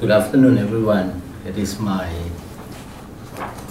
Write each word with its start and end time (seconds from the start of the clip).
Good 0.00 0.12
afternoon, 0.12 0.58
everyone. 0.58 1.20
It 1.44 1.58
is 1.58 1.80
my 1.80 2.06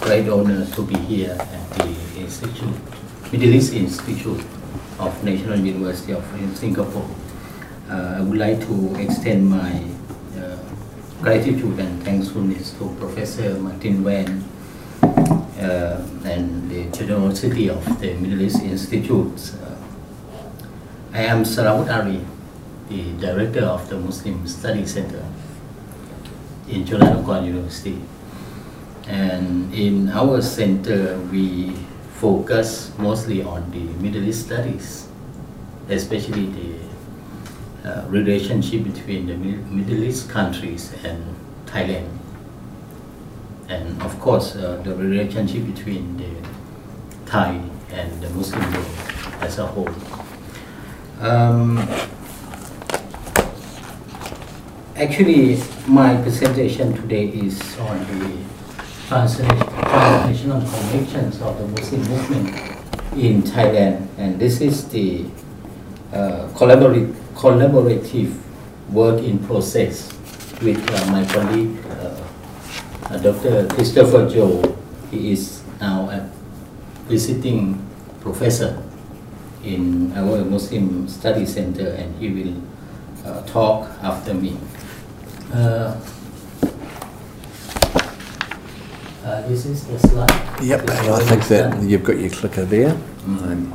great 0.01 0.27
honor 0.27 0.65
to 0.75 0.81
be 0.83 0.99
here 1.07 1.37
at 1.39 1.69
the 1.79 1.87
Institute, 2.19 2.75
Middle 3.31 3.55
East 3.55 3.71
Institute 3.71 4.43
of 4.99 5.23
National 5.23 5.57
University 5.57 6.11
of 6.11 6.25
Singapore. 6.53 7.07
Uh, 7.89 8.17
I 8.19 8.21
would 8.21 8.37
like 8.37 8.59
to 8.59 8.95
extend 8.99 9.49
my 9.49 9.81
uh, 10.35 10.57
gratitude 11.21 11.79
and 11.79 12.03
thankfulness 12.03 12.73
to 12.73 12.93
Professor 12.99 13.57
Martin 13.59 14.03
Wen 14.03 14.43
uh, 15.63 16.05
and 16.25 16.69
the 16.69 16.91
generosity 16.91 17.69
of 17.69 17.79
the 18.01 18.15
Middle 18.15 18.41
East 18.41 18.61
Institute. 18.63 19.53
Uh, 19.63 19.79
I 21.13 21.23
am 21.23 21.45
Srawut 21.45 21.87
Aree, 21.87 22.25
the 22.89 23.13
director 23.13 23.63
of 23.63 23.87
the 23.87 23.95
Muslim 23.95 24.45
Study 24.45 24.85
Center 24.85 25.23
in 26.67 26.85
Chulalongkorn 26.85 27.45
University. 27.45 28.01
And 29.07 29.73
in 29.73 30.09
our 30.09 30.41
center, 30.41 31.17
we 31.31 31.71
focus 32.19 32.91
mostly 32.97 33.43
on 33.43 33.71
the 33.71 33.83
Middle 34.03 34.23
East 34.23 34.45
studies, 34.45 35.07
especially 35.89 36.47
the 36.47 37.89
uh, 37.89 38.05
relationship 38.09 38.83
between 38.83 39.27
the 39.27 39.35
Middle 39.35 40.03
East 40.03 40.29
countries 40.29 40.93
and 41.03 41.23
Thailand. 41.65 42.09
And 43.69 44.01
of 44.01 44.19
course, 44.19 44.55
uh, 44.55 44.81
the 44.83 44.95
relationship 44.95 45.65
between 45.65 46.17
the 46.17 46.31
Thai 47.25 47.61
and 47.91 48.21
the 48.21 48.29
Muslim 48.31 48.63
world 48.73 48.85
as 49.41 49.59
a 49.59 49.65
whole. 49.65 49.89
Um, 51.19 51.77
actually, 54.97 55.61
my 55.87 56.19
presentation 56.21 56.93
today 56.93 57.27
is 57.29 57.61
on 57.79 57.99
the 58.19 58.37
transnational 59.07 60.61
connections 60.61 61.39
of 61.41 61.57
the 61.59 61.67
Muslim 61.67 62.01
movement 62.09 62.47
in 63.13 63.43
Thailand, 63.43 64.07
and 64.17 64.39
this 64.39 64.59
is 64.59 64.89
the 64.89 65.25
uh, 66.11 66.49
collaborative, 66.57 67.13
collaborative 67.35 68.33
work 68.89 69.21
in 69.21 69.37
process 69.45 70.11
with 70.61 70.81
uh, 70.89 71.11
my 71.11 71.23
colleague, 71.29 71.77
uh, 72.01 73.13
uh 73.13 73.17
Dr. 73.21 73.67
Christopher 73.67 74.27
Joll. 74.27 74.65
He 75.11 75.31
is 75.31 75.61
now 75.79 76.09
a 76.09 76.27
visiting 77.05 77.85
professor 78.21 78.81
in 79.63 80.11
our 80.17 80.43
Muslim 80.43 81.07
Study 81.07 81.45
Center, 81.45 81.89
and 81.89 82.15
he 82.19 82.29
will 82.33 82.55
uh, 83.25 83.45
talk 83.45 83.89
after 84.01 84.33
me. 84.33 84.57
Uh, 85.53 85.95
uh, 89.23 89.47
this 89.47 89.65
is 89.65 89.87
the 89.87 89.99
slide. 89.99 90.61
Yep, 90.61 90.89
I 90.89 91.19
think 91.23 91.47
that 91.47 91.83
you've 91.83 92.03
got 92.03 92.19
your 92.19 92.29
clicker 92.29 92.65
there. 92.65 92.91
Mm. 93.23 93.71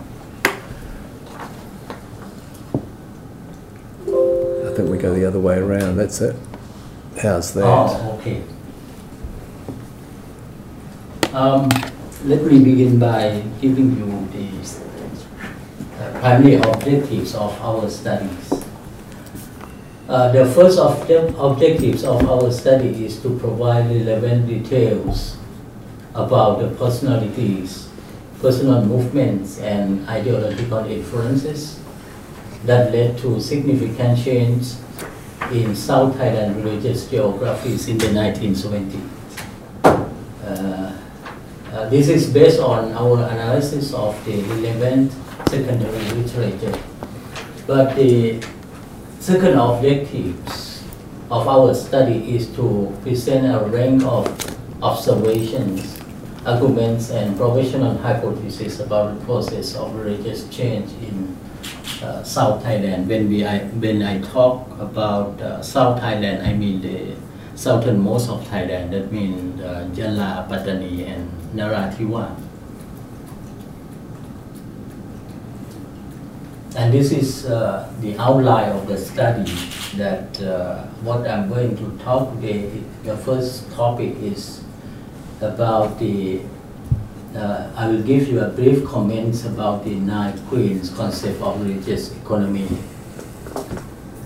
I 4.07 4.75
think 4.75 4.91
we 4.91 4.99
go 4.99 5.15
the 5.15 5.25
other 5.25 5.41
way 5.41 5.59
around. 5.59 5.97
That's 5.97 6.21
it. 6.21 6.37
How's 7.21 7.55
that? 7.55 7.65
Oh, 7.65 8.19
okay. 8.19 8.43
Um, 11.33 11.69
let 12.25 12.45
me 12.45 12.63
begin 12.63 12.99
by 12.99 13.43
giving 13.61 13.97
you 13.97 14.29
the 14.33 16.05
uh, 16.05 16.21
primary 16.21 16.55
objectives 16.57 17.35
of 17.35 17.59
our 17.63 17.89
studies. 17.89 18.52
Uh, 20.13 20.31
the 20.31 20.45
first 20.45 20.79
object, 20.79 21.33
objectives 21.39 22.05
of 22.05 22.21
our 22.29 22.53
study 22.53 23.03
is 23.03 23.17
to 23.23 23.33
provide 23.39 23.89
relevant 23.89 24.47
details 24.47 25.39
about 26.15 26.61
the 26.61 26.69
personalities, 26.77 27.89
personal 28.43 28.85
movements, 28.85 29.59
and 29.61 30.07
ideological 30.07 30.85
influences 30.85 31.81
that 32.69 32.93
led 32.93 33.17
to 33.17 33.41
significant 33.41 34.23
change 34.23 34.77
in 35.51 35.75
South 35.75 36.15
Thailand 36.21 36.63
religious 36.63 37.09
geographies 37.09 37.89
in 37.89 37.97
the 37.97 38.13
1970s. 38.13 39.09
Uh, 39.83 40.93
uh, 41.73 41.89
this 41.89 42.11
is 42.11 42.29
based 42.29 42.61
on 42.61 42.93
our 42.93 43.17
analysis 43.33 43.95
of 43.95 44.13
the 44.27 44.43
relevant 44.43 45.11
secondary 45.49 46.05
literature. 46.21 46.79
But 47.67 47.97
the 47.97 48.45
Second 49.23 49.55
objectives 49.55 50.83
of 51.31 51.47
our 51.47 51.73
study 51.75 52.35
is 52.35 52.51
to 52.59 52.91
present 53.03 53.47
a 53.55 53.65
range 53.71 54.03
of 54.03 54.27
observations, 54.83 55.97
arguments, 56.45 57.11
and 57.11 57.37
provisional 57.37 57.97
hypotheses 57.99 58.81
about 58.81 59.17
the 59.17 59.25
process 59.25 59.77
of 59.77 59.95
religious 59.95 60.49
change 60.49 60.91
in 61.07 61.39
uh, 62.03 62.25
South 62.25 62.65
Thailand. 62.65 63.07
When 63.07 63.29
we 63.29 63.47
I, 63.47 63.61
when 63.79 64.03
I 64.03 64.19
talk 64.23 64.67
about 64.81 65.41
uh, 65.41 65.63
South 65.63 66.01
Thailand, 66.01 66.45
I 66.45 66.55
mean 66.55 66.83
the 66.83 67.15
southernmost 67.55 68.29
of 68.29 68.43
Thailand. 68.49 68.91
That 68.91 69.13
means 69.13 69.61
uh, 69.63 69.87
Yala, 69.95 70.51
Pattani, 70.51 71.07
and 71.07 71.31
Narathiwat. 71.55 72.52
And 76.75 76.91
this 76.91 77.13
is 77.13 77.45
uh, 77.45 77.93
the 78.01 78.17
outline 78.17 78.71
of 78.73 78.89
the 78.89 78.97
study 78.97 79.45
that 79.99 80.41
uh, 80.41 80.85
what 81.05 81.29
I'm 81.29 81.51
going 81.51 81.77
to 81.77 82.03
talk 82.03 82.33
today, 82.37 82.81
the 83.05 83.15
first 83.15 83.71
topic 83.73 84.17
is 84.23 84.65
about 85.43 85.99
the, 85.99 86.41
uh, 87.37 87.71
I 87.77 87.89
will 87.89 88.03
give 88.03 88.27
you 88.27 88.41
a 88.41 88.49
brief 88.49 88.87
comments 88.87 89.45
about 89.45 89.85
the 89.85 89.97
nine 89.97 90.39
queens 90.47 90.89
concept 90.89 91.43
of 91.43 91.61
religious 91.61 92.17
economy. 92.17 92.69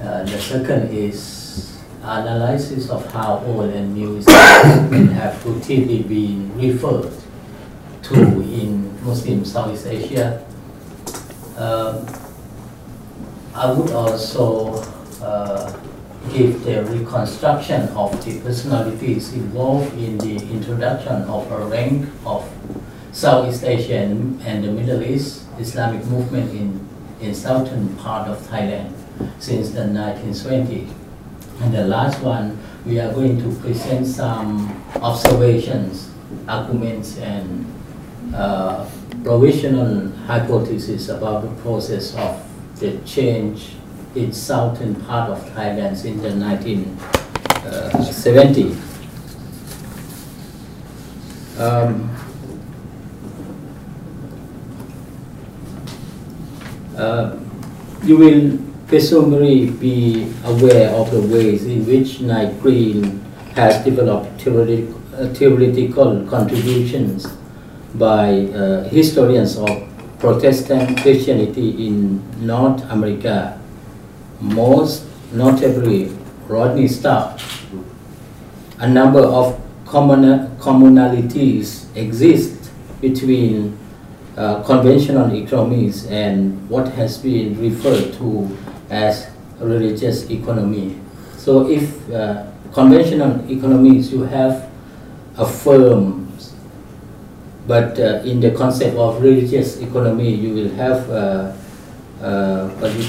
Uh, 0.01 0.23
the 0.23 0.39
second 0.39 0.95
is 0.95 1.83
analysis 2.03 2.91
of 2.91 3.05
how 3.13 3.43
old 3.45 3.71
and 3.71 3.93
new 3.93 4.19
Islamic 4.19 5.11
have 5.19 5.35
routinely 5.43 6.07
been 6.07 6.57
referred 6.57 7.13
to 8.03 8.15
in 8.15 9.05
Muslim 9.05 9.45
Southeast 9.45 9.87
Asia. 9.89 10.47
Um, 11.57 12.07
I 13.57 13.73
would 13.73 13.91
also 13.91 14.75
uh, 15.23 15.73
give 16.31 16.63
the 16.63 16.85
reconstruction 16.85 17.89
of 17.97 18.13
the 18.23 18.39
personalities 18.41 19.33
involved 19.33 19.97
in 19.97 20.19
the 20.19 20.37
introduction 20.53 21.23
of 21.23 21.51
a 21.51 21.65
rank 21.65 22.07
of 22.27 22.45
Southeast 23.13 23.65
Asian 23.65 24.39
and 24.45 24.63
the 24.63 24.71
Middle 24.71 25.03
East 25.03 25.45
Islamic 25.59 26.05
movement 26.05 26.51
in, 26.51 26.87
in 27.23 27.35
southern 27.35 27.97
part 27.97 28.29
of 28.29 28.37
Thailand 28.47 28.93
since 29.39 29.71
the 29.71 29.89
1920s. 29.89 30.93
And 31.63 31.73
the 31.73 31.87
last 31.87 32.21
one, 32.21 32.59
we 32.85 33.01
are 33.01 33.11
going 33.11 33.41
to 33.41 33.59
present 33.61 34.07
some 34.07 34.85
observations, 34.97 36.11
arguments, 36.47 37.17
and 37.17 37.65
uh, 38.35 38.87
provisional 39.25 40.11
hypotheses 40.27 41.09
about 41.09 41.43
the 41.43 41.63
process 41.63 42.15
of 42.17 42.46
the 42.79 42.99
change 43.05 43.75
in 44.15 44.33
southern 44.33 44.95
part 45.07 45.31
of 45.31 45.39
Thailand 45.55 46.03
in 46.05 46.23
the 46.23 46.29
1970s. 46.31 48.77
Um, 51.59 52.11
uh, 56.97 57.37
you 58.03 58.17
will 58.19 58.59
presumably 58.89 59.71
be 59.71 60.33
aware 60.45 60.91
of 60.91 61.11
the 61.11 61.21
ways 61.21 61.65
in 61.67 61.85
which 61.87 62.21
Night 62.21 62.61
Green 62.61 63.21
has 63.55 63.83
developed 63.85 64.41
theoretic, 64.41 64.85
uh, 65.15 65.29
theoretical 65.33 66.27
contributions 66.29 67.27
by 67.95 68.49
uh, 68.53 68.85
historians 68.89 69.57
of 69.57 69.86
Protestant 70.19 70.99
Christianity 71.03 71.87
in 71.87 72.23
North 72.47 72.83
America, 72.91 73.61
most 74.41 75.05
notably 75.33 76.11
Rodney 76.49 76.89
Stark. 76.89 77.39
A 78.79 78.89
number 78.89 79.21
of 79.21 79.61
commonalities 79.87 81.87
exist 81.97 82.71
between 83.01 83.79
uh, 84.37 84.63
conventional 84.65 85.35
economies 85.35 86.07
and 86.07 86.69
what 86.69 86.89
has 86.89 87.19
been 87.19 87.59
referred 87.61 88.13
to 88.15 88.57
as 88.91 89.31
religious 89.61 90.29
economy. 90.31 90.99
So 91.37 91.69
if 91.69 92.11
uh, 92.11 92.47
conventional 92.73 93.49
economies, 93.51 94.13
you 94.13 94.23
have 94.25 94.71
a 95.37 95.47
firm 95.47 96.26
but 97.67 97.99
uh, 97.99 98.23
in 98.25 98.41
the 98.41 98.53
concept 98.53 98.97
of 98.97 99.21
religious 99.21 99.79
economy, 99.81 100.31
you 100.31 100.55
will 100.55 100.71
have 100.75 101.11
uh, 101.11 101.53
uh, 102.23 102.69
what 102.81 102.95
you 102.95 103.05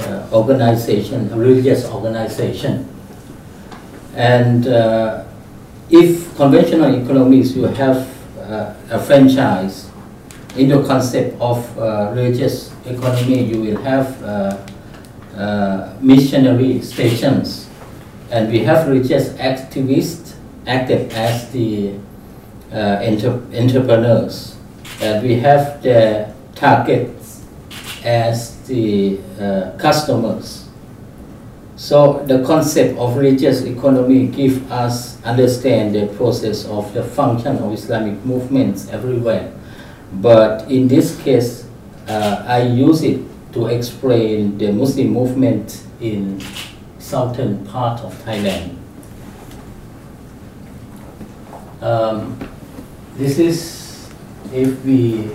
uh, 0.00 0.28
organization, 0.32 1.28
religious 1.36 1.84
organization. 1.90 2.88
And 4.14 4.66
uh, 4.66 5.24
if 5.90 6.34
conventional 6.36 6.94
economies, 6.94 7.54
you 7.56 7.64
have 7.64 8.08
uh, 8.40 8.72
a 8.90 8.98
franchise 8.98 9.90
in 10.56 10.68
the 10.68 10.82
concept 10.86 11.38
of 11.38 11.60
religious 12.16 12.72
economy, 12.86 13.44
you 13.44 13.60
will 13.60 13.82
have 13.82 14.08
missionary 16.00 16.80
stations. 16.80 17.68
And 18.30 18.50
we 18.50 18.60
have 18.60 18.88
religious 18.88 19.28
activists 19.36 20.34
active 20.66 21.12
as 21.12 21.50
the 21.52 21.92
entre- 22.72 23.40
entrepreneurs. 23.54 24.56
that 25.00 25.22
we 25.22 25.34
have 25.36 25.82
the 25.82 26.32
targets 26.54 27.44
as 28.04 28.56
the 28.66 29.18
uh, 29.40 29.76
customers. 29.78 30.68
So 31.76 32.24
the 32.26 32.42
concept 32.44 32.98
of 32.98 33.16
religious 33.16 33.62
economy 33.62 34.28
give 34.28 34.70
us 34.72 35.22
understand 35.24 35.94
the 35.94 36.06
process 36.16 36.64
of 36.64 36.94
the 36.94 37.02
function 37.04 37.58
of 37.58 37.72
Islamic 37.72 38.24
movements 38.24 38.88
everywhere. 38.88 39.52
But 40.14 40.70
in 40.70 40.88
this 40.88 41.20
case, 41.22 41.66
uh, 42.08 42.44
I 42.46 42.62
use 42.62 43.02
it 43.02 43.20
to 43.52 43.66
explain 43.66 44.56
the 44.56 44.72
Muslim 44.72 45.08
movement 45.08 45.82
in 46.00 46.40
southern 46.98 47.66
part 47.66 48.00
of 48.00 48.14
Thailand. 48.24 48.76
Um, 51.82 52.38
this 53.16 53.38
is 53.38 54.08
if 54.52 54.84
we 54.84 55.30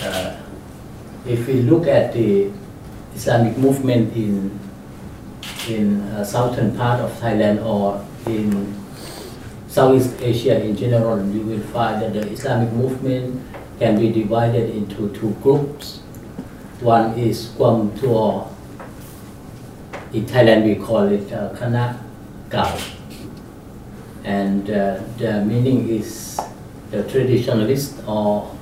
uh, 0.00 0.36
if 1.26 1.46
we 1.48 1.62
look 1.64 1.86
at 1.86 2.12
the 2.12 2.52
Islamic 3.16 3.56
movement 3.56 4.12
in 4.14 4.52
in 5.68 6.02
uh, 6.12 6.24
southern 6.24 6.76
part 6.76 7.00
of 7.00 7.10
Thailand 7.20 7.64
or 7.64 8.04
in 8.26 8.74
Southeast 9.68 10.20
Asia 10.20 10.60
in 10.60 10.76
general, 10.76 11.24
you 11.32 11.40
will 11.40 11.64
find 11.72 12.02
that 12.02 12.12
the 12.12 12.28
Islamic 12.30 12.70
movement 12.72 13.40
can 13.78 13.98
be 13.98 14.12
divided 14.12 14.70
into 14.70 15.08
two 15.16 15.32
groups. 15.42 16.00
One 16.80 17.18
is 17.18 17.48
Kaum 17.56 17.96
Tua. 17.98 18.46
In 20.12 20.26
Thailand, 20.26 20.64
we 20.64 20.76
call 20.76 21.08
it 21.08 21.32
uh, 21.32 21.56
Kana 21.56 21.98
Gao. 22.50 22.76
And 24.22 24.70
uh, 24.70 25.00
the 25.18 25.44
meaning 25.44 25.88
is 25.88 26.38
the 26.94 27.02
traditionalist 27.10 28.06
or 28.06 28.56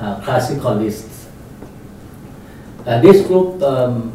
uh, 0.00 0.20
classicalists. 0.20 1.26
Uh, 2.84 3.00
this 3.00 3.24
group, 3.26 3.62
um, 3.62 4.12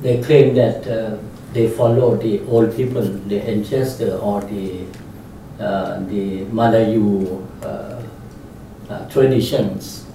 they 0.00 0.20
claim 0.22 0.54
that 0.54 0.86
uh, 0.88 1.16
they 1.52 1.68
follow 1.68 2.16
the 2.16 2.40
old 2.46 2.74
people, 2.74 3.02
the 3.02 3.40
ancestor 3.40 4.16
or 4.18 4.40
the 4.42 4.84
uh, 5.60 6.00
the 6.06 6.44
Malayu 6.46 7.46
uh, 7.62 8.02
uh, 8.90 9.08
traditions. 9.08 10.06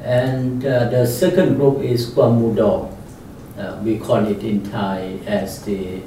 And 0.00 0.62
the 0.62 1.04
second 1.04 1.56
group 1.56 1.82
is 1.82 2.06
Kaum 2.14 2.40
Muda. 2.40 2.88
We 3.82 3.98
call 3.98 4.24
it 4.26 4.42
in 4.42 4.62
Thai 4.70 5.18
as 5.26 5.64
the 5.64 6.00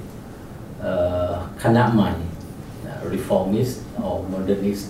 uh, 0.81 1.45
Kanamai, 1.59 2.15
reformist 3.03 3.83
or 4.01 4.23
modernist. 4.23 4.89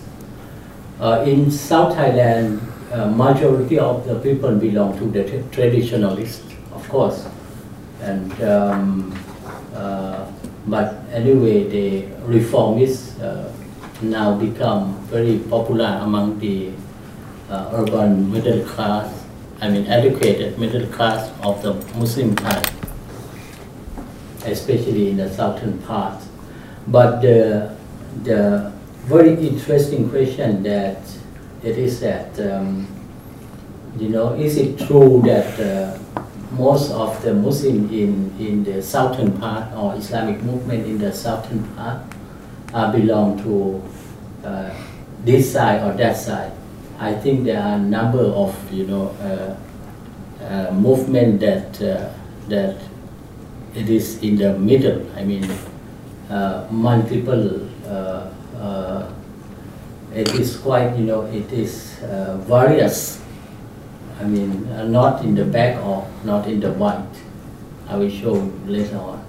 Uh, 1.00 1.24
in 1.26 1.50
South 1.50 1.96
Thailand, 1.96 2.60
uh, 2.92 3.08
majority 3.08 3.80
of 3.80 4.06
the 4.06 4.16
people 4.20 4.56
belong 4.56 4.98
to 5.00 5.06
the 5.06 5.24
tra- 5.24 5.44
traditionalists, 5.52 6.44
of 6.74 6.88
course. 6.90 7.26
And 8.02 8.32
um, 8.44 9.18
uh, 9.74 10.30
but 10.68 10.96
anyway, 11.14 11.64
the 11.70 12.04
reformists 12.28 13.20
uh, 13.22 13.50
now 14.02 14.38
become 14.38 14.96
very 15.08 15.40
popular 15.40 16.00
among 16.04 16.38
the 16.40 16.72
uh, 17.50 17.72
urban 17.74 18.32
middle 18.32 18.64
class, 18.66 19.26
I 19.62 19.70
mean 19.70 19.88
educated 19.88 20.60
middle 20.60 20.88
class 20.88 21.32
of 21.42 21.62
the 21.64 21.74
Muslim 21.98 22.36
Thai, 22.36 22.62
especially 24.46 25.12
in 25.12 25.18
the 25.18 25.34
southern 25.34 25.80
part. 25.80 26.22
But 26.88 27.22
the, 27.22 27.76
the 28.24 28.72
very 29.10 29.34
interesting 29.34 30.08
question 30.08 30.62
that 30.62 31.02
it 31.64 31.78
is 31.80 32.00
that, 32.00 32.40
um, 32.40 32.86
you 33.98 34.10
know, 34.10 34.34
is 34.34 34.56
it 34.56 34.78
true 34.86 35.20
that 35.26 35.50
uh, 35.60 35.98
most 36.52 36.92
of 36.92 37.20
the 37.24 37.34
Muslim 37.34 37.90
in, 37.90 38.30
in 38.40 38.64
the 38.64 38.84
southern 38.84 39.36
part 39.40 39.74
or 39.74 39.96
Islamic 39.96 40.42
movement 40.44 40.86
in 40.86 41.00
the 41.00 41.12
southern 41.12 41.64
part 41.76 42.02
uh, 42.74 42.92
belong 42.92 43.42
to 43.42 43.82
uh, 44.48 44.70
this 45.26 45.54
side 45.54 45.82
or 45.82 45.98
that 45.98 46.16
side. 46.16 46.52
I 47.00 47.14
think 47.14 47.46
there 47.46 47.60
are 47.60 47.78
a 47.78 47.80
number 47.80 48.22
of 48.22 48.54
you 48.72 48.86
know 48.86 49.08
uh, 49.26 49.56
uh, 50.44 50.72
movement 50.72 51.40
that 51.40 51.82
uh, 51.82 52.14
that 52.50 52.78
it 53.74 53.90
is 53.90 54.22
in 54.22 54.36
the 54.38 54.54
middle. 54.60 55.02
I 55.18 55.24
mean, 55.24 55.50
uh, 56.30 56.68
multiple. 56.70 57.66
Uh, 58.60 59.12
it 60.14 60.34
is 60.36 60.58
quite 60.58 60.98
you 60.98 61.06
know 61.06 61.22
it 61.26 61.52
is 61.54 62.02
uh, 62.04 62.38
various 62.44 63.22
I 64.20 64.26
mean, 64.26 64.68
uh, 64.68 64.84
not 64.84 65.24
in 65.24 65.34
the 65.34 65.46
back 65.46 65.82
or 65.82 66.06
not 66.26 66.46
in 66.48 66.60
the 66.60 66.74
white. 66.74 67.08
I 67.88 67.96
will 67.96 68.10
show 68.10 68.34
later 68.66 68.98
on. 68.98 69.26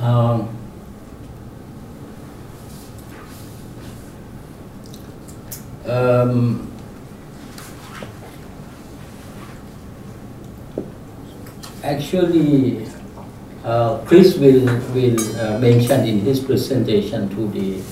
Um, 0.00 0.56
um, 5.86 6.72
actually, 11.82 12.88
uh, 13.62 13.98
Chris 14.06 14.38
will, 14.38 14.64
will 14.94 15.20
uh, 15.38 15.58
mention 15.58 16.06
in 16.08 16.20
his 16.20 16.40
presentation 16.40 17.28
to 17.28 17.48
the 17.48 17.82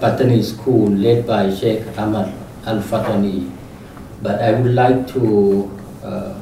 Patani 0.00 0.42
school 0.42 0.88
led 0.90 1.26
by 1.26 1.52
Sheikh 1.54 1.86
Ahmad 1.98 2.32
Al 2.66 2.80
Fatani 2.82 3.50
but 4.22 4.40
I 4.42 4.52
would 4.52 4.74
like 4.74 5.06
to 5.14 5.70
uh, 6.04 6.40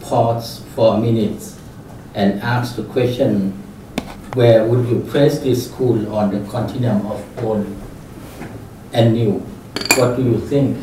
pause 0.00 0.62
for 0.74 0.94
a 0.96 0.98
minute 1.00 1.42
and 2.14 2.40
ask 2.42 2.76
the 2.76 2.82
question, 2.84 3.52
where 4.34 4.64
would 4.66 4.88
you 4.88 5.00
place 5.10 5.38
this 5.38 5.70
school 5.70 6.14
on 6.14 6.32
the 6.32 6.40
continuum 6.50 7.06
of 7.06 7.44
old 7.44 7.66
and 8.92 9.12
new? 9.14 9.38
What 9.96 10.16
do 10.16 10.22
you 10.22 10.40
think? 10.48 10.76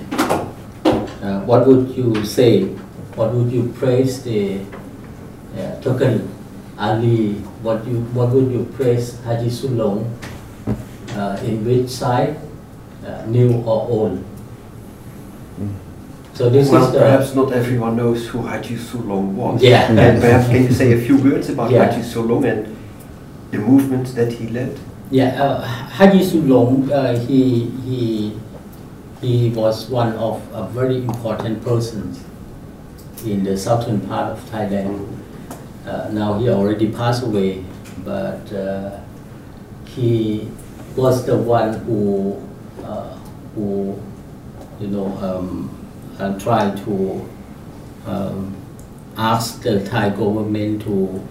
Uh, 1.22 1.42
what 1.44 1.68
would 1.68 1.90
you 1.92 2.24
say? 2.26 2.66
What 3.16 3.34
would 3.34 3.52
you 3.52 3.74
praise 3.78 4.24
the 4.24 4.60
uh, 5.58 5.80
Ali? 6.80 7.34
What 7.64 7.86
you 7.88 8.02
what 8.18 8.30
would 8.30 8.52
you 8.52 8.66
praise 8.76 9.20
Haji 9.24 9.48
Sulong? 9.48 10.10
Uh, 11.16 11.38
in 11.44 11.64
which 11.66 11.90
side, 11.90 12.38
uh, 13.06 13.26
new 13.28 13.62
or 13.62 13.88
old? 13.90 14.24
So 16.34 16.50
this 16.50 16.70
well, 16.70 16.90
is 16.90 16.96
perhaps 16.96 17.36
not 17.36 17.54
everyone 17.54 17.96
knows 17.96 18.28
who 18.28 18.42
Haji 18.42 18.76
Sulong 18.76 19.34
was. 19.34 19.62
Yeah. 19.62 19.92
And 19.92 20.20
perhaps 20.20 20.48
can 20.48 20.64
you 20.64 20.74
say 20.74 20.94
a 20.94 21.00
few 21.06 21.18
words 21.18 21.50
about 21.50 21.70
Yeah. 21.70 21.86
Haji 21.86 22.02
Sulong 22.02 22.44
and 22.50 22.76
the 23.52 23.60
movement 23.60 24.16
that 24.16 24.34
he 24.34 24.48
led? 24.48 24.80
Yeah, 25.12 25.38
uh, 25.44 25.62
Haji 25.62 26.22
Sulong, 26.22 26.90
uh, 26.90 27.20
he, 27.20 27.70
he, 27.86 28.34
he 29.22 29.50
was 29.52 29.88
one 29.92 30.14
of 30.14 30.42
a 30.54 30.68
very 30.70 30.98
important 30.98 31.64
persons 31.64 32.24
in 33.24 33.44
the 33.44 33.56
southern 33.56 34.02
part 34.02 34.32
of 34.32 34.40
Thailand. 34.50 35.08
Uh, 35.86 36.10
now 36.12 36.40
he 36.40 36.50
already 36.50 36.92
passed 36.92 37.22
away, 37.22 37.64
but 38.04 38.52
uh, 38.52 39.00
he 39.86 40.50
was 40.96 41.26
the 41.26 41.38
one 41.38 41.74
who, 41.86 42.42
uh, 42.84 43.16
who, 43.56 44.00
you 44.80 44.88
know, 44.88 45.08
um, 45.18 45.70
uh, 46.20 46.38
tried 46.40 46.78
to 46.86 47.30
um, 48.06 48.56
ask 49.18 49.62
the 49.62 49.84
Thai 49.86 50.10
government 50.10 50.82
to 50.84 51.28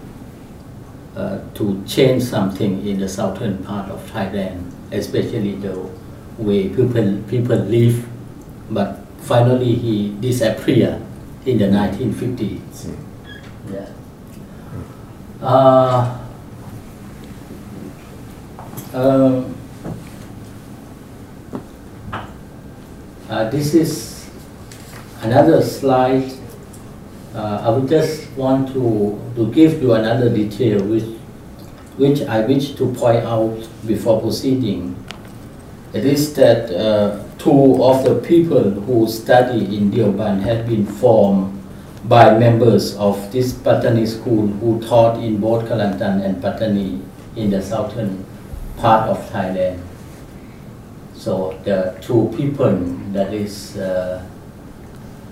uh, 1.15 1.39
to 1.53 1.83
change 1.85 2.23
something 2.23 2.85
in 2.87 2.99
the 2.99 3.07
southern 3.07 3.63
part 3.63 3.89
of 3.91 4.01
Thailand, 4.11 4.71
especially 4.91 5.55
the 5.55 5.87
way 6.37 6.69
people 6.69 7.21
people 7.29 7.57
live. 7.57 8.07
But 8.71 8.99
finally, 9.19 9.75
he 9.75 10.15
disappeared 10.19 11.01
in 11.45 11.59
the 11.59 11.65
1950s. 11.65 12.95
Yeah. 13.71 13.89
Uh, 15.41 16.22
um, 18.93 19.55
uh, 23.29 23.49
this 23.49 23.73
is 23.73 24.29
another 25.21 25.61
slide. 25.61 26.31
Uh, 27.33 27.63
I 27.65 27.69
would 27.69 27.89
just 27.89 28.29
want 28.33 28.71
to, 28.73 29.19
to 29.35 29.51
give 29.51 29.81
you 29.81 29.93
another 29.93 30.29
detail 30.29 30.83
which 30.85 31.05
which 31.97 32.21
I 32.21 32.41
wish 32.41 32.73
to 32.75 32.91
point 32.93 33.23
out 33.23 33.67
before 33.85 34.19
proceeding. 34.19 34.95
It 35.93 36.05
is 36.05 36.33
that 36.33 36.71
uh, 36.73 37.23
two 37.37 37.83
of 37.83 38.03
the 38.03 38.15
people 38.27 38.71
who 38.71 39.07
study 39.07 39.77
in 39.77 39.91
Deoband 39.91 40.41
had 40.41 40.67
been 40.67 40.87
formed 40.87 41.53
by 42.05 42.35
members 42.37 42.95
of 42.97 43.31
this 43.31 43.53
Patani 43.53 44.07
school 44.07 44.47
who 44.47 44.81
taught 44.81 45.21
in 45.21 45.39
both 45.39 45.65
Kelantan 45.65 46.25
and 46.25 46.41
Patani 46.41 46.99
in 47.35 47.51
the 47.51 47.61
southern 47.61 48.25
part 48.77 49.09
of 49.09 49.17
Thailand. 49.31 49.79
So 51.15 51.59
the 51.63 51.95
two 52.01 52.33
people, 52.35 52.75
that 53.13 53.33
is 53.33 53.77
uh, 53.77 54.23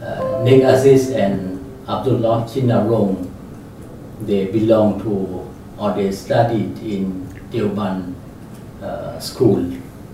uh, 0.01 0.41
Nik 0.43 0.63
Aziz 0.63 1.11
and 1.11 1.59
Abdullah 1.87 2.45
Chinarong, 2.47 3.29
they 4.21 4.45
belong 4.45 5.01
to 5.01 5.47
or 5.77 5.93
they 5.93 6.11
studied 6.11 6.77
in 6.79 7.27
Deoband 7.51 8.13
uh, 8.81 9.19
school 9.19 9.59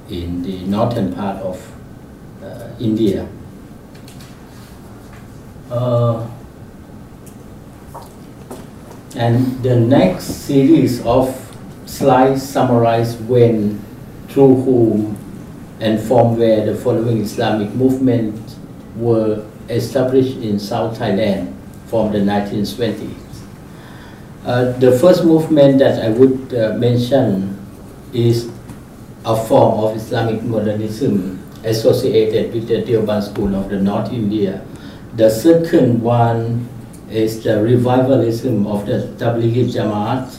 in 0.10 0.42
the 0.42 0.66
northern 0.66 1.14
part 1.14 1.38
of 1.44 1.60
uh, 2.42 2.70
India. 2.80 3.28
Uh, 5.70 6.26
and 9.16 9.62
the 9.64 9.76
next 9.76 10.26
series 10.48 11.06
of 11.06 11.47
slides 11.98 12.48
summarize 12.48 13.16
when, 13.26 13.82
through 14.30 14.62
whom, 14.62 15.18
and 15.80 16.00
from 16.00 16.38
where 16.38 16.66
the 16.66 16.76
following 16.76 17.22
Islamic 17.22 17.70
movements 17.74 18.56
were 18.96 19.46
established 19.70 20.38
in 20.38 20.60
South 20.60 20.98
Thailand 20.98 21.54
from 21.88 22.12
the 22.12 22.20
1920s. 22.20 23.14
Uh, 24.46 24.72
the 24.80 24.98
first 24.98 25.26
movement 25.26 25.80
that 25.80 26.04
I 26.04 26.10
would 26.10 26.54
uh, 26.54 26.74
mention 26.78 27.58
is 28.14 28.50
a 29.26 29.36
form 29.36 29.84
of 29.84 29.98
Islamic 29.98 30.42
modernism 30.44 31.44
associated 31.64 32.54
with 32.54 32.68
the 32.68 32.82
Deoband 32.82 33.24
school 33.24 33.54
of 33.56 33.70
the 33.70 33.82
North 33.82 34.14
India. 34.14 34.64
The 35.16 35.30
second 35.30 36.02
one 36.02 36.70
is 37.10 37.44
the 37.44 37.62
revivalism 37.62 38.68
of 38.68 38.86
the 38.86 39.12
Tablighi 39.18 39.68
Jamaat, 39.74 40.38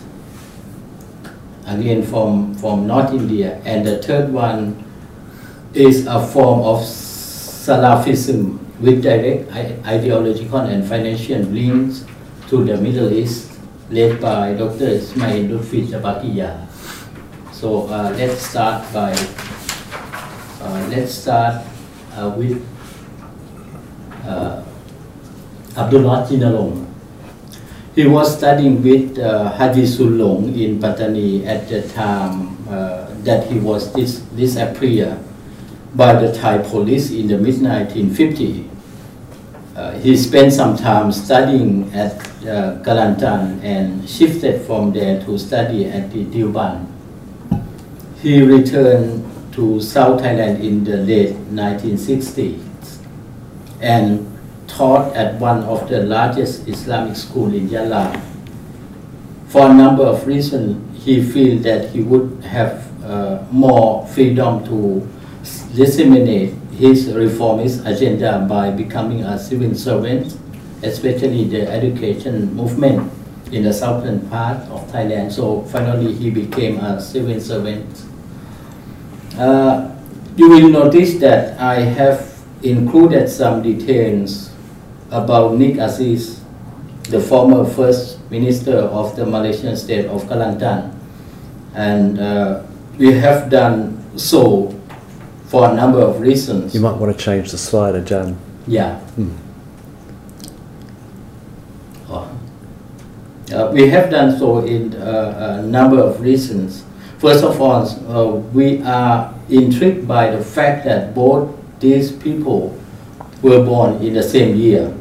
again 1.68 2.02
from, 2.02 2.54
from 2.54 2.86
North 2.86 3.12
India. 3.12 3.60
And 3.64 3.86
the 3.86 4.02
third 4.02 4.32
one 4.32 4.82
is 5.74 6.06
a 6.06 6.24
form 6.24 6.60
of 6.64 6.80
Salafism 6.80 8.58
with 8.80 9.02
direct 9.02 9.52
ideological 9.84 10.60
and 10.60 10.86
financial 10.86 11.40
links 11.52 12.04
to 12.48 12.64
the 12.64 12.76
Middle 12.78 13.12
East, 13.12 13.52
led 13.90 14.20
by 14.20 14.54
Dr. 14.54 14.88
Ismail 14.96 15.48
Lutfi 15.52 15.84
Japakiya. 15.86 16.66
So 17.52 17.88
uh, 17.88 18.14
let's 18.16 18.40
start 18.40 18.86
by 18.94 19.12
uh, 20.62 20.88
let's 20.90 21.12
start 21.12 21.64
uh, 22.14 22.32
with 22.36 22.64
uh, 24.24 24.64
Abdullah 25.76 26.26
Chinarong. 26.26 26.87
He 27.98 28.06
was 28.06 28.38
studying 28.38 28.80
with 28.80 29.18
uh, 29.18 29.50
Haji 29.58 29.82
Sulong 29.82 30.54
in 30.54 30.78
Patani 30.78 31.44
at 31.44 31.68
the 31.68 31.82
time 31.82 32.54
uh, 32.70 33.10
that 33.26 33.50
he 33.50 33.58
was 33.58 33.88
dis- 33.92 34.20
disappeared 34.38 35.18
by 35.96 36.14
the 36.14 36.30
Thai 36.32 36.58
police 36.58 37.10
in 37.10 37.26
the 37.26 37.36
mid 37.36 37.56
1950s. 37.56 38.68
Uh, 39.74 39.98
he 39.98 40.16
spent 40.16 40.52
some 40.52 40.76
time 40.76 41.10
studying 41.10 41.92
at 41.92 42.14
uh, 42.46 42.78
Kelantan 42.86 43.58
and 43.64 44.08
shifted 44.08 44.62
from 44.62 44.92
there 44.92 45.18
to 45.26 45.36
study 45.36 45.86
at 45.86 46.12
the 46.12 46.22
Deoband. 46.26 46.86
He 48.22 48.44
returned 48.44 49.26
to 49.54 49.80
South 49.80 50.22
Thailand 50.22 50.62
in 50.62 50.84
the 50.84 50.98
late 50.98 51.34
1960s 51.50 52.62
and 53.82 54.37
taught 54.68 55.16
at 55.16 55.34
one 55.40 55.64
of 55.64 55.88
the 55.88 56.04
largest 56.04 56.68
Islamic 56.68 57.16
schools 57.16 57.54
in 57.54 57.68
Yala. 57.68 58.14
For 59.48 59.70
a 59.70 59.74
number 59.74 60.04
of 60.04 60.26
reasons, 60.26 60.78
he 61.04 61.22
feels 61.22 61.62
that 61.64 61.90
he 61.90 62.02
would 62.02 62.44
have 62.44 62.86
uh, 63.02 63.42
more 63.50 64.06
freedom 64.06 64.62
to 64.66 65.08
disseminate 65.74 66.52
his 66.76 67.10
reformist 67.12 67.84
agenda 67.86 68.46
by 68.48 68.70
becoming 68.70 69.24
a 69.24 69.38
civil 69.38 69.74
servant, 69.74 70.38
especially 70.82 71.44
the 71.44 71.66
education 71.66 72.54
movement 72.54 73.10
in 73.50 73.64
the 73.64 73.72
southern 73.72 74.28
part 74.28 74.58
of 74.68 74.86
Thailand. 74.92 75.32
So 75.32 75.62
finally, 75.72 76.12
he 76.12 76.30
became 76.30 76.78
a 76.78 77.00
civil 77.00 77.40
servant. 77.40 78.04
Uh, 79.36 79.94
you 80.36 80.48
will 80.48 80.68
notice 80.68 81.18
that 81.18 81.58
I 81.58 81.80
have 81.80 82.38
included 82.62 83.28
some 83.28 83.62
details 83.62 84.47
about 85.10 85.54
Nik 85.56 85.78
Aziz, 85.78 86.40
the 87.04 87.20
former 87.20 87.64
first 87.64 88.18
minister 88.30 88.76
of 88.76 89.16
the 89.16 89.24
Malaysian 89.24 89.76
state 89.76 90.06
of 90.06 90.22
Kelantan. 90.24 90.94
And 91.74 92.18
uh, 92.20 92.62
we 92.98 93.12
have 93.12 93.50
done 93.50 94.04
so 94.18 94.74
for 95.46 95.70
a 95.70 95.74
number 95.74 96.00
of 96.00 96.20
reasons. 96.20 96.74
You 96.74 96.80
might 96.80 96.96
want 96.96 97.16
to 97.16 97.24
change 97.24 97.50
the 97.50 97.58
slide, 97.58 97.94
Ajahn. 97.94 98.36
Yeah. 98.66 98.98
Hmm. 99.16 99.32
Oh. 102.10 102.28
Uh, 103.52 103.70
we 103.72 103.88
have 103.88 104.10
done 104.10 104.38
so 104.38 104.60
in 104.60 104.94
uh, 104.94 105.60
a 105.62 105.66
number 105.66 106.00
of 106.00 106.20
reasons. 106.20 106.84
First 107.18 107.44
of 107.44 107.60
all, 107.60 107.82
uh, 107.82 108.36
we 108.52 108.82
are 108.82 109.34
intrigued 109.48 110.06
by 110.06 110.30
the 110.30 110.44
fact 110.44 110.84
that 110.84 111.14
both 111.14 111.48
these 111.80 112.12
people 112.12 112.78
were 113.42 113.64
born 113.64 114.02
in 114.02 114.14
the 114.14 114.22
same 114.22 114.56
year. 114.56 114.94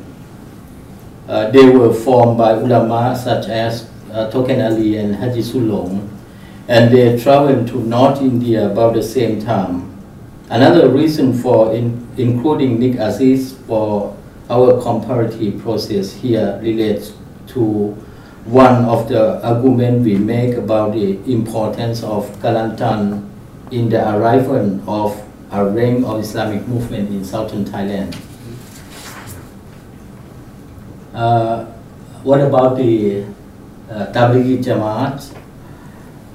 Uh, 1.28 1.50
they 1.52 1.70
were 1.70 1.94
formed 1.94 2.38
by 2.38 2.52
ulama 2.54 3.16
such 3.18 3.48
as 3.48 3.90
uh, 4.14 4.30
Tok 4.32 4.48
Kenali 4.48 5.00
and 5.00 5.16
Haji 5.16 5.42
Sulong, 5.42 6.08
and 6.68 6.94
they 6.94 7.20
traveled 7.20 7.68
to 7.68 7.80
North 7.84 8.22
India 8.22 8.72
about 8.72 8.94
the 8.94 9.04
same 9.04 9.42
time. 9.42 9.84
Another 10.50 10.88
reason 10.90 11.34
for 11.34 11.74
in, 11.74 12.08
including 12.18 12.80
Nik 12.80 12.96
Aziz 12.96 13.54
for 13.68 14.16
our 14.50 14.82
comparative 14.82 15.60
process 15.62 16.14
here 16.14 16.58
relates 16.62 17.12
to 17.48 17.92
one 18.46 18.86
of 18.86 19.10
the 19.10 19.44
arguments 19.46 20.06
we 20.06 20.16
make 20.16 20.56
about 20.56 20.94
the 20.94 21.20
importance 21.30 22.02
of 22.02 22.24
Kelantan 22.40 23.28
in 23.72 23.90
the 23.90 24.00
arrival 24.16 24.80
of 24.90 25.22
a 25.52 25.66
ring 25.66 26.06
of 26.06 26.22
Islamic 26.22 26.66
movement 26.68 27.10
in 27.10 27.26
southern 27.26 27.66
Thailand. 27.66 28.16
Uh, 31.18 31.66
what 32.22 32.40
about 32.40 32.78
the 32.78 33.24
uh, 33.90 34.06
Tablighi 34.14 34.62
Jamaat? 34.64 35.36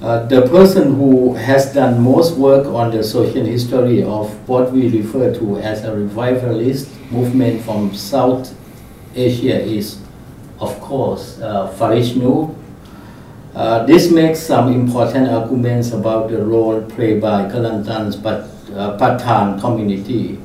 Uh, 0.02 0.26
the 0.26 0.42
person 0.48 0.96
who 0.96 1.34
has 1.34 1.72
done 1.72 2.02
most 2.02 2.36
work 2.36 2.66
on 2.66 2.90
the 2.90 3.04
social 3.04 3.44
history 3.44 4.02
of 4.02 4.26
what 4.48 4.72
we 4.72 4.88
refer 4.88 5.32
to 5.32 5.58
as 5.58 5.84
a 5.84 5.94
revivalist 5.94 6.90
movement 7.12 7.62
from 7.62 7.94
South 7.94 8.52
Asia 9.14 9.62
is, 9.62 10.00
of 10.58 10.80
course, 10.80 11.38
uh, 11.40 11.68
Farish. 11.78 12.18
Uh, 13.54 13.86
this 13.86 14.10
makes 14.10 14.40
some 14.40 14.72
important 14.72 15.28
arguments 15.28 15.92
about 15.92 16.28
the 16.28 16.44
role 16.44 16.82
played 16.82 17.20
by 17.20 17.44
Kelantan's 17.44 18.16
but, 18.16 18.50
uh, 18.74 18.98
Pathan 18.98 19.60
community, 19.60 20.40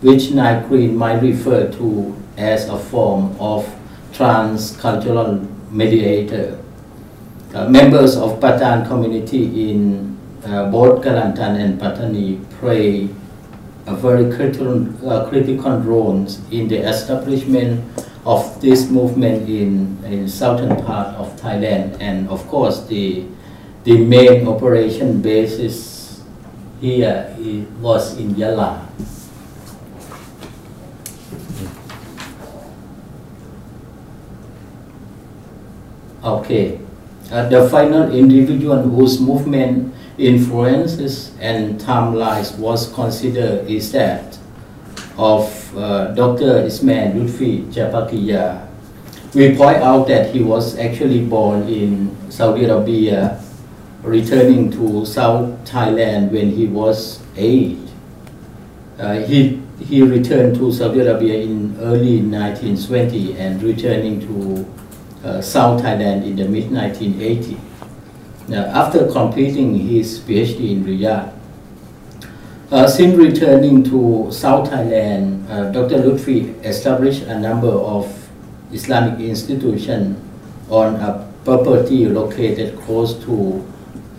which 0.00 0.30
Nai 0.30 0.66
Green 0.66 0.96
might 0.96 1.20
refer 1.20 1.70
to 1.72 2.16
as 2.40 2.68
a 2.68 2.78
form 2.78 3.36
of 3.38 3.68
transcultural 4.12 5.44
mediator. 5.70 6.56
Uh, 7.54 7.68
members 7.68 8.16
of 8.16 8.40
Pathan 8.40 8.88
community 8.88 9.70
in 9.70 10.16
uh, 10.46 10.70
both 10.70 11.04
Kelantan 11.04 11.60
and 11.60 11.78
Patani 11.78 12.40
play 12.58 13.08
a 13.86 13.94
very 13.94 14.32
critical, 14.32 14.88
uh, 15.08 15.28
critical 15.28 15.76
role 15.78 16.26
in 16.50 16.68
the 16.68 16.78
establishment 16.78 17.84
of 18.24 18.60
this 18.60 18.88
movement 18.88 19.48
in, 19.48 19.98
in 20.04 20.28
southern 20.28 20.76
part 20.84 21.08
of 21.16 21.28
Thailand 21.40 21.96
and 22.00 22.28
of 22.28 22.46
course 22.48 22.86
the, 22.86 23.24
the 23.84 23.98
main 24.04 24.46
operation 24.46 25.20
basis 25.20 26.22
here 26.80 27.34
was 27.80 28.16
in 28.18 28.34
Yala. 28.34 28.86
Okay. 36.30 36.78
Uh, 37.32 37.48
the 37.48 37.68
final 37.68 38.12
individual 38.14 38.78
whose 38.82 39.20
movement 39.20 39.92
influences 40.16 41.34
and 41.40 41.80
timelines 41.80 42.56
was 42.58 42.92
considered 42.92 43.66
is 43.66 43.90
that 43.90 44.38
of 45.18 45.50
uh, 45.76 46.14
Dr. 46.14 46.62
Ismail 46.66 47.14
Lutfi 47.14 47.66
Japakiya, 47.72 48.66
we 49.34 49.56
point 49.56 49.78
out 49.78 50.06
that 50.06 50.30
he 50.34 50.42
was 50.42 50.78
actually 50.78 51.24
born 51.24 51.68
in 51.68 52.14
Saudi 52.30 52.64
Arabia, 52.64 53.42
returning 54.02 54.70
to 54.70 55.04
South 55.04 55.50
Thailand 55.64 56.30
when 56.30 56.50
he 56.50 56.66
was 56.66 57.22
eight. 57.36 57.78
Uh, 58.98 59.18
he, 59.18 59.62
he 59.78 60.02
returned 60.02 60.56
to 60.56 60.72
Saudi 60.72 61.00
Arabia 61.00 61.42
in 61.42 61.76
early 61.80 62.22
1920 62.22 63.38
and 63.38 63.62
returning 63.62 64.20
to 64.20 64.66
uh, 65.24 65.40
South 65.40 65.82
Thailand 65.82 66.24
in 66.24 66.36
the 66.36 66.46
mid 66.48 66.70
1980s. 66.70 67.58
After 68.50 69.06
completing 69.10 69.78
his 69.78 70.18
PhD 70.20 70.72
in 70.72 70.84
Riyadh, 70.84 71.32
uh, 72.70 72.86
since 72.86 73.16
returning 73.16 73.82
to 73.82 74.28
South 74.30 74.70
Thailand, 74.70 75.42
uh, 75.50 75.70
Dr. 75.72 75.98
Lutfi 76.06 76.54
established 76.64 77.22
a 77.24 77.38
number 77.38 77.66
of 77.66 78.06
Islamic 78.72 79.18
institutions 79.18 80.16
on 80.70 80.94
a 81.02 81.26
property 81.44 82.06
located 82.06 82.78
close 82.82 83.14
to 83.24 83.66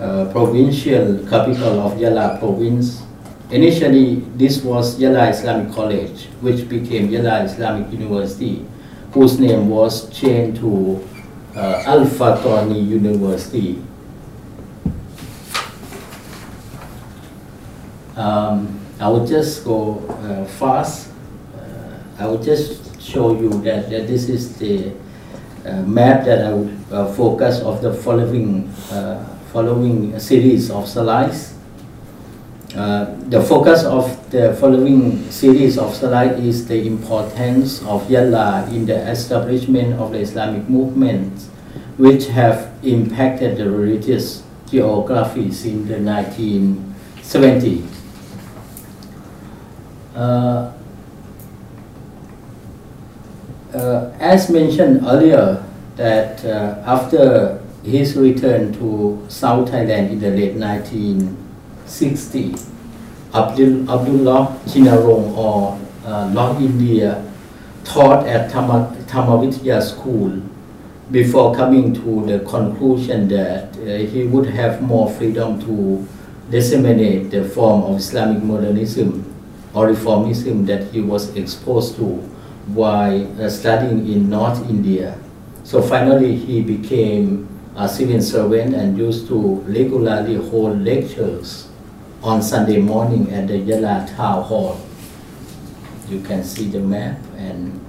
uh, 0.01 0.27
provincial 0.33 1.19
capital 1.29 1.79
of 1.79 1.93
Yala 1.93 2.39
province. 2.39 3.03
Initially, 3.51 4.15
this 4.35 4.63
was 4.63 4.99
Yala 4.99 5.29
Islamic 5.31 5.71
College, 5.71 6.25
which 6.41 6.67
became 6.67 7.07
Yala 7.07 7.45
Islamic 7.45 7.91
University, 7.91 8.65
whose 9.11 9.39
name 9.39 9.69
was 9.69 10.09
changed 10.09 10.61
to 10.61 11.07
uh, 11.55 11.83
Al 11.85 12.05
Fatani 12.05 12.87
University. 12.87 13.81
Um, 18.15 18.79
I 18.99 19.07
will 19.09 19.25
just 19.25 19.65
go 19.65 19.99
uh, 20.07 20.45
fast. 20.45 21.09
Uh, 21.57 21.97
I 22.19 22.25
will 22.25 22.41
just 22.41 23.01
show 23.01 23.37
you 23.39 23.49
that, 23.63 23.89
that 23.89 24.07
this 24.07 24.29
is 24.29 24.57
the 24.57 24.93
uh, 25.65 25.81
map 25.83 26.23
that 26.25 26.45
I 26.45 26.53
would 26.53 26.77
uh, 26.91 27.11
focus 27.13 27.59
of 27.61 27.81
the 27.81 27.93
following 27.93 28.69
uh, 28.91 29.25
following 29.51 30.17
series 30.19 30.71
of 30.71 30.87
slides. 30.87 31.55
The 32.69 33.41
focus 33.47 33.83
of 33.83 34.20
the 34.31 34.55
following 34.55 35.29
series 35.29 35.77
of 35.77 35.93
slides 35.93 36.39
is 36.39 36.65
the 36.65 36.87
importance 36.87 37.81
of 37.83 38.07
Yala 38.07 38.65
in 38.71 38.85
the 38.85 38.95
establishment 39.11 39.99
of 39.99 40.13
the 40.13 40.19
Islamic 40.19 40.69
movement, 40.69 41.37
which 41.97 42.27
have 42.27 42.71
impacted 42.81 43.57
the 43.57 43.69
religious 43.69 44.43
geography 44.71 45.51
since 45.51 45.85
the 45.89 45.95
1970s. 45.99 47.83
Uh, 50.15 50.71
uh, 53.75 54.11
as 54.21 54.49
mentioned 54.49 55.01
earlier, 55.05 55.61
that 55.97 56.45
uh, 56.45 56.81
after 56.87 57.59
his 57.83 58.15
return 58.15 58.71
to 58.79 59.25
South 59.27 59.69
Thailand 59.69 60.09
in 60.11 60.21
the 60.21 60.29
late 60.31 60.55
1960s, 60.55 62.70
Abdul, 63.33 63.89
Abdullah 63.89 64.59
Chinarong 64.67 65.37
or 65.37 65.79
uh, 66.05 66.29
Lord 66.33 66.61
India 66.61 67.23
taught 67.85 68.27
at 68.27 68.51
Tama, 68.51 68.91
school 69.81 70.41
before 71.11 71.55
coming 71.55 71.93
to 71.93 72.25
the 72.25 72.39
conclusion 72.43 73.29
that 73.29 73.71
uh, 73.77 74.03
he 74.03 74.23
would 74.23 74.47
have 74.47 74.81
more 74.81 75.09
freedom 75.09 75.61
to 75.61 76.05
disseminate 76.49 77.31
the 77.31 77.45
form 77.45 77.83
of 77.83 77.99
Islamic 77.99 78.43
modernism 78.43 79.23
or 79.73 79.87
reformism 79.87 80.65
that 80.67 80.91
he 80.91 80.99
was 80.99 81.33
exposed 81.37 81.95
to 81.95 82.19
while 82.75 83.41
uh, 83.41 83.49
studying 83.49 84.11
in 84.11 84.29
North 84.29 84.59
India. 84.69 85.17
So 85.63 85.81
finally 85.81 86.35
he 86.35 86.61
became 86.61 87.47
a 87.77 87.87
civil 87.87 88.21
servant 88.21 88.75
and 88.75 88.97
used 88.97 89.27
to 89.29 89.63
regularly 89.67 90.35
hold 90.35 90.81
lectures 90.81 91.70
on 92.23 92.41
Sunday 92.41 92.79
morning 92.79 93.31
at 93.31 93.47
the 93.47 93.55
Yala 93.55 94.05
Town 94.15 94.43
Hall. 94.43 94.79
You 96.09 96.21
can 96.21 96.43
see 96.43 96.67
the 96.67 96.79
map 96.79 97.17
and 97.37 97.79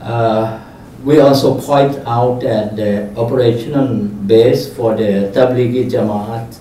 uh, 0.00 0.60
we 1.04 1.20
also 1.20 1.60
point 1.60 1.96
out 2.06 2.40
that 2.40 2.76
the 2.76 3.14
operational 3.16 4.04
base 4.26 4.72
for 4.74 4.96
the 4.96 5.30
Tablighi 5.34 5.90
Jamaat 5.90 6.58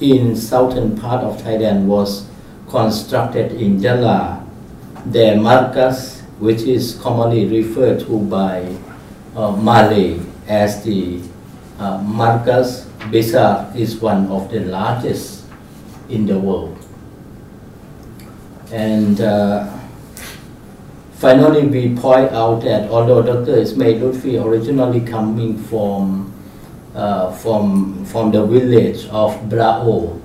in 0.00 0.36
southern 0.36 0.96
part 0.98 1.24
of 1.24 1.40
Thailand 1.42 1.86
was 1.86 2.26
constructed 2.68 3.52
in 3.52 3.80
Yala. 3.80 4.44
The 5.06 5.36
Markaz, 5.40 6.22
which 6.40 6.62
is 6.62 6.98
commonly 7.02 7.46
referred 7.46 8.00
to 8.00 8.18
by 8.26 8.76
uh, 9.34 9.52
Malay 9.52 10.20
as 10.48 10.82
the 10.84 11.20
uh, 11.78 11.98
Besar, 13.10 13.72
is 13.76 13.96
one 14.00 14.26
of 14.28 14.50
the 14.50 14.60
largest 14.60 15.44
in 16.08 16.26
the 16.26 16.38
world. 16.38 16.76
And 18.72 19.20
uh, 19.20 19.72
finally, 21.14 21.66
we 21.66 21.94
point 21.96 22.32
out 22.32 22.62
that 22.62 22.90
although 22.90 23.22
Dr. 23.22 23.56
Ismail 23.58 24.00
Lutfi 24.00 24.42
originally 24.42 25.00
coming 25.00 25.56
from 25.56 26.32
uh, 26.94 27.30
from 27.30 28.04
from 28.06 28.32
the 28.32 28.44
village 28.44 29.06
of 29.08 29.36
Brao, 29.48 30.18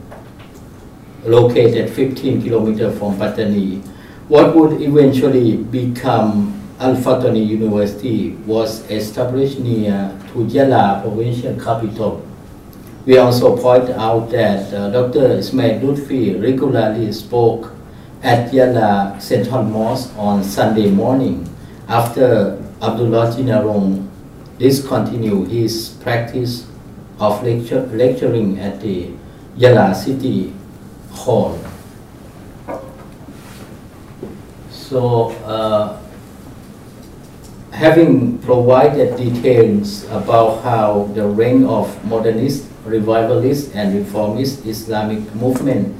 located 1.25 1.89
15 1.89 2.41
kilometers 2.41 2.97
from 2.97 3.17
Pattani. 3.17 3.83
What 4.27 4.55
would 4.55 4.81
eventually 4.81 5.57
become 5.57 6.61
Al 6.79 6.95
Fatani 6.95 7.45
University 7.45 8.31
was 8.47 8.89
established 8.89 9.59
near 9.59 10.17
Tujala 10.33 11.03
provincial 11.03 11.53
capital. 11.59 12.25
We 13.03 13.17
also 13.17 13.57
point 13.57 13.89
out 13.89 14.29
that 14.29 14.71
uh, 14.71 14.91
Dr. 14.91 15.41
Ismail 15.41 15.81
Lutfi 15.81 16.37
regularly 16.39 17.11
spoke 17.11 17.73
at 18.21 18.51
Yala 18.53 19.19
Central 19.19 19.63
Mosque 19.63 20.13
on 20.17 20.43
Sunday 20.43 20.91
morning 20.91 21.49
after 21.87 22.61
Abdullah 22.79 23.33
Jinarong 23.33 24.07
discontinued 24.59 25.49
his 25.49 25.97
practice 26.05 26.67
of 27.19 27.41
lecture, 27.43 27.89
lecturing 27.89 28.59
at 28.59 28.79
the 28.81 29.09
Yala 29.57 29.95
city 29.95 30.53
hall. 31.09 31.57
So, 34.69 35.29
uh, 35.49 35.97
having 37.71 38.37
provided 38.39 39.17
details 39.17 40.03
about 40.11 40.61
how 40.61 41.09
the 41.15 41.25
reign 41.25 41.65
of 41.65 41.89
modernist, 42.05 42.70
revivalist, 42.85 43.75
and 43.75 43.95
reformist 43.95 44.65
Islamic 44.65 45.33
movement 45.35 45.95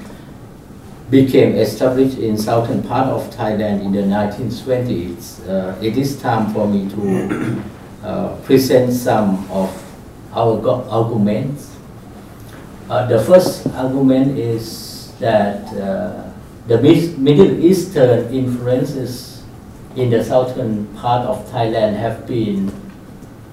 became 1.11 1.55
established 1.55 2.17
in 2.17 2.37
southern 2.37 2.81
part 2.83 3.07
of 3.07 3.29
Thailand 3.35 3.83
in 3.83 3.91
the 3.91 4.01
1920s, 4.01 5.47
uh, 5.47 5.75
it 5.81 5.97
is 5.97 6.19
time 6.21 6.53
for 6.53 6.67
me 6.67 6.87
to 6.89 7.61
uh, 8.03 8.35
present 8.43 8.93
some 8.93 9.49
of 9.51 9.69
our 10.33 10.55
arguments. 10.89 11.75
Uh, 12.89 13.05
the 13.07 13.19
first 13.19 13.67
argument 13.75 14.37
is 14.37 15.11
that 15.19 15.67
uh, 15.75 16.31
the 16.67 16.79
Middle 16.79 17.59
Eastern 17.59 18.33
influences 18.33 19.43
in 19.97 20.09
the 20.09 20.23
southern 20.23 20.87
part 20.95 21.27
of 21.27 21.45
Thailand 21.51 21.97
have 21.97 22.25
been 22.25 22.71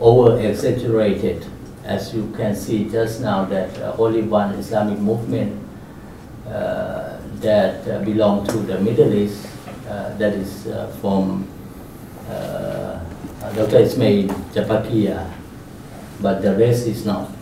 over 0.00 0.38
exaggerated. 0.38 1.44
As 1.88 2.12
you 2.12 2.28
can 2.36 2.52
see 2.54 2.84
just 2.84 3.24
now 3.24 3.48
that 3.48 3.72
uh, 3.80 3.96
only 3.96 4.20
one 4.20 4.52
Islamic 4.60 5.00
movement 5.00 5.56
uh, 6.44 7.16
that 7.40 7.80
uh, 7.88 8.04
belong 8.04 8.46
to 8.46 8.58
the 8.68 8.78
Middle 8.78 9.08
East, 9.14 9.48
uh, 9.88 10.12
that 10.20 10.34
is 10.36 10.66
uh, 10.68 10.92
from 11.00 11.48
uh, 12.28 13.00
Dr. 13.56 13.88
Ismail 13.88 14.28
Japakia, 14.52 15.32
but 16.20 16.42
the 16.44 16.52
rest 16.60 16.84
is 16.86 17.06
not. 17.08 17.32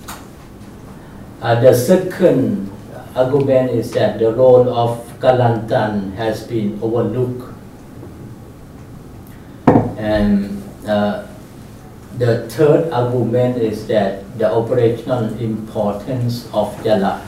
the 1.42 1.74
second 1.74 2.70
argument 3.16 3.70
is 3.74 3.90
that 3.98 4.20
the 4.20 4.30
role 4.30 4.68
of 4.70 5.02
Kelantan 5.18 6.14
has 6.14 6.46
been 6.46 6.78
overlooked. 6.82 7.50
And 9.98 10.62
uh, 10.86 11.25
the 12.18 12.48
third 12.48 12.90
argument 12.92 13.58
is 13.58 13.86
that 13.88 14.24
the 14.38 14.50
operational 14.50 15.32
importance 15.38 16.46
of 16.52 16.72
Yala. 16.82 17.20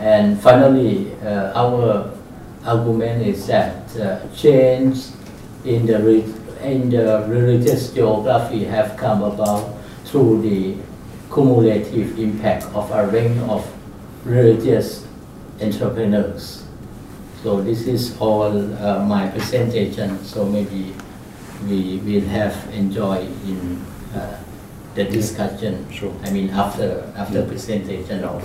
And 0.00 0.40
finally, 0.40 1.14
uh, 1.22 1.52
our 1.54 2.10
argument 2.64 3.26
is 3.26 3.46
that 3.46 3.96
uh, 3.96 4.18
change 4.34 5.06
in 5.64 5.86
the, 5.86 6.22
in 6.62 6.90
the 6.90 7.24
religious 7.28 7.92
geography 7.92 8.64
have 8.64 8.96
come 8.96 9.22
about 9.22 9.78
through 10.04 10.42
the 10.42 10.76
cumulative 11.32 12.18
impact 12.18 12.64
of 12.74 12.90
a 12.90 13.06
range 13.08 13.38
of 13.48 13.66
religious 14.24 15.06
entrepreneurs. 15.60 16.64
So 17.42 17.60
this 17.60 17.86
is 17.86 18.18
all 18.18 18.50
uh, 18.50 19.04
my 19.04 19.28
presentation. 19.28 20.18
So 20.24 20.44
maybe 20.44 20.94
we 21.66 21.98
will 22.04 22.28
have 22.28 22.54
enjoy 22.72 23.18
in 23.46 23.84
uh, 24.14 24.38
the 24.94 25.04
discussion. 25.04 25.90
Sure. 25.90 26.14
I 26.24 26.30
mean, 26.30 26.50
after 26.50 27.10
after 27.16 27.44
presentation 27.44 28.24
of 28.24 28.42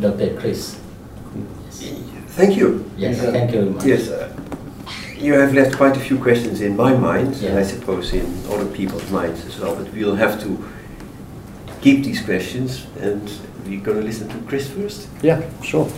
Dr. 0.00 0.36
Chris. 0.38 0.78
Yes, 1.80 1.92
Thank 2.28 2.56
you. 2.56 2.90
yes 2.96 3.20
thank 3.20 3.52
you 3.52 3.60
very 3.60 3.70
much. 3.70 3.84
Yes, 3.84 4.08
uh, 4.08 4.32
you 5.18 5.34
have 5.34 5.54
left 5.54 5.76
quite 5.76 5.96
a 5.96 6.00
few 6.00 6.18
questions 6.18 6.60
in 6.60 6.76
my 6.76 6.94
mind, 6.94 7.34
and 7.42 7.58
I 7.58 7.62
suppose 7.62 8.12
in 8.12 8.26
other 8.50 8.66
people's 8.66 9.10
minds 9.10 9.44
as 9.46 9.58
well, 9.58 9.76
but 9.76 9.92
we'll 9.92 10.16
have 10.16 10.40
to 10.42 10.64
keep 11.80 12.04
these 12.04 12.22
questions, 12.22 12.86
and 13.00 13.30
we're 13.66 13.80
going 13.80 13.98
to 13.98 14.04
listen 14.04 14.28
to 14.28 14.38
Chris 14.48 14.68
first. 14.70 15.08
Yeah, 15.22 15.42
sure. 15.62 15.88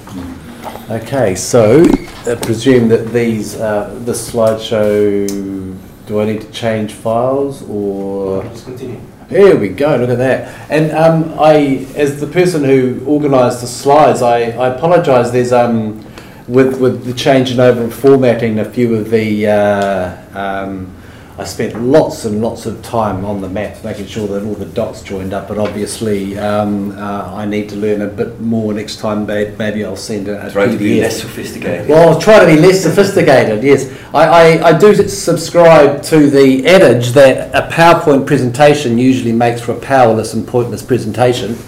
Okay, 0.91 1.35
so 1.35 1.85
I 2.27 2.35
presume 2.35 2.89
that 2.89 3.13
these, 3.13 3.57
uh, 3.57 3.97
this 4.05 4.31
slideshow, 4.31 5.77
do 6.07 6.21
I 6.21 6.25
need 6.27 6.41
to 6.43 6.51
change 6.51 6.93
files 6.93 7.63
or? 7.69 8.45
Let's 8.45 8.65
continue. 8.65 9.01
Here 9.29 9.57
we 9.57 9.69
go, 9.69 9.97
look 9.97 10.11
at 10.11 10.19
that. 10.19 10.71
And 10.71 10.93
um, 10.93 11.39
I, 11.39 11.87
as 11.97 12.21
the 12.21 12.27
person 12.27 12.63
who 12.63 13.01
organised 13.07 13.63
the 13.63 13.67
slides, 13.67 14.21
I, 14.21 14.51
I 14.51 14.75
apologise. 14.75 15.31
There's, 15.31 15.53
um, 15.53 16.05
with, 16.47 16.79
with 16.79 17.05
the 17.07 17.15
changing 17.15 17.59
over 17.59 17.83
and 17.83 17.93
formatting 17.93 18.59
a 18.59 18.65
few 18.65 18.95
of 18.95 19.11
the, 19.11 19.47
uh, 19.47 20.39
um, 20.39 20.95
I 21.37 21.43
spent 21.43 21.75
lots 21.83 22.27
and 22.27 22.41
lots 22.41 22.65
of 22.65 22.81
time 22.83 23.25
on 23.25 23.41
the 23.41 23.49
map 23.49 23.83
making 23.83 24.07
sure 24.07 24.29
that 24.29 24.45
all 24.45 24.55
the 24.55 24.67
dots 24.67 25.03
joined 25.03 25.33
up, 25.33 25.49
but 25.49 25.59
obviously 25.59 26.39
um, 26.39 26.93
uh, 26.93 27.35
I 27.35 27.45
need 27.45 27.69
to 27.71 27.77
learn 27.77 28.03
a 28.03 28.07
bit 28.07 28.41
more 28.41 28.73
next 28.73 29.01
time. 29.01 29.27
Maybe 29.27 29.85
I'll 29.85 29.97
send 29.97 30.29
a, 30.29 30.47
a 30.47 30.51
Try 30.53 30.67
to 30.67 30.77
be 30.79 30.91
PDF. 30.99 31.03
less 31.03 31.21
sophisticated. 31.21 31.89
Well, 31.89 32.11
I'll 32.11 32.21
try 32.21 32.39
to 32.39 32.47
be 32.47 32.57
less 32.57 32.81
sophisticated, 32.85 33.65
yes. 33.65 33.93
I, 34.15 34.59
I, 34.59 34.69
I 34.69 34.79
do 34.79 34.95
subscribe 35.09 36.05
to 36.05 36.31
the 36.31 36.69
adage 36.69 37.09
that 37.11 37.53
a 37.53 37.69
PowerPoint 37.69 38.29
presentation 38.29 38.97
usually 38.97 39.33
makes 39.33 39.61
for 39.61 39.73
a 39.73 39.81
powerless 39.81 40.35
and 40.35 40.47
pointless 40.47 40.85
presentation. 40.85 41.59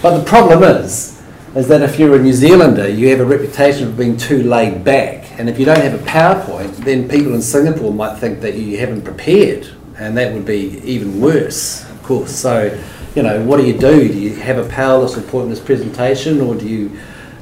But 0.00 0.16
the 0.16 0.24
problem 0.24 0.62
is, 0.62 1.20
is 1.56 1.66
that 1.66 1.82
if 1.82 1.98
you're 1.98 2.14
a 2.14 2.20
New 2.20 2.32
Zealander, 2.32 2.88
you 2.88 3.08
have 3.08 3.18
a 3.18 3.24
reputation 3.24 3.88
of 3.88 3.96
being 3.96 4.16
too 4.16 4.44
laid 4.44 4.84
back. 4.84 5.27
And 5.38 5.48
if 5.48 5.58
you 5.58 5.64
don't 5.64 5.80
have 5.80 5.94
a 5.94 6.04
PowerPoint, 6.04 6.76
then 6.78 7.08
people 7.08 7.34
in 7.34 7.42
Singapore 7.42 7.92
might 7.92 8.18
think 8.18 8.40
that 8.40 8.54
you 8.54 8.78
haven't 8.78 9.02
prepared. 9.02 9.68
And 9.96 10.16
that 10.16 10.32
would 10.32 10.44
be 10.44 10.80
even 10.84 11.20
worse, 11.20 11.88
of 11.88 12.02
course. 12.02 12.34
So, 12.34 12.76
you 13.14 13.22
know, 13.22 13.42
what 13.44 13.58
do 13.58 13.66
you 13.66 13.78
do? 13.78 14.08
Do 14.08 14.18
you 14.18 14.34
have 14.34 14.58
a 14.58 14.68
powerless 14.68 15.16
or 15.16 15.22
pointless 15.22 15.60
presentation 15.60 16.40
or 16.40 16.54
do 16.54 16.68
you 16.68 16.98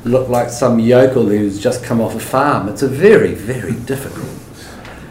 look 0.07 0.29
like 0.29 0.49
some 0.49 0.79
yokel 0.79 1.27
who's 1.27 1.61
just 1.61 1.85
come 1.85 2.01
off 2.01 2.15
a 2.15 2.21
farm. 2.21 2.69
It's 2.69 2.83
a 2.83 2.89
very, 2.89 3.35
very 3.35 3.75
difficult. 3.75 4.29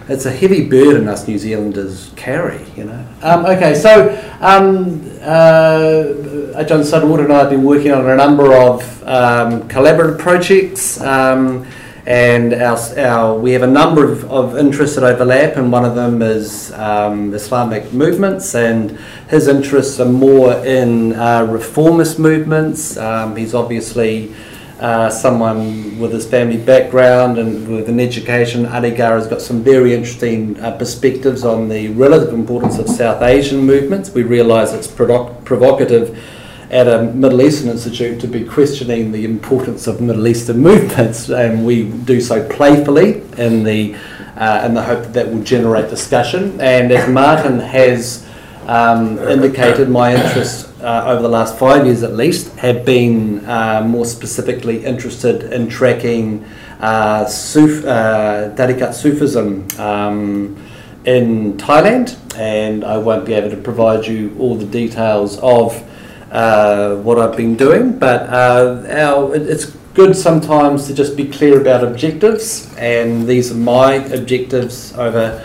It's 0.08 0.26
a 0.26 0.32
heavy 0.32 0.69
burden 0.69 1.08
us 1.08 1.28
New 1.28 1.38
Zealanders 1.38 2.12
carry, 2.15 2.63
you 2.76 2.86
know. 2.86 3.06
Um, 3.21 3.45
okay, 3.45 3.74
so 3.74 4.12
um, 4.39 5.02
uh, 5.21 6.63
John 6.63 6.84
Sutherland 6.84 7.24
and 7.24 7.34
I 7.34 7.39
have 7.39 7.50
been 7.50 7.63
working 7.63 7.91
on 7.91 8.08
a 8.08 8.15
number 8.15 8.54
of 8.54 8.82
um, 9.04 9.67
collaborative 9.67 10.19
projects. 10.19 11.02
Um, 11.02 11.65
and 12.05 12.53
our, 12.53 12.77
our, 12.99 13.39
we 13.39 13.51
have 13.53 13.63
a 13.63 13.67
number 13.67 14.11
of, 14.11 14.31
of 14.31 14.57
interests 14.57 14.95
that 14.95 15.03
overlap, 15.03 15.57
and 15.57 15.71
one 15.71 15.85
of 15.85 15.95
them 15.95 16.21
is 16.21 16.71
um, 16.73 17.33
Islamic 17.33 17.91
movements, 17.93 18.53
and 18.53 18.91
his 19.29 19.47
interests 19.47 19.99
are 19.99 20.05
more 20.05 20.53
in 20.65 21.13
uh, 21.13 21.45
reformist 21.49 22.19
movements. 22.19 22.95
Um, 22.97 23.35
he's 23.35 23.55
obviously 23.55 24.35
uh, 24.79 25.09
someone 25.09 25.97
with 25.99 26.11
his 26.11 26.27
family 26.27 26.57
background 26.57 27.39
and 27.39 27.67
with 27.67 27.89
an 27.89 27.99
education. 27.99 28.65
Aligarh 28.65 29.17
has 29.17 29.25
got 29.25 29.41
some 29.41 29.63
very 29.63 29.95
interesting 29.95 30.59
uh, 30.59 30.77
perspectives 30.77 31.43
on 31.43 31.69
the 31.69 31.87
relative 31.89 32.33
importance 32.33 32.77
of 32.77 32.87
South 32.87 33.23
Asian 33.23 33.65
movements. 33.65 34.11
We 34.11 34.21
realise 34.21 34.73
it's 34.73 34.87
provoc- 34.87 35.43
provocative 35.43 36.21
at 36.69 36.88
a 36.88 37.04
Middle 37.04 37.41
Eastern 37.41 37.69
institute 37.69 38.19
to 38.21 38.28
be 38.28 38.43
questioning 38.43 39.12
the 39.12 39.25
importance 39.25 39.88
of 39.88 40.01
Middle 40.01 40.28
Eastern 40.28 40.60
movements, 40.60 41.30
and 41.41 41.65
we 41.65 41.89
do 41.89 42.19
so 42.19 42.47
playfully 42.49 43.21
in 43.38 43.63
the 43.63 43.95
uh, 44.36 44.63
in 44.65 44.73
the 44.73 44.84
hope 44.84 45.04
that 45.04 45.13
that 45.13 45.32
will 45.32 45.43
generate 45.43 45.89
discussion. 45.89 46.60
And 46.60 46.91
as 46.91 47.08
Martin 47.10 47.60
has 47.60 48.28
um, 48.67 49.17
indicated, 49.19 49.89
my 49.89 50.13
interests 50.13 50.71
uh, 50.82 51.06
over 51.08 51.21
the 51.21 51.30
last 51.30 51.58
five 51.58 51.86
years 51.86 52.04
at 52.04 52.13
least 52.13 52.54
have 52.58 52.86
been 52.86 53.45
uh, 53.45 53.82
more 53.86 54.06
specifically 54.06 54.86
interested 54.86 55.54
in 55.54 55.69
tracking 55.69 56.43
uh, 56.80 57.25
Suf, 57.25 57.86
uh, 57.86 58.91
Sufism 58.91 59.67
um, 59.80 60.58
in 61.06 61.58
Thailand, 61.58 62.17
and 62.38 62.84
I 62.84 62.97
won't 62.97 63.25
be 63.25 63.34
able 63.34 63.49
to 63.51 63.58
provide 63.58 64.06
you 64.06 64.36
all 64.39 64.56
the 64.56 64.65
details 64.65 65.39
of 65.39 65.82
uh, 66.31 66.95
what 66.97 67.19
I've 67.19 67.35
been 67.38 67.55
doing, 67.55 67.97
but 67.97 68.23
uh, 68.29 68.83
our, 68.89 69.35
it- 69.35 69.47
it's 69.49 69.65
good 69.93 70.15
sometimes 70.15 70.88
to 70.88 70.93
just 70.93 71.15
be 71.15 71.25
clear 71.27 71.61
about 71.61 71.83
objectives, 71.83 72.73
and 72.77 73.25
these 73.27 73.51
are 73.51 73.55
my 73.55 73.93
objectives 73.95 74.93
over 74.97 75.41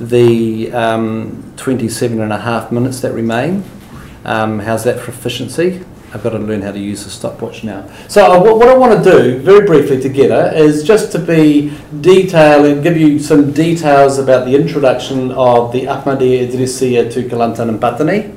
the 0.00 0.72
um, 0.72 1.52
27 1.56 2.20
and 2.20 2.32
a 2.32 2.38
half 2.38 2.70
minutes 2.72 3.00
that 3.00 3.12
remain. 3.12 3.64
Um, 4.24 4.58
how's 4.58 4.84
that 4.84 5.00
for 5.00 5.10
efficiency? 5.10 5.84
I've 6.12 6.22
got 6.22 6.30
to 6.30 6.38
learn 6.38 6.62
how 6.62 6.70
to 6.70 6.78
use 6.78 7.02
the 7.04 7.10
stopwatch 7.10 7.64
now. 7.64 7.88
So, 8.08 8.24
uh, 8.24 8.40
what, 8.40 8.68
I 8.68 8.76
want 8.76 9.02
to 9.02 9.10
do, 9.10 9.38
very 9.38 9.66
briefly 9.66 10.00
together, 10.00 10.52
is 10.54 10.84
just 10.84 11.10
to 11.12 11.18
be 11.18 11.76
detail 12.02 12.64
and 12.66 12.82
give 12.84 12.96
you 12.96 13.18
some 13.18 13.52
details 13.52 14.18
about 14.18 14.46
the 14.46 14.54
introduction 14.54 15.32
of 15.32 15.72
the 15.72 15.82
Ahmadiyya 15.86 16.48
Idrisiya 16.52 17.12
to 17.14 17.22
Kelantan 17.28 17.68
and 17.68 17.80
Patani. 17.80 18.30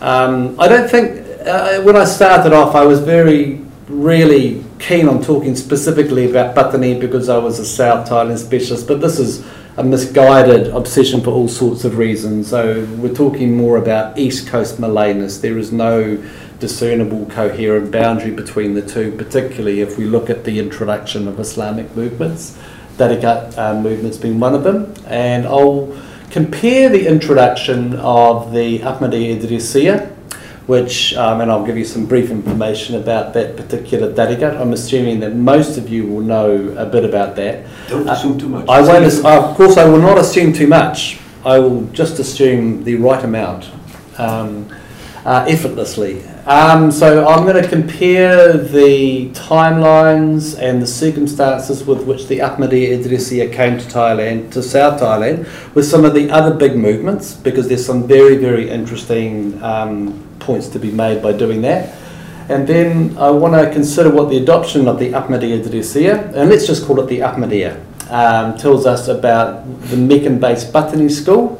Um, 0.00 0.58
I 0.58 0.66
don't 0.66 0.90
think, 0.90 1.19
uh, 1.46 1.82
when 1.82 1.96
I 1.96 2.04
started 2.04 2.52
off, 2.52 2.74
I 2.74 2.84
was 2.84 3.00
very, 3.00 3.60
really 3.88 4.64
keen 4.78 5.08
on 5.08 5.22
talking 5.22 5.56
specifically 5.56 6.30
about 6.30 6.54
Patani 6.54 7.00
because 7.00 7.28
I 7.28 7.38
was 7.38 7.58
a 7.58 7.64
South 7.64 8.08
Thailand 8.08 8.38
specialist, 8.38 8.86
but 8.86 9.00
this 9.00 9.18
is 9.18 9.44
a 9.76 9.84
misguided 9.84 10.68
obsession 10.68 11.20
for 11.20 11.30
all 11.30 11.48
sorts 11.48 11.84
of 11.84 11.96
reasons. 11.96 12.48
So 12.48 12.84
we're 12.98 13.14
talking 13.14 13.56
more 13.56 13.76
about 13.76 14.18
East 14.18 14.48
Coast 14.48 14.80
Malayness. 14.80 15.40
There 15.40 15.58
is 15.58 15.72
no 15.72 16.22
discernible 16.58 17.26
coherent 17.26 17.90
boundary 17.90 18.30
between 18.30 18.74
the 18.74 18.82
two, 18.82 19.12
particularly 19.16 19.80
if 19.80 19.96
we 19.96 20.04
look 20.04 20.28
at 20.28 20.44
the 20.44 20.58
introduction 20.58 21.26
of 21.26 21.40
Islamic 21.40 21.94
movements. 21.96 22.58
Tariqat 22.98 23.56
uh, 23.56 23.80
movement's 23.80 24.18
one 24.18 24.54
of 24.54 24.62
them, 24.62 24.92
and 25.06 25.46
I'll 25.46 25.96
compare 26.30 26.90
the 26.90 27.06
introduction 27.06 27.94
of 27.96 28.52
the 28.52 28.80
Ahmadiyya 28.80 29.40
Idrisiya, 29.40 30.19
which, 30.66 31.14
um, 31.14 31.40
and 31.40 31.50
I'll 31.50 31.64
give 31.64 31.76
you 31.76 31.84
some 31.84 32.06
brief 32.06 32.30
information 32.30 32.96
about 32.96 33.32
that 33.34 33.56
particular 33.56 34.12
Tariqat. 34.12 34.60
I'm 34.60 34.72
assuming 34.72 35.20
that 35.20 35.34
most 35.34 35.76
of 35.78 35.88
you 35.88 36.06
will 36.06 36.20
know 36.20 36.74
a 36.78 36.86
bit 36.86 37.04
about 37.04 37.36
that. 37.36 37.64
Don't 37.88 38.08
Uh, 38.08 38.12
assume 38.12 38.38
too 38.38 38.48
much. 38.48 38.66
I 38.68 38.80
won't, 38.80 39.04
ass- 39.04 39.24
of 39.24 39.56
course, 39.56 39.76
I 39.76 39.84
will 39.86 40.00
not 40.00 40.18
assume 40.18 40.52
too 40.52 40.66
much. 40.66 41.18
I 41.44 41.58
will 41.58 41.82
just 41.92 42.18
assume 42.18 42.84
the 42.84 42.96
right 42.96 43.24
amount, 43.24 43.64
um, 44.18 44.66
uh, 45.24 45.44
effortlessly. 45.48 46.22
Um, 46.50 46.90
so 46.90 47.28
I'm 47.28 47.44
going 47.46 47.62
to 47.62 47.68
compare 47.68 48.54
the 48.54 49.30
timelines 49.30 50.58
and 50.60 50.82
the 50.82 50.86
circumstances 50.86 51.84
with 51.84 52.04
which 52.04 52.26
the 52.26 52.40
Ahmadiyya 52.40 52.98
Idrisiya 52.98 53.52
came 53.52 53.78
to 53.78 53.84
Thailand, 53.84 54.50
to 54.54 54.60
South 54.60 55.00
Thailand, 55.00 55.46
with 55.76 55.86
some 55.86 56.04
of 56.04 56.12
the 56.12 56.28
other 56.28 56.52
big 56.52 56.74
movements, 56.74 57.34
because 57.34 57.68
there's 57.68 57.86
some 57.86 58.08
very, 58.08 58.36
very 58.36 58.68
interesting 58.68 59.62
um, 59.62 60.26
points 60.40 60.66
to 60.70 60.80
be 60.80 60.90
made 60.90 61.22
by 61.22 61.32
doing 61.32 61.62
that. 61.62 61.96
And 62.48 62.66
then 62.66 63.16
I 63.16 63.30
want 63.30 63.54
to 63.54 63.72
consider 63.72 64.10
what 64.10 64.28
the 64.28 64.38
adoption 64.38 64.88
of 64.88 64.98
the 64.98 65.12
Ahmadiyya 65.12 65.62
Idrisiya, 65.62 66.34
and 66.34 66.50
let's 66.50 66.66
just 66.66 66.84
call 66.84 66.98
it 66.98 67.06
the 67.06 67.20
Ahmadiyya, 67.20 68.10
um, 68.10 68.58
tells 68.58 68.86
us 68.86 69.06
about 69.06 69.62
the 69.82 69.96
Meccan-based 69.96 70.72
Patani 70.72 71.12
school, 71.12 71.59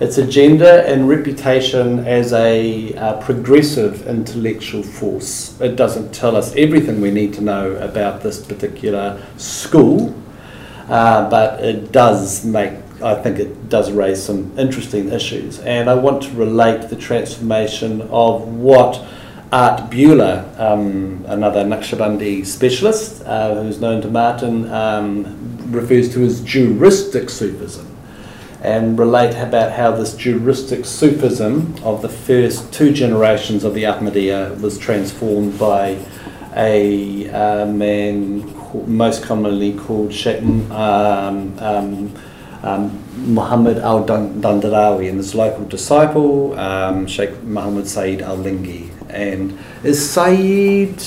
its 0.00 0.18
agenda 0.18 0.86
and 0.88 1.08
reputation 1.08 2.00
as 2.00 2.32
a 2.32 2.94
uh, 2.94 3.20
progressive 3.20 4.06
intellectual 4.08 4.82
force. 4.82 5.58
It 5.60 5.76
doesn't 5.76 6.12
tell 6.12 6.36
us 6.36 6.54
everything 6.56 7.00
we 7.00 7.10
need 7.10 7.32
to 7.34 7.40
know 7.40 7.76
about 7.76 8.22
this 8.22 8.44
particular 8.44 9.24
school, 9.36 10.14
uh, 10.88 11.30
but 11.30 11.62
it 11.62 11.92
does 11.92 12.44
make, 12.44 12.72
I 13.02 13.14
think 13.14 13.38
it 13.38 13.68
does 13.68 13.92
raise 13.92 14.22
some 14.22 14.56
interesting 14.58 15.10
issues. 15.10 15.60
And 15.60 15.88
I 15.88 15.94
want 15.94 16.24
to 16.24 16.30
relate 16.30 16.88
the 16.88 16.96
transformation 16.96 18.02
of 18.02 18.48
what 18.48 19.00
Art 19.52 19.90
Buehler, 19.90 20.58
um, 20.58 21.24
another 21.28 21.64
Naqshbandi 21.64 22.44
specialist 22.44 23.22
uh, 23.24 23.54
who's 23.54 23.80
known 23.80 24.02
to 24.02 24.08
Martin, 24.10 24.68
um, 24.72 25.70
refers 25.70 26.12
to 26.14 26.24
as 26.24 26.40
juristic 26.42 27.30
Sufism 27.30 27.93
and 28.64 28.98
relate 28.98 29.36
about 29.36 29.72
how 29.72 29.90
this 29.92 30.16
juristic 30.16 30.86
Sufism 30.86 31.74
of 31.84 32.00
the 32.00 32.08
first 32.08 32.72
two 32.72 32.94
generations 32.94 33.62
of 33.62 33.74
the 33.74 33.82
Ahmadiyya 33.82 34.58
was 34.60 34.78
transformed 34.78 35.58
by 35.58 35.98
a 36.56 37.28
uh, 37.28 37.66
man 37.66 38.50
called, 38.54 38.88
most 38.88 39.22
commonly 39.22 39.74
called 39.74 40.14
Sheikh 40.14 40.42
um, 40.42 41.58
um, 41.58 42.14
um, 42.62 43.34
Muhammad 43.34 43.76
al 43.78 44.06
Dandarawi 44.06 45.10
and 45.10 45.18
his 45.18 45.34
local 45.34 45.66
disciple, 45.66 46.58
um, 46.58 47.06
Sheikh 47.06 47.42
Muhammad 47.42 47.86
Saeed 47.86 48.22
al 48.22 48.38
Lingi. 48.38 48.90
And 49.10 49.58
is 49.82 50.10
Saeed, 50.10 50.98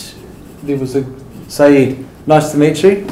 there 0.62 0.78
was 0.78 0.96
a 0.96 1.04
Saeed, 1.48 2.06
nice 2.28 2.52
to 2.52 2.58
meet 2.58 2.84
you. 2.84 3.08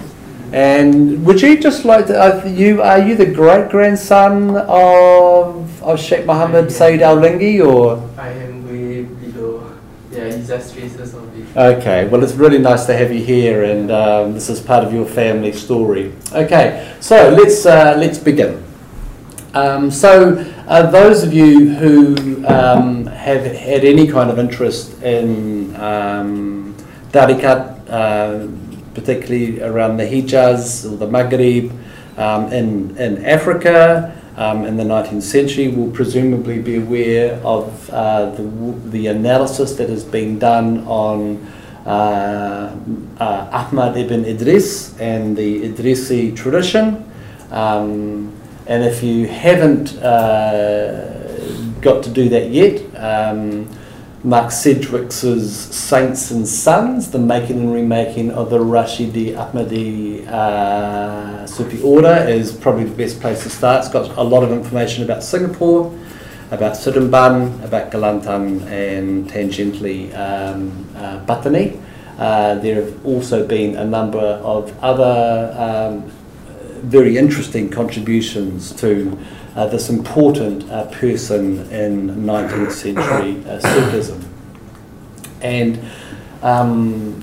And 0.53 1.25
would 1.25 1.41
you 1.41 1.59
just 1.59 1.85
like 1.85 2.07
to, 2.07 2.17
uh, 2.17 2.45
you, 2.45 2.81
are 2.81 2.99
you 2.99 3.15
the 3.15 3.25
great 3.25 3.69
grandson 3.69 4.55
of, 4.55 5.83
of 5.83 5.99
Sheikh 5.99 6.25
Muhammad 6.25 6.71
Saeed 6.71 7.01
al 7.01 7.17
Lingi 7.17 7.65
or? 7.65 8.01
I 8.17 8.29
am 8.29 8.65
way 8.67 9.03
below, 9.03 9.75
yeah, 10.11 10.33
he's 10.33 10.47
just 10.47 10.73
traces 10.73 11.13
of 11.13 11.23
it. 11.37 11.57
Okay, 11.57 12.07
well, 12.07 12.23
it's 12.23 12.33
really 12.33 12.57
nice 12.59 12.85
to 12.85 12.95
have 12.95 13.11
you 13.11 13.23
here, 13.23 13.63
and 13.63 13.91
um, 13.91 14.33
this 14.33 14.49
is 14.49 14.59
part 14.59 14.83
of 14.83 14.93
your 14.93 15.05
family 15.05 15.51
story. 15.53 16.13
Okay, 16.33 16.93
so 16.99 17.29
let's 17.29 17.65
uh, 17.65 17.95
let's 17.97 18.17
begin. 18.17 18.61
Um, 19.53 19.89
so, 19.89 20.35
uh, 20.67 20.91
those 20.91 21.23
of 21.23 21.31
you 21.31 21.73
who 21.75 22.45
um, 22.45 23.05
have 23.05 23.45
had 23.45 23.85
any 23.85 24.05
kind 24.05 24.29
of 24.29 24.37
interest 24.37 25.01
in 25.01 25.73
um, 25.77 26.75
Tariqat, 27.13 27.89
uh, 27.89 28.47
particularly 28.95 29.61
around 29.61 29.97
the 29.97 30.05
Hijaz 30.05 30.91
or 30.91 30.95
the 30.95 31.07
Maghrib 31.07 31.71
um, 32.17 32.51
in, 32.51 32.97
in 32.97 33.23
Africa 33.25 34.19
um, 34.37 34.65
in 34.65 34.77
the 34.77 34.83
19th 34.83 35.21
century, 35.21 35.67
will 35.67 35.91
presumably 35.91 36.61
be 36.61 36.77
aware 36.77 37.35
of 37.43 37.89
uh, 37.91 38.31
the, 38.31 38.43
the 38.89 39.07
analysis 39.07 39.75
that 39.75 39.89
has 39.89 40.03
been 40.03 40.39
done 40.39 40.79
on 40.87 41.45
uh, 41.85 42.75
uh, 43.19 43.49
Ahmad 43.51 43.95
ibn 43.97 44.25
Idris 44.25 44.97
and 44.99 45.37
the 45.37 45.61
Idrisi 45.69 46.35
tradition. 46.35 47.09
Um, 47.51 48.33
and 48.67 48.83
if 48.83 49.03
you 49.03 49.27
haven't 49.27 49.95
uh, 49.97 51.11
got 51.81 52.03
to 52.03 52.09
do 52.09 52.27
that 52.29 52.49
yet, 52.49 52.81
um, 52.97 53.69
Mark 54.25 54.49
Sedgwick's 54.49 55.17
Saints 55.17 56.31
and 56.31 56.47
Sons, 56.47 57.11
the 57.11 57.19
making 57.19 57.59
and 57.59 57.71
remaking 57.71 58.31
of 58.31 58.49
the 58.49 58.57
Rashidi 58.57 59.35
Ahmadi 59.35 60.27
uh, 60.27 61.45
Sufi 61.45 61.79
order, 61.83 62.25
is 62.27 62.51
probably 62.51 62.85
the 62.85 62.95
best 62.95 63.21
place 63.21 63.43
to 63.43 63.51
start. 63.51 63.85
It's 63.85 63.93
got 63.93 64.17
a 64.17 64.23
lot 64.23 64.41
of 64.41 64.51
information 64.51 65.03
about 65.03 65.21
Singapore, 65.21 65.95
about 66.49 66.73
Seremban, 66.73 67.63
about 67.63 67.91
Kelantan, 67.91 68.65
and 68.65 69.29
tangentially 69.29 70.11
um, 70.17 70.87
uh. 70.95 71.21
Uh, 72.17 72.55
there 72.55 72.83
have 72.83 73.05
also 73.05 73.45
been 73.45 73.75
a 73.75 73.85
number 73.85 74.17
of 74.17 74.73
other 74.83 75.53
um, 75.55 76.11
very 76.85 77.17
interesting 77.17 77.69
contributions 77.69 78.71
to 78.73 79.17
uh, 79.55 79.67
this 79.67 79.89
important 79.89 80.69
uh, 80.69 80.85
person 80.91 81.59
in 81.71 82.09
19th 82.09 82.71
century 82.71 83.43
uh, 83.49 83.59
Sufism. 83.59 84.23
And 85.41 85.79
um, 86.41 87.21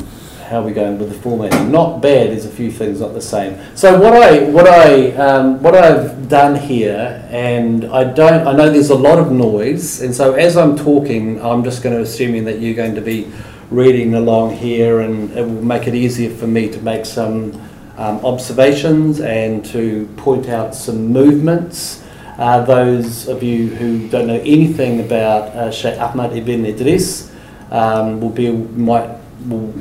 how 0.48 0.61
are 0.61 0.64
we 0.64 0.72
going 0.72 0.98
with 0.98 1.09
the 1.09 1.18
formatting? 1.18 1.70
Not 1.70 2.03
bad. 2.03 2.31
There's 2.31 2.44
a 2.44 2.51
few 2.51 2.70
things 2.70 3.01
not 3.01 3.14
the 3.14 3.22
same. 3.22 3.59
So 3.77 3.98
what 3.98 4.12
I 4.12 4.44
what 4.51 4.66
I 4.66 5.12
um, 5.12 5.62
what 5.62 5.75
I've 5.75 6.29
done 6.29 6.57
here, 6.57 7.27
and 7.31 7.87
I 7.87 8.05
don't. 8.05 8.46
I 8.46 8.53
know 8.53 8.68
there's 8.68 8.90
a 8.90 8.94
lot 8.94 9.18
of 9.18 9.31
noise, 9.33 10.03
and 10.03 10.14
so 10.14 10.35
as 10.35 10.57
I'm 10.57 10.77
talking, 10.77 11.42
I'm 11.42 11.64
just 11.64 11.83
going 11.83 11.96
to 11.96 12.03
assuming 12.03 12.44
that 12.44 12.61
you're 12.61 12.75
going 12.75 12.94
to 12.94 13.01
be 13.01 13.33
reading 13.70 14.14
along 14.14 14.57
here, 14.57 15.01
and 15.01 15.31
it 15.33 15.42
will 15.42 15.62
make 15.62 15.87
it 15.87 15.94
easier 15.94 16.35
for 16.35 16.46
me 16.46 16.68
to 16.70 16.81
make 16.83 17.07
some 17.07 17.53
um, 17.97 18.25
observations 18.25 19.21
and 19.21 19.65
to 19.67 20.07
point 20.17 20.49
out 20.49 20.75
some 20.75 21.09
movements. 21.09 22.03
Uh, 22.39 22.65
those 22.65 23.29
of 23.29 23.43
you 23.43 23.69
who 23.69 24.09
don't 24.09 24.27
know 24.27 24.41
anything 24.41 25.01
about 25.01 25.49
uh, 25.51 25.71
Sheikh 25.71 25.99
Ahmad 25.99 26.37
ibn 26.37 26.65
Idris 26.65 27.31
um, 27.71 28.21
will 28.21 28.31
be 28.31 28.51
might 28.51 29.19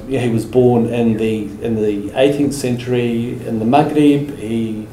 yeah, 0.07 0.21
he 0.21 0.29
was 0.29 0.45
born 0.45 0.87
in 0.87 1.17
the 1.17 1.43
in 1.63 1.75
the 1.75 2.09
18th 2.11 2.53
century 2.53 3.33
in 3.45 3.59
the 3.59 3.65
Maghrib. 3.65 4.37
He 4.37 4.87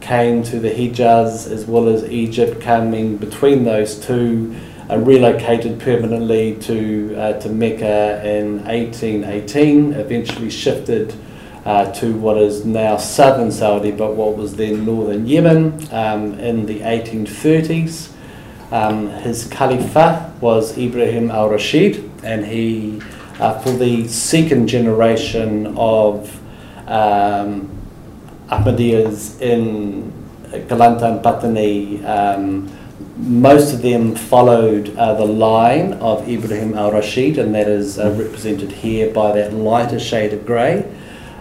came 0.00 0.42
to 0.44 0.58
the 0.58 0.70
Hijaz 0.70 1.50
as 1.50 1.66
well 1.66 1.88
as 1.88 2.04
Egypt, 2.04 2.60
coming 2.60 3.16
between 3.16 3.64
those 3.64 3.98
two. 3.98 4.54
Uh, 4.90 4.98
relocated 4.98 5.80
permanently 5.80 6.56
to 6.56 7.14
uh, 7.16 7.32
to 7.40 7.48
Mecca 7.48 8.22
in 8.28 8.62
1818. 8.64 9.94
Eventually 9.94 10.50
shifted 10.50 11.14
uh, 11.64 11.90
to 11.92 12.14
what 12.14 12.36
is 12.36 12.64
now 12.64 12.96
southern 12.96 13.50
Saudi, 13.50 13.90
but 13.90 14.14
what 14.14 14.36
was 14.36 14.56
then 14.56 14.84
northern 14.84 15.26
Yemen 15.26 15.88
um, 15.92 16.38
in 16.38 16.66
the 16.66 16.80
1830s. 16.80 18.10
Um, 18.70 19.08
his 19.08 19.46
caliphate 19.46 20.30
was 20.40 20.76
Ibrahim 20.76 21.30
al 21.30 21.48
Rashid, 21.48 22.10
and 22.22 22.44
he, 22.44 23.00
uh, 23.38 23.58
for 23.60 23.70
the 23.70 24.08
second 24.08 24.68
generation 24.68 25.74
of 25.78 26.40
um, 26.88 27.70
Ahmadiyyas 28.48 29.40
in 29.40 30.12
Kelantan 30.68 31.22
Patani, 31.22 32.04
um, 32.04 32.70
most 33.16 33.72
of 33.72 33.80
them 33.80 34.14
followed 34.14 34.94
uh, 34.96 35.14
the 35.14 35.24
line 35.24 35.94
of 35.94 36.28
Ibrahim 36.28 36.74
al 36.74 36.92
Rashid, 36.92 37.38
and 37.38 37.54
that 37.54 37.68
is 37.68 37.98
uh, 37.98 38.10
represented 38.18 38.70
here 38.70 39.10
by 39.12 39.32
that 39.32 39.54
lighter 39.54 40.00
shade 40.00 40.32
of 40.32 40.44
grey. 40.44 40.84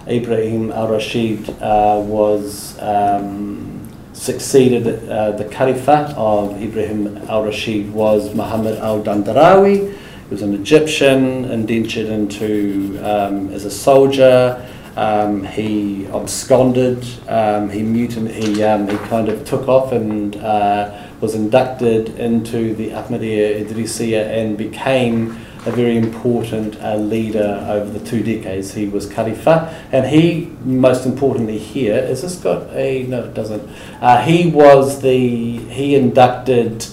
Ibrahim 0.07 0.71
al 0.71 0.89
Rashid 0.89 1.49
uh, 1.61 2.01
was 2.05 2.77
um, 2.79 3.89
succeeded, 4.13 5.09
uh, 5.09 5.31
the 5.31 5.45
caliphate 5.45 6.15
of 6.17 6.61
Ibrahim 6.61 7.17
al 7.29 7.45
Rashid 7.45 7.91
was 7.93 8.33
Muhammad 8.35 8.77
al 8.79 9.01
Dandarawi. 9.01 9.93
He 9.93 10.29
was 10.29 10.41
an 10.41 10.53
Egyptian, 10.53 11.45
indentured 11.45 12.07
into 12.07 12.99
um, 13.03 13.49
as 13.49 13.65
a 13.65 13.71
soldier. 13.71 14.67
Um, 14.95 15.43
he 15.43 16.05
absconded. 16.07 17.03
Um, 17.27 17.69
he 17.69 17.81
mutin- 17.81 18.29
He 18.31 18.61
um, 18.63 18.87
he 18.87 18.97
kind 19.07 19.29
of 19.29 19.43
took 19.45 19.67
off 19.67 19.91
and 19.91 20.35
uh, 20.35 21.07
was 21.19 21.33
inducted 21.33 22.09
into 22.19 22.75
the 22.75 22.89
Ahmadiyya 22.89 23.65
Idrisiya 23.65 24.27
and 24.27 24.57
became 24.57 25.37
a 25.65 25.71
very 25.71 25.97
important 25.97 26.81
uh, 26.81 26.95
leader 26.95 27.65
over 27.69 27.97
the 27.97 28.05
two 28.05 28.21
decades 28.21 28.73
he 28.73 28.87
was 28.87 29.05
Khalifa. 29.05 29.73
And 29.91 30.05
he, 30.05 30.51
most 30.63 31.05
importantly 31.05 31.57
here, 31.57 31.95
is 31.95 32.21
this 32.21 32.35
got 32.35 32.69
a, 32.73 33.03
no 33.03 33.23
it 33.23 33.33
doesn't, 33.33 33.69
uh, 34.01 34.21
he 34.23 34.49
was 34.49 35.01
the, 35.01 35.57
he 35.57 35.95
inducted 35.95 36.85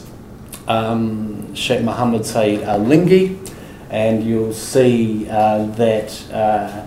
um, 0.68 1.54
Sheikh 1.54 1.82
Mohammed 1.82 2.24
Saeed 2.24 2.62
al-Lingi 2.62 3.36
and 3.90 4.22
you'll 4.24 4.52
see 4.52 5.28
uh, 5.28 5.66
that 5.66 6.32
uh, 6.32 6.86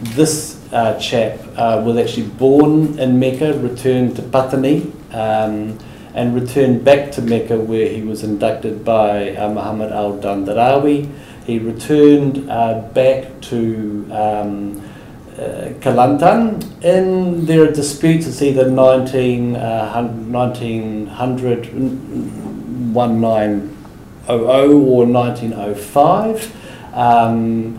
this 0.00 0.60
uh, 0.72 0.98
chap 1.00 1.40
uh, 1.56 1.82
was 1.84 1.96
actually 1.96 2.26
born 2.26 2.98
in 2.98 3.18
Mecca, 3.18 3.58
returned 3.58 4.16
to 4.16 4.22
Patani, 4.22 4.92
um, 5.14 5.78
and 6.14 6.34
returned 6.34 6.84
back 6.84 7.12
to 7.12 7.22
Mecca 7.22 7.58
where 7.58 7.88
he 7.88 8.02
was 8.02 8.22
inducted 8.24 8.84
by 8.84 9.36
uh, 9.36 9.48
Muhammad 9.52 9.92
al 9.92 10.18
Dandarawi. 10.18 11.08
He 11.46 11.58
returned 11.58 12.50
uh, 12.50 12.80
back 12.92 13.40
to 13.42 14.06
um, 14.12 14.82
uh, 15.38 15.72
Kelantan 15.80 16.60
there 17.46 17.62
are 17.62 17.70
disputes, 17.72 18.26
it's 18.26 18.42
either 18.42 18.70
19, 18.70 19.56
uh, 19.56 20.02
1900, 20.02 21.74
1900 22.94 23.70
or 24.28 25.06
1905. 25.06 26.56
Um, 26.94 27.78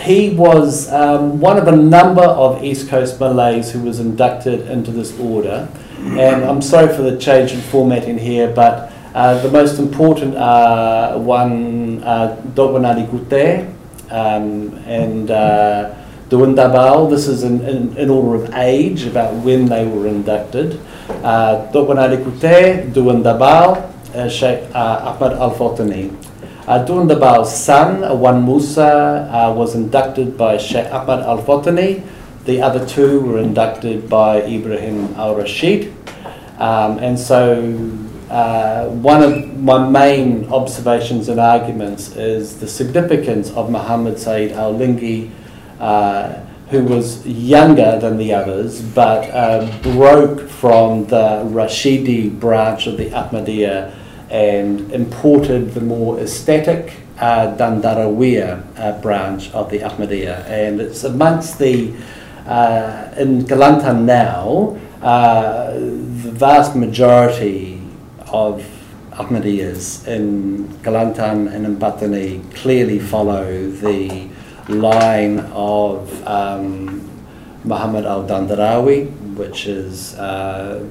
he 0.00 0.30
was 0.30 0.90
um, 0.92 1.40
one 1.40 1.58
of 1.58 1.66
a 1.66 1.76
number 1.76 2.22
of 2.22 2.62
East 2.62 2.88
Coast 2.88 3.18
Malays 3.20 3.72
who 3.72 3.82
was 3.82 3.98
inducted 3.98 4.68
into 4.68 4.90
this 4.90 5.18
order. 5.18 5.68
And 5.98 6.44
I'm 6.44 6.62
sorry 6.62 6.94
for 6.94 7.02
the 7.02 7.18
change 7.18 7.52
in 7.52 7.60
formatting 7.60 8.18
here, 8.18 8.52
but 8.54 8.92
uh, 9.14 9.42
the 9.42 9.50
most 9.50 9.78
important 9.78 10.36
uh, 10.36 11.18
one, 11.18 12.02
uh, 12.04 12.40
Dogonadi 12.54 13.08
Gute 13.10 13.66
um, 14.10 14.74
and 14.86 15.30
uh, 15.30 15.94
Tuan 16.30 16.54
Tabal. 16.54 17.10
This 17.10 17.26
is 17.26 17.42
in, 17.42 17.60
in, 17.66 17.96
in, 17.96 18.10
order 18.10 18.44
of 18.44 18.54
age, 18.54 19.06
about 19.06 19.34
when 19.42 19.66
they 19.66 19.86
were 19.86 20.06
inducted. 20.06 20.80
Uh, 21.08 21.66
Dogonadi 21.72 22.22
Gute, 22.22 22.94
Tuan 22.94 23.22
Tabal, 23.22 23.82
uh, 24.14 24.28
Sheikh 24.28 24.70
uh, 24.74 25.14
Ahmad 25.14 25.32
Al 25.32 25.50
Fatani. 25.50 26.14
Uh, 26.68 27.44
son, 27.44 28.20
Wan 28.20 28.44
Musa, 28.44 29.28
uh, 29.32 29.52
was 29.52 29.74
inducted 29.74 30.36
by 30.36 30.58
Sheikh 30.58 30.86
Ahmad 30.92 31.20
Al 31.20 31.42
Fatani. 31.42 32.02
The 32.48 32.62
other 32.62 32.86
two 32.86 33.20
were 33.20 33.40
inducted 33.40 34.08
by 34.08 34.40
Ibrahim 34.40 35.12
al 35.16 35.36
Rashid. 35.36 35.92
Um, 36.56 36.98
and 36.98 37.18
so, 37.18 37.60
uh, 38.30 38.88
one 38.88 39.22
of 39.22 39.58
my 39.60 39.86
main 39.86 40.50
observations 40.50 41.28
and 41.28 41.38
arguments 41.38 42.16
is 42.16 42.58
the 42.58 42.66
significance 42.66 43.50
of 43.50 43.70
Muhammad 43.70 44.18
Saeed 44.18 44.52
al 44.52 44.72
Lingi 44.72 45.30
uh, 45.78 46.40
who 46.70 46.84
was 46.84 47.26
younger 47.26 47.98
than 48.00 48.16
the 48.16 48.32
others 48.32 48.80
but 48.80 49.28
uh, 49.28 49.70
broke 49.82 50.48
from 50.48 51.04
the 51.08 51.44
Rashidi 51.52 52.30
branch 52.40 52.86
of 52.86 52.96
the 52.96 53.10
Ahmadiyya 53.10 53.94
and 54.30 54.90
imported 54.90 55.74
the 55.74 55.82
more 55.82 56.18
aesthetic 56.18 56.94
uh, 57.18 57.54
Dandarawiya 57.56 58.78
uh, 58.78 59.00
branch 59.02 59.50
of 59.52 59.70
the 59.70 59.80
Ahmadiyya. 59.80 60.46
And 60.46 60.80
it's 60.80 61.04
amongst 61.04 61.58
the, 61.58 61.92
uh, 62.48 63.12
in 63.16 63.44
Kelantan 63.44 64.02
now, 64.04 64.76
uh, 65.02 65.72
the 65.74 66.32
vast 66.32 66.74
majority 66.74 67.80
of 68.32 68.64
Ahmadiyyas 69.12 70.06
in 70.08 70.68
Kelantan 70.82 71.52
and 71.52 71.66
in 71.66 71.76
Patani 71.76 72.42
clearly 72.54 72.98
follow 72.98 73.68
the 73.68 74.28
line 74.68 75.40
of 75.52 76.26
um, 76.26 77.02
Muhammad 77.64 78.06
al 78.06 78.24
Dandarawi, 78.24 79.10
which 79.36 79.66
is 79.66 80.14
uh, 80.14 80.88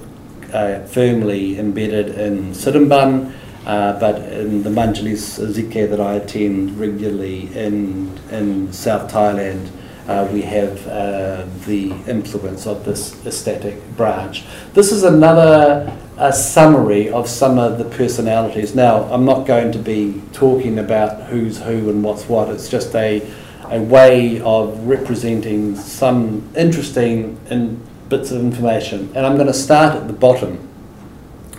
uh, 0.53 0.79
firmly 0.85 1.57
embedded 1.57 2.09
in 2.19 2.51
Seremban, 2.51 3.33
uh, 3.65 3.99
but 3.99 4.21
in 4.31 4.63
the 4.63 4.69
Manjalis 4.69 5.39
Zikr 5.53 5.89
that 5.89 5.99
I 5.99 6.15
attend 6.15 6.79
regularly 6.79 7.53
in, 7.55 8.17
in 8.31 8.71
South 8.71 9.11
Thailand, 9.11 9.69
uh, 10.07 10.27
we 10.31 10.41
have 10.41 10.87
uh, 10.87 11.45
the 11.65 11.91
influence 12.07 12.65
of 12.65 12.85
this 12.85 13.25
aesthetic 13.25 13.75
branch. 13.97 14.45
This 14.73 14.91
is 14.91 15.03
another 15.03 15.95
uh, 16.17 16.31
summary 16.31 17.09
of 17.09 17.27
some 17.27 17.59
of 17.59 17.77
the 17.77 17.85
personalities. 17.85 18.73
Now, 18.73 19.03
I'm 19.11 19.25
not 19.25 19.45
going 19.45 19.71
to 19.73 19.79
be 19.79 20.21
talking 20.31 20.79
about 20.79 21.23
who's 21.23 21.59
who 21.59 21.89
and 21.89 22.03
what's 22.03 22.27
what, 22.29 22.49
it's 22.49 22.69
just 22.69 22.95
a, 22.95 23.21
a 23.65 23.81
way 23.81 24.39
of 24.41 24.87
representing 24.87 25.75
some 25.75 26.49
interesting 26.55 27.39
in 27.49 27.85
bits 28.07 28.31
of 28.31 28.39
information. 28.39 29.11
And 29.13 29.25
I'm 29.25 29.35
going 29.35 29.47
to 29.47 29.53
start 29.53 29.95
at 29.95 30.07
the 30.07 30.13
bottom. 30.13 30.63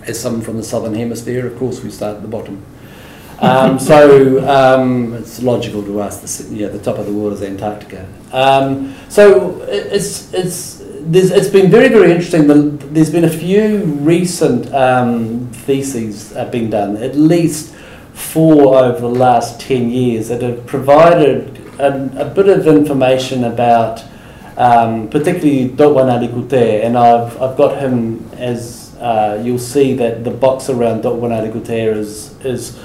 As 0.07 0.19
someone 0.19 0.41
from 0.41 0.57
the 0.57 0.63
southern 0.63 0.95
hemisphere, 0.95 1.45
of 1.45 1.59
course, 1.59 1.83
we 1.83 1.91
start 1.91 2.15
at 2.15 2.21
the 2.23 2.27
bottom. 2.27 2.65
Um, 3.41 3.79
so 3.79 4.45
um, 4.49 5.13
it's 5.13 5.41
logical 5.41 5.81
to 5.83 6.01
ask 6.01 6.21
the 6.21 6.55
yeah 6.55 6.67
the 6.67 6.79
top 6.79 6.97
of 6.97 7.05
the 7.05 7.13
world 7.13 7.33
is 7.33 7.41
Antarctica. 7.41 8.05
Um, 8.33 8.95
so 9.07 9.61
it's 9.61 10.33
it's 10.33 10.81
it's 10.81 11.47
been 11.47 11.71
very 11.71 11.87
very 11.87 12.11
interesting. 12.11 12.47
There's 12.93 13.11
been 13.11 13.23
a 13.23 13.29
few 13.29 13.85
recent 13.85 14.73
um, 14.73 15.49
theses 15.51 16.33
have 16.33 16.51
been 16.51 16.69
done, 16.69 16.97
at 16.97 17.15
least 17.15 17.73
four 18.13 18.75
over 18.75 18.99
the 18.99 19.07
last 19.07 19.61
ten 19.61 19.89
years, 19.89 20.27
that 20.27 20.41
have 20.41 20.65
provided 20.65 21.57
a, 21.79 22.27
a 22.27 22.29
bit 22.29 22.49
of 22.49 22.67
information 22.67 23.45
about 23.45 24.03
um, 24.57 25.07
particularly 25.09 25.69
Dotwan 25.69 26.11
Ali 26.11 26.27
Guter, 26.27 26.81
and 26.83 26.97
I've 26.97 27.41
I've 27.41 27.55
got 27.55 27.79
him 27.79 28.29
as 28.33 28.93
uh, 28.99 29.41
you'll 29.41 29.57
see 29.57 29.93
that 29.95 30.25
the 30.25 30.31
box 30.31 30.69
around 30.69 31.03
Dotwan 31.03 31.31
Ali 31.31 31.49
Guter 31.49 31.93
is 31.93 32.35
is 32.43 32.77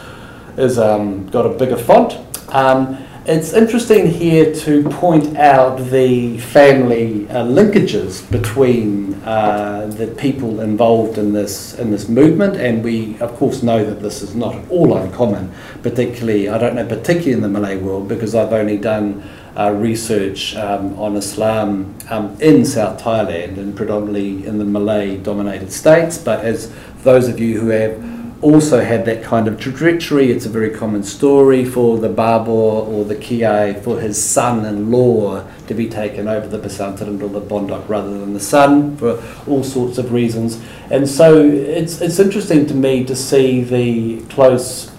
is 0.56 0.78
um, 0.78 1.26
got 1.28 1.46
a 1.46 1.50
bigger 1.50 1.76
font. 1.76 2.18
Um, 2.48 2.98
it's 3.26 3.54
interesting 3.54 4.06
here 4.06 4.54
to 4.54 4.86
point 4.90 5.34
out 5.38 5.78
the 5.78 6.36
family 6.38 7.26
uh, 7.30 7.42
linkages 7.42 8.30
between 8.30 9.14
uh, 9.24 9.86
the 9.96 10.08
people 10.08 10.60
involved 10.60 11.16
in 11.16 11.32
this 11.32 11.74
in 11.78 11.90
this 11.90 12.06
movement, 12.06 12.56
and 12.56 12.84
we 12.84 13.18
of 13.20 13.34
course 13.36 13.62
know 13.62 13.82
that 13.82 14.02
this 14.02 14.20
is 14.20 14.34
not 14.34 14.54
at 14.54 14.70
all 14.70 14.94
uncommon. 14.94 15.50
Particularly, 15.82 16.50
I 16.50 16.58
don't 16.58 16.74
know, 16.74 16.86
particularly 16.86 17.32
in 17.32 17.40
the 17.40 17.48
Malay 17.48 17.78
world, 17.78 18.08
because 18.08 18.34
I've 18.34 18.52
only 18.52 18.76
done 18.76 19.22
uh, 19.56 19.72
research 19.72 20.54
um, 20.56 20.98
on 20.98 21.16
Islam 21.16 21.94
um, 22.10 22.36
in 22.40 22.64
South 22.66 23.00
Thailand 23.00 23.56
and 23.56 23.74
predominantly 23.74 24.46
in 24.46 24.58
the 24.58 24.64
Malay-dominated 24.64 25.72
states. 25.72 26.18
But 26.18 26.44
as 26.44 26.70
those 27.04 27.28
of 27.28 27.40
you 27.40 27.60
who 27.60 27.68
have 27.68 28.13
also 28.42 28.84
had 28.84 29.04
that 29.06 29.22
kind 29.22 29.48
of 29.48 29.58
trajectory. 29.58 30.30
It's 30.30 30.46
a 30.46 30.48
very 30.48 30.70
common 30.70 31.02
story 31.02 31.64
for 31.64 31.98
the 31.98 32.08
Babur 32.08 32.48
or 32.48 33.04
the 33.04 33.16
Kiai 33.16 33.82
for 33.82 34.00
his 34.00 34.22
son-in-law 34.22 35.46
to 35.66 35.74
be 35.74 35.88
taken 35.88 36.28
over 36.28 36.46
the 36.46 36.58
Pesantren 36.58 37.22
or 37.22 37.28
the 37.28 37.40
Pondok 37.40 37.88
rather 37.88 38.18
than 38.18 38.34
the 38.34 38.40
son 38.40 38.96
for 38.96 39.22
all 39.46 39.64
sorts 39.64 39.98
of 39.98 40.12
reasons. 40.12 40.60
And 40.90 41.08
so 41.08 41.42
it's, 41.42 42.00
it's 42.00 42.18
interesting 42.18 42.66
to 42.66 42.74
me 42.74 43.04
to 43.04 43.16
see 43.16 43.62
the 43.62 44.20
close 44.26 44.90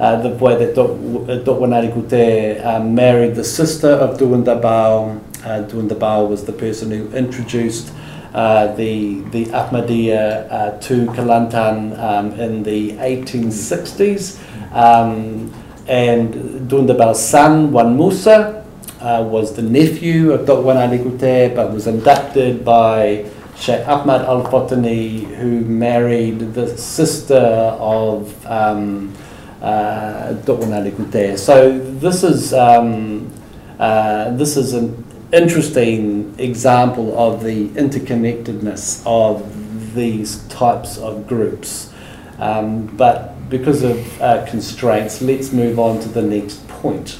uh, 0.00 0.20
the 0.22 0.28
way 0.30 0.56
that 0.56 0.74
Dr. 0.76 1.60
Wanari 1.60 1.92
Kute 1.92 2.64
um, 2.64 2.94
married 2.94 3.34
the 3.34 3.42
sister 3.42 3.90
of 3.90 4.18
Tuan 4.18 4.44
Tabal. 4.44 5.20
Uh, 5.44 5.66
Tuan 5.66 5.88
Tabal 5.88 6.28
was 6.28 6.44
the 6.44 6.52
person 6.52 6.90
who 6.90 7.10
introduced 7.16 7.92
uh, 8.38 8.72
the 8.78 9.20
the 9.34 9.46
Ahmadiyya 9.46 10.46
uh, 10.46 10.78
to 10.78 11.06
Kelantan 11.10 11.98
um, 11.98 12.38
in 12.38 12.62
the 12.62 12.92
1860s. 12.92 14.38
Um, 14.70 15.50
and 15.88 16.70
Tuan 16.70 16.86
Tabal's 16.86 17.18
son, 17.18 17.72
Wan 17.72 17.96
Musa, 17.96 18.62
uh, 19.00 19.26
was 19.26 19.56
the 19.56 19.62
nephew 19.62 20.30
of 20.32 20.46
Dr. 20.46 20.62
Wan 20.62 20.76
Ali 20.76 20.98
Kute, 20.98 21.56
but 21.56 21.72
was 21.72 21.88
inducted 21.88 22.64
by 22.64 23.26
Sheikh 23.56 23.82
Ahmad 23.88 24.22
Al 24.22 24.44
Fatani, 24.44 25.24
who 25.34 25.62
married 25.64 26.54
the 26.54 26.76
sister 26.78 27.74
of 27.80 28.30
um, 28.46 29.12
uh, 29.60 30.34
Dr. 30.46 30.60
Wan 30.62 30.74
Ali 30.74 30.92
Kute. 30.92 31.36
So 31.38 31.76
this 31.98 32.22
is 32.22 32.54
um, 32.54 33.32
uh, 33.80 34.30
this 34.36 34.56
is 34.56 34.74
an 34.74 35.07
interesting 35.32 36.34
example 36.38 37.18
of 37.18 37.42
the 37.42 37.68
interconnectedness 37.70 39.02
of 39.04 39.94
these 39.94 40.38
types 40.48 40.96
of 40.98 41.26
groups. 41.26 41.92
Um, 42.38 42.86
but 42.96 43.34
because 43.50 43.82
of 43.82 44.22
uh, 44.22 44.46
constraints, 44.46 45.20
let's 45.20 45.52
move 45.52 45.78
on 45.78 46.00
to 46.00 46.08
the 46.08 46.22
next 46.22 46.66
point. 46.68 47.18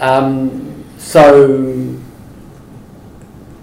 Um, 0.00 0.84
so, 0.98 1.98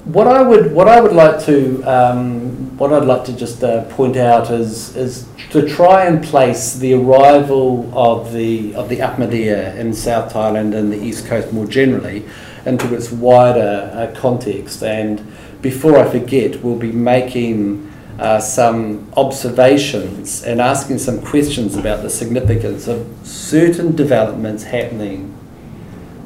what 0.05 0.27
I 0.27 0.41
would 0.41 0.71
what 0.73 0.87
I 0.87 0.99
would 0.99 1.13
like 1.13 1.43
to 1.45 1.83
um, 1.83 2.77
what 2.77 2.91
I'd 2.91 3.03
like 3.05 3.25
to 3.25 3.33
just 3.33 3.63
uh, 3.63 3.83
point 3.85 4.17
out 4.17 4.49
is 4.49 4.95
is 4.95 5.27
to 5.51 5.67
try 5.67 6.05
and 6.05 6.23
place 6.23 6.75
the 6.75 6.93
arrival 6.93 7.91
of 7.97 8.33
the 8.33 8.73
of 8.75 8.89
the 8.89 8.97
Ahmadiyya 8.97 9.75
in 9.75 9.93
South 9.93 10.33
Thailand 10.33 10.73
and 10.75 10.91
the 10.91 11.01
East 11.01 11.27
Coast 11.27 11.53
more 11.53 11.67
generally 11.67 12.25
into 12.65 12.93
its 12.93 13.11
wider 13.11 13.91
uh, 13.93 14.19
context. 14.19 14.83
And 14.83 15.25
before 15.61 15.97
I 15.97 16.09
forget, 16.09 16.63
we'll 16.63 16.77
be 16.77 16.91
making 16.91 17.91
uh, 18.19 18.39
some 18.39 19.11
observations 19.15 20.43
and 20.43 20.59
asking 20.59 20.97
some 20.97 21.21
questions 21.21 21.77
about 21.77 22.01
the 22.01 22.09
significance 22.09 22.87
of 22.87 23.07
certain 23.23 23.95
developments 23.95 24.63
happening 24.63 25.35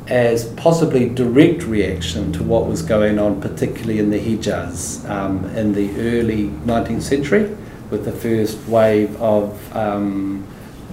as 0.07 0.45
possibly 0.55 1.07
direct 1.07 1.63
reaction 1.63 2.33
to 2.33 2.43
what 2.43 2.67
was 2.67 2.81
going 2.81 3.19
on, 3.19 3.39
particularly 3.39 3.99
in 3.99 4.09
the 4.09 4.19
Hijaz 4.19 5.07
um, 5.09 5.45
in 5.55 5.73
the 5.73 5.89
early 5.97 6.49
19th 6.65 7.01
century, 7.01 7.55
with 7.89 8.05
the 8.05 8.11
first 8.11 8.57
wave 8.67 9.15
of 9.21 9.75
um, 9.75 10.45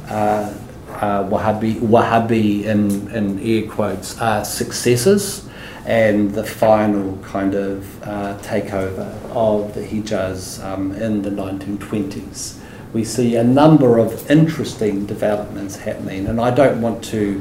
uh, 0.08 0.54
uh, 1.00 1.24
Wahhabi, 1.24 1.76
Wahhabi 1.80 2.64
in, 2.64 3.10
in 3.14 3.38
air 3.40 3.68
quotes, 3.70 4.20
uh, 4.20 4.44
successes 4.44 5.48
and 5.86 6.32
the 6.32 6.44
final 6.44 7.16
kind 7.18 7.54
of 7.54 8.02
uh, 8.02 8.36
takeover 8.42 9.08
of 9.34 9.74
the 9.74 9.80
Hijaz 9.80 10.62
um, 10.64 10.92
in 10.92 11.22
the 11.22 11.30
1920s. 11.30 12.58
We 12.92 13.04
see 13.04 13.36
a 13.36 13.44
number 13.44 13.98
of 13.98 14.30
interesting 14.30 15.06
developments 15.06 15.76
happening, 15.76 16.26
and 16.26 16.40
I 16.40 16.50
don't 16.50 16.82
want 16.82 17.02
to 17.04 17.40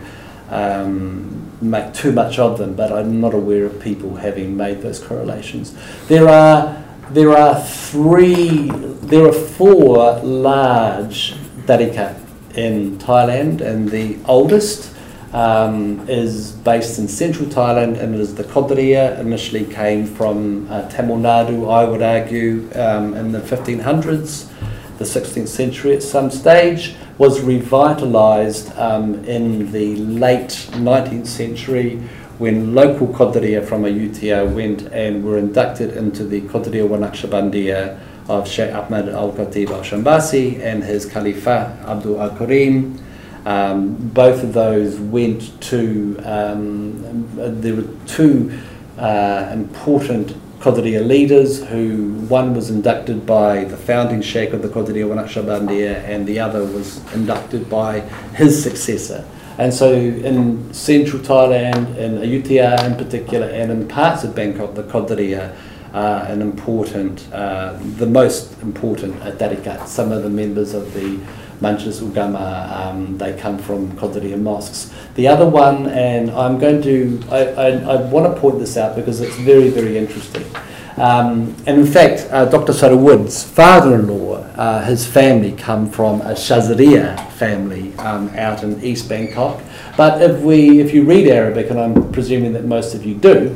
um, 0.50 1.52
make 1.62 1.94
too 1.94 2.12
much 2.12 2.40
of 2.40 2.58
them, 2.58 2.76
but 2.76 2.92
I'm 2.92 3.20
not 3.20 3.34
aware 3.34 3.66
of 3.66 3.80
people 3.82 4.16
having 4.16 4.56
made 4.56 4.82
those 4.82 5.00
correlations. 5.00 5.76
There 6.08 6.30
are 6.30 6.84
there 7.12 7.36
are 7.36 7.60
three, 7.60 8.70
there 9.02 9.28
are 9.28 9.34
four 9.34 10.20
large 10.20 11.34
tariqat 11.66 12.19
in 12.66 12.98
Thailand, 12.98 13.62
and 13.62 13.90
the 13.90 14.18
oldest 14.26 14.94
um, 15.34 16.08
is 16.10 16.52
based 16.52 16.98
in 17.00 17.08
central 17.08 17.48
Thailand 17.48 18.00
and 18.00 18.16
it 18.16 18.22
is 18.22 18.36
the 18.36 18.44
Qadriya. 18.44 19.20
Initially 19.20 19.66
came 19.66 20.06
from 20.06 20.70
uh, 20.70 20.90
Tamil 20.90 21.18
Nadu, 21.18 21.72
I 21.72 21.86
would 21.86 22.02
argue, 22.02 22.70
um, 22.76 23.14
in 23.14 23.32
the 23.32 23.40
1500s, 23.40 24.50
the 24.98 25.06
16th 25.06 25.48
century 25.48 25.96
at 25.96 26.04
some 26.04 26.32
stage. 26.32 26.96
Was 27.18 27.42
revitalised 27.42 28.78
um, 28.80 29.26
in 29.26 29.72
the 29.74 29.98
late 29.98 30.70
19th 30.72 31.28
century 31.28 31.98
when 32.38 32.74
local 32.74 33.08
Qadriya 33.08 33.68
from 33.68 33.84
Ayutthaya 33.84 34.50
went 34.56 34.84
and 34.94 35.26
were 35.26 35.38
inducted 35.38 35.98
into 35.98 36.24
the 36.24 36.40
Qadriya 36.42 36.88
wa 36.88 36.98
Naqshbandiya 36.98 38.00
of 38.30 38.48
Sheikh 38.48 38.74
Ahmad 38.74 39.10
al 39.10 39.34
Khatib 39.34 39.72
al 39.72 39.82
Sambasi 39.82 40.60
and 40.62 40.84
his 40.84 41.06
Khalifa 41.06 41.78
Abdul 41.88 42.22
al 42.22 42.38
Karim. 42.38 43.04
Um, 43.46 43.96
both 43.96 44.44
of 44.44 44.54
those 44.54 45.00
went 45.00 45.60
to, 45.64 46.20
um, 46.24 47.62
there 47.62 47.76
were 47.76 47.88
two 48.06 48.58
uh, 48.98 49.50
important 49.52 50.36
Qadriya 50.60 51.08
leaders 51.08 51.66
who 51.66 52.14
one 52.28 52.54
was 52.54 52.70
inducted 52.70 53.26
by 53.26 53.64
the 53.64 53.78
founding 53.78 54.22
sheikh 54.22 54.52
of 54.52 54.62
the 54.62 54.68
Qadriya 54.68 55.08
wa 55.08 55.16
Naqshbandiya 55.24 56.04
and 56.04 56.28
the 56.28 56.40
other 56.40 56.66
was 56.66 57.02
inducted 57.14 57.70
by 57.70 58.02
his 58.36 58.62
successor. 58.62 59.26
And 59.58 59.74
so 59.74 59.94
in 59.94 60.74
central 60.74 61.22
Thailand, 61.22 61.98
in 61.98 62.18
Ayutthaya 62.18 62.86
in 62.86 62.96
particular, 62.96 63.48
and 63.48 63.72
in 63.72 63.88
parts 63.88 64.24
of 64.24 64.36
Bangkok, 64.36 64.76
the 64.76 64.84
Qadriya 64.84 65.56
are 65.94 66.26
an 66.26 66.42
important, 66.42 67.28
uh, 67.34 67.78
the 67.98 68.06
most 68.06 68.62
important 68.62 69.16
uh, 69.22 69.32
tariqat. 69.32 69.88
Some 69.88 70.12
of 70.12 70.24
the 70.24 70.30
members 70.30 70.74
of 70.74 70.94
the 70.94 71.20
Majlis 71.62 72.02
Ugama, 72.02 72.88
um, 72.88 73.18
they 73.18 73.38
come 73.38 73.58
from 73.58 73.92
Qadriya 73.94 74.40
mosques. 74.40 74.94
The 75.16 75.28
other 75.28 75.50
one, 75.50 75.88
and 75.88 76.32
I'm 76.32 76.58
going 76.58 76.82
to, 76.84 77.22
I, 77.30 77.40
I, 77.46 77.68
I 77.70 78.02
want 78.10 78.34
to 78.34 78.40
point 78.40 78.60
this 78.60 78.78
out 78.78 78.96
because 78.96 79.20
it's 79.20 79.36
very, 79.38 79.70
very 79.70 79.98
interesting. 79.98 80.46
Um, 80.96 81.56
and 81.66 81.80
in 81.80 81.86
fact, 81.86 82.28
uh, 82.30 82.46
Dr. 82.46 82.96
Wood's 82.96 83.44
father-in-law, 83.44 84.36
uh, 84.36 84.86
his 84.86 85.08
family 85.08 85.54
come 85.54 85.90
from 85.90 86.22
a 86.22 86.34
Shazariya 86.34 87.32
family 87.32 87.96
um, 88.00 88.30
out 88.36 88.64
in 88.64 88.82
East 88.84 89.08
Bangkok. 89.08 89.62
But 89.96 90.22
if 90.22 90.42
we, 90.42 90.80
if 90.80 90.94
you 90.94 91.04
read 91.04 91.28
Arabic, 91.28 91.70
and 91.70 91.80
I'm 91.80 92.12
presuming 92.12 92.54
that 92.54 92.66
most 92.66 92.96
of 92.96 93.06
you 93.06 93.16
do, 93.16 93.56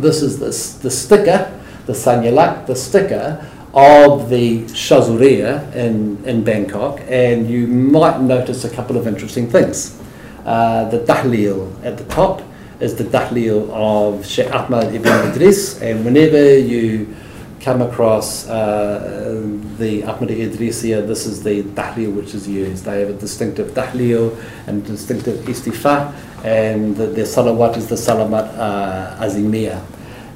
this 0.00 0.22
is 0.22 0.38
the, 0.38 0.46
the 0.82 0.90
sticker, 0.90 1.60
the 1.86 1.92
Sanyalak, 1.92 2.66
the 2.66 2.76
sticker 2.76 3.46
of 3.72 4.28
the 4.28 4.62
Shazuriya 4.64 5.74
in, 5.74 6.24
in 6.24 6.42
Bangkok, 6.42 7.00
and 7.08 7.48
you 7.48 7.66
might 7.66 8.20
notice 8.20 8.64
a 8.64 8.70
couple 8.70 8.96
of 8.96 9.06
interesting 9.06 9.48
things. 9.48 10.00
Uh, 10.44 10.88
the 10.88 11.00
Tahleel 11.00 11.72
at 11.84 11.96
the 11.96 12.04
top 12.04 12.42
is 12.80 12.94
the 12.96 13.04
Tahleel 13.04 13.68
of 13.70 14.26
Sheikh 14.26 14.52
Ahmad 14.52 14.94
ibn 14.94 15.30
Idris, 15.30 15.80
and 15.80 16.04
whenever 16.04 16.58
you 16.58 17.14
come 17.60 17.82
across 17.82 18.48
uh, 18.48 19.46
the 19.78 20.02
Ahmad 20.04 20.30
Idrisiya, 20.30 21.06
this 21.06 21.26
is 21.26 21.42
the 21.42 21.62
Tahleel 21.62 22.14
which 22.14 22.34
is 22.34 22.48
used. 22.48 22.84
They 22.84 23.00
have 23.00 23.10
a 23.10 23.14
distinctive 23.14 23.72
Tahleel 23.72 24.36
and 24.66 24.84
distinctive 24.84 25.44
Istifa, 25.44 26.14
and 26.42 26.96
the, 26.96 27.06
their 27.06 27.26
salawat 27.26 27.76
is 27.76 27.88
the 27.88 27.96
Salamat 27.96 28.48
uh. 28.56 29.84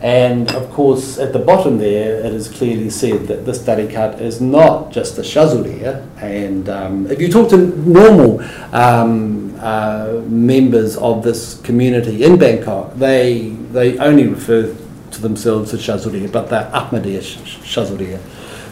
And 0.03 0.53
of 0.53 0.71
course, 0.71 1.17
at 1.17 1.33
the 1.33 1.39
bottom 1.39 1.79
there, 1.79 2.21
it 2.27 2.35
is 2.35 2.49
clearly 2.49 2.91
said 2.91 3.27
that 3.29 3.47
this 3.47 3.61
tariqat 3.61 4.21
is 4.21 4.39
not 4.39 4.93
just 4.93 5.17
a 5.17 5.23
shazuriya. 5.23 6.07
And 6.21 6.69
um, 6.69 7.07
if 7.11 7.23
you 7.23 7.31
talk 7.31 7.49
to 7.51 7.57
normal 7.57 8.43
um, 8.75 9.59
uh, 9.61 10.21
members 10.27 10.99
of 10.99 11.23
this 11.23 11.59
community 11.63 12.23
in 12.23 12.37
Bangkok, 12.37 12.95
they, 12.97 13.57
they 13.73 13.97
only 13.97 14.27
refer 14.27 14.77
to 15.15 15.23
themselves 15.23 15.73
as 15.75 15.81
shazuriya, 15.81 16.31
but 16.31 16.49
they're 16.49 16.71
Ahmadiyya 16.73 17.21
shazuriya. 17.21 18.21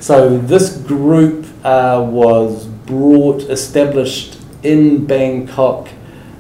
So 0.01 0.37
this 0.39 0.77
group 0.77 1.47
uh, 1.65 2.05
was 2.09 2.67
brought, 2.67 3.43
established 3.45 4.39
in 4.63 5.07
Bangkok 5.07 5.89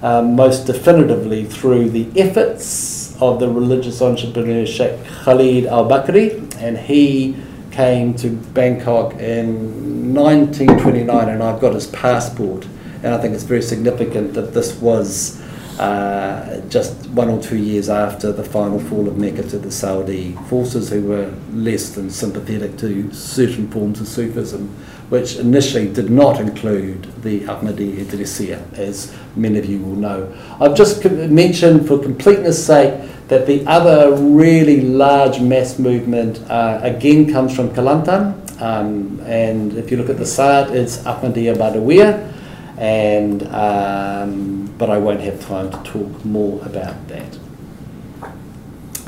uh, 0.02 0.20
most 0.20 0.66
definitively 0.66 1.44
through 1.44 1.90
the 1.90 2.08
efforts 2.20 3.20
of 3.22 3.38
the 3.38 3.48
religious 3.48 4.02
entrepreneur 4.02 4.66
Sheikh 4.66 5.04
Khalid 5.06 5.66
Al 5.66 5.88
Bakri, 5.88 6.52
and 6.56 6.76
he 6.76 7.36
came 7.70 8.14
to 8.14 8.30
Bangkok 8.30 9.14
in 9.14 10.12
1929, 10.14 11.28
and 11.28 11.42
I've 11.42 11.60
got 11.60 11.74
his 11.74 11.86
passport, 11.86 12.66
and 13.02 13.14
I 13.14 13.18
think 13.18 13.34
it's 13.34 13.44
very 13.44 13.62
significant 13.62 14.34
that 14.34 14.52
this 14.52 14.74
was 14.80 15.40
uh, 15.78 16.60
just 16.68 17.06
one 17.10 17.28
or 17.28 17.42
two 17.42 17.56
years 17.56 17.88
after 17.88 18.32
the 18.32 18.44
final 18.44 18.78
fall 18.78 19.08
of 19.08 19.16
Mecca 19.16 19.42
to 19.44 19.58
the 19.58 19.70
Saudi 19.70 20.32
forces, 20.48 20.90
who 20.90 21.02
were 21.02 21.32
less 21.52 21.90
than 21.90 22.10
sympathetic 22.10 22.76
to 22.78 23.12
certain 23.12 23.70
forms 23.70 24.00
of 24.00 24.06
Sufism, 24.06 24.68
which 25.08 25.36
initially 25.36 25.88
did 25.92 26.10
not 26.10 26.40
include 26.40 27.04
the 27.22 27.40
Ahmadi 27.40 27.96
Idrisiya, 27.96 28.78
as 28.78 29.14
many 29.36 29.58
of 29.58 29.66
you 29.66 29.78
will 29.80 29.96
know. 29.96 30.32
I've 30.60 30.74
just 30.74 31.04
mentioned, 31.04 31.86
for 31.86 31.98
completeness' 31.98 32.64
sake, 32.64 33.08
that 33.28 33.46
the 33.46 33.66
other 33.66 34.14
really 34.14 34.82
large 34.82 35.40
mass 35.40 35.78
movement 35.78 36.40
uh, 36.50 36.80
again 36.82 37.32
comes 37.32 37.54
from 37.54 37.70
Kelantan. 37.70 38.38
Um, 38.60 39.20
and 39.20 39.72
if 39.74 39.90
you 39.90 39.96
look 39.96 40.10
at 40.10 40.18
the 40.18 40.26
site, 40.26 40.70
it's 40.70 40.98
Ahmadiyya 40.98 41.56
Badawiya. 41.56 42.30
And, 42.78 43.42
um, 43.48 44.61
but 44.78 44.90
I 44.90 44.98
won't 44.98 45.20
have 45.20 45.40
time 45.40 45.70
to 45.70 45.78
talk 45.82 46.24
more 46.24 46.60
about 46.64 47.08
that. 47.08 47.38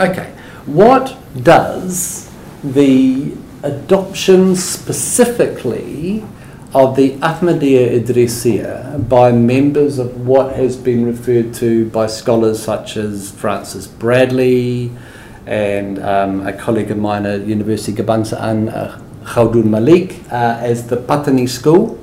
Okay, 0.00 0.32
what 0.66 1.16
does 1.42 2.30
the 2.62 3.34
adoption 3.62 4.56
specifically 4.56 6.24
of 6.74 6.96
the 6.96 7.12
Ahmadiyya 7.18 8.02
Idrisiya 8.02 9.08
by 9.08 9.30
members 9.30 9.98
of 9.98 10.26
what 10.26 10.56
has 10.56 10.76
been 10.76 11.06
referred 11.06 11.54
to 11.54 11.88
by 11.90 12.08
scholars 12.08 12.60
such 12.62 12.96
as 12.96 13.30
Francis 13.30 13.86
Bradley 13.86 14.90
and 15.46 15.98
um, 16.00 16.46
a 16.46 16.52
colleague 16.52 16.90
of 16.90 16.98
mine 16.98 17.26
at 17.26 17.46
University 17.46 17.92
Kebangsaan, 17.92 18.74
uh, 18.74 18.98
Khaldun 19.24 19.66
Malik, 19.66 20.20
uh, 20.32 20.58
as 20.60 20.88
the 20.88 20.96
Patani 20.96 21.48
School, 21.48 21.98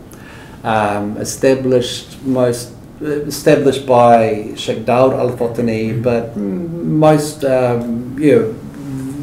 um, 0.63 1.17
established 1.17 2.21
most 2.23 2.71
established 3.01 3.85
by 3.85 4.53
Sheikh 4.55 4.85
Daud 4.85 5.13
Al 5.13 5.31
Fatani, 5.37 6.01
but 6.01 6.35
most 6.37 7.43
um, 7.43 8.17
you 8.19 8.35
know, 8.35 8.55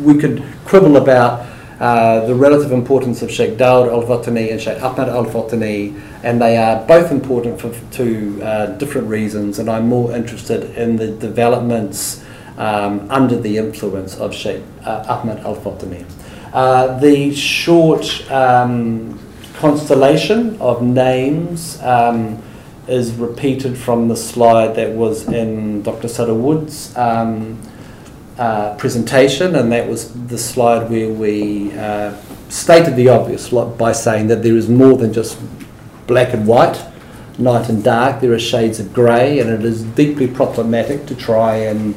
we 0.05 0.19
could 0.19 0.43
quibble 0.65 0.97
about 0.97 1.47
uh, 1.81 2.27
the 2.27 2.35
relative 2.35 2.73
importance 2.73 3.23
of 3.23 3.31
Sheikh 3.31 3.57
Daud 3.57 3.89
al 3.89 4.03
Fatani 4.03 4.51
and 4.51 4.61
Sheikh 4.61 4.83
Ahmad 4.83 5.09
al 5.09 5.27
Fatani, 5.27 6.01
and 6.25 6.43
they 6.43 6.57
are 6.57 6.85
both 6.87 7.13
important 7.13 7.61
for 7.61 7.73
two 7.93 8.41
uh, 8.43 8.67
different 8.79 9.07
reasons. 9.07 9.61
And 9.61 9.71
I'm 9.71 9.89
more 9.89 10.15
interested 10.15 10.77
in 10.77 10.97
the 10.97 11.13
developments 11.13 12.25
um, 12.57 13.09
under 13.11 13.39
the 13.39 13.59
influence 13.59 14.19
of 14.19 14.35
Sheikh 14.35 14.63
uh, 14.85 15.05
Ahmad 15.09 15.39
al 15.45 15.55
Fatani. 15.55 16.05
Uh, 16.53 16.99
the 16.99 17.33
short 17.33 18.29
um, 18.31 19.17
constellation 19.55 20.61
of 20.61 20.83
names 20.83 21.81
um, 21.83 22.43
is 22.89 23.13
repeated 23.13 23.77
from 23.77 24.09
the 24.09 24.17
slide 24.17 24.75
that 24.77 24.93
was 24.93 25.29
in 25.29 25.83
Dr. 25.83 26.09
Srawut's. 26.09 26.97
Um, 26.97 27.61
uh, 28.39 28.77
presentation, 28.77 29.57
and 29.57 29.73
that 29.73 29.89
was 29.89 30.13
the 30.29 30.39
slide 30.39 30.89
where 30.89 31.11
we 31.11 31.77
uh, 31.77 32.15
stated 32.49 32.95
the 32.95 33.09
obvious 33.09 33.49
by 33.77 33.91
saying 33.91 34.29
that 34.29 34.45
there 34.45 34.57
is 34.57 34.69
more 34.69 34.97
than 34.97 35.13
just 35.13 35.37
black 36.07 36.33
and 36.33 36.47
white, 36.47 36.81
night 37.37 37.69
and 37.69 37.83
dark. 37.83 38.21
There 38.21 38.33
are 38.33 38.39
shades 38.39 38.79
of 38.79 38.95
grey, 38.95 39.41
and 39.41 39.51
it 39.51 39.65
is 39.65 39.83
deeply 39.83 40.29
problematic 40.29 41.05
to 41.07 41.17
try 41.17 41.57
and 41.57 41.95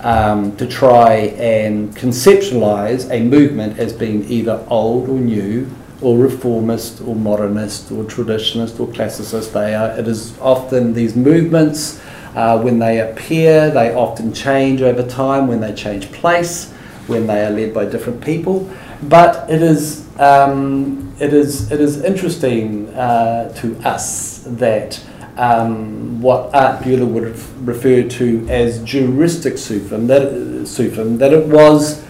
um, 0.00 0.56
to 0.56 0.66
try 0.66 1.14
and 1.38 1.94
conceptualize 1.94 3.10
a 3.10 3.22
movement 3.22 3.78
as 3.78 3.92
being 3.92 4.24
either 4.30 4.64
old 4.68 5.08
or 5.08 5.18
new, 5.18 5.70
or 6.04 6.18
reformist, 6.18 7.00
or 7.00 7.16
modernist, 7.16 7.90
or 7.90 8.04
traditionalist, 8.04 8.78
or 8.78 8.86
classicist. 8.88 9.52
They 9.52 9.74
are. 9.74 9.98
It 9.98 10.06
is 10.06 10.38
often 10.38 10.92
these 10.92 11.16
movements 11.16 12.00
uh, 12.34 12.60
when 12.60 12.78
they 12.78 13.00
appear, 13.00 13.70
they 13.70 13.94
often 13.94 14.32
change 14.32 14.82
over 14.82 15.02
time 15.02 15.46
when 15.46 15.60
they 15.60 15.72
change 15.72 16.10
place, 16.12 16.72
when 17.06 17.26
they 17.26 17.44
are 17.44 17.50
led 17.50 17.72
by 17.72 17.84
different 17.84 18.20
people. 18.22 18.68
But 19.04 19.48
it 19.48 19.62
is, 19.62 20.06
um, 20.18 21.14
it 21.20 21.32
is, 21.32 21.70
it 21.70 21.80
is 21.80 22.02
interesting 22.02 22.88
uh, 22.94 23.52
to 23.54 23.76
us 23.86 24.44
that 24.46 25.00
um, 25.36 26.20
what 26.20 26.54
Art 26.54 26.82
Buehler 26.82 27.06
would 27.06 27.24
referred 27.66 28.10
to 28.12 28.46
as 28.48 28.82
juristic 28.82 29.58
Sufism, 29.58 30.06
that, 30.08 30.66
Sufism, 30.66 31.18
that 31.18 31.32
it 31.32 31.46
was, 31.46 32.04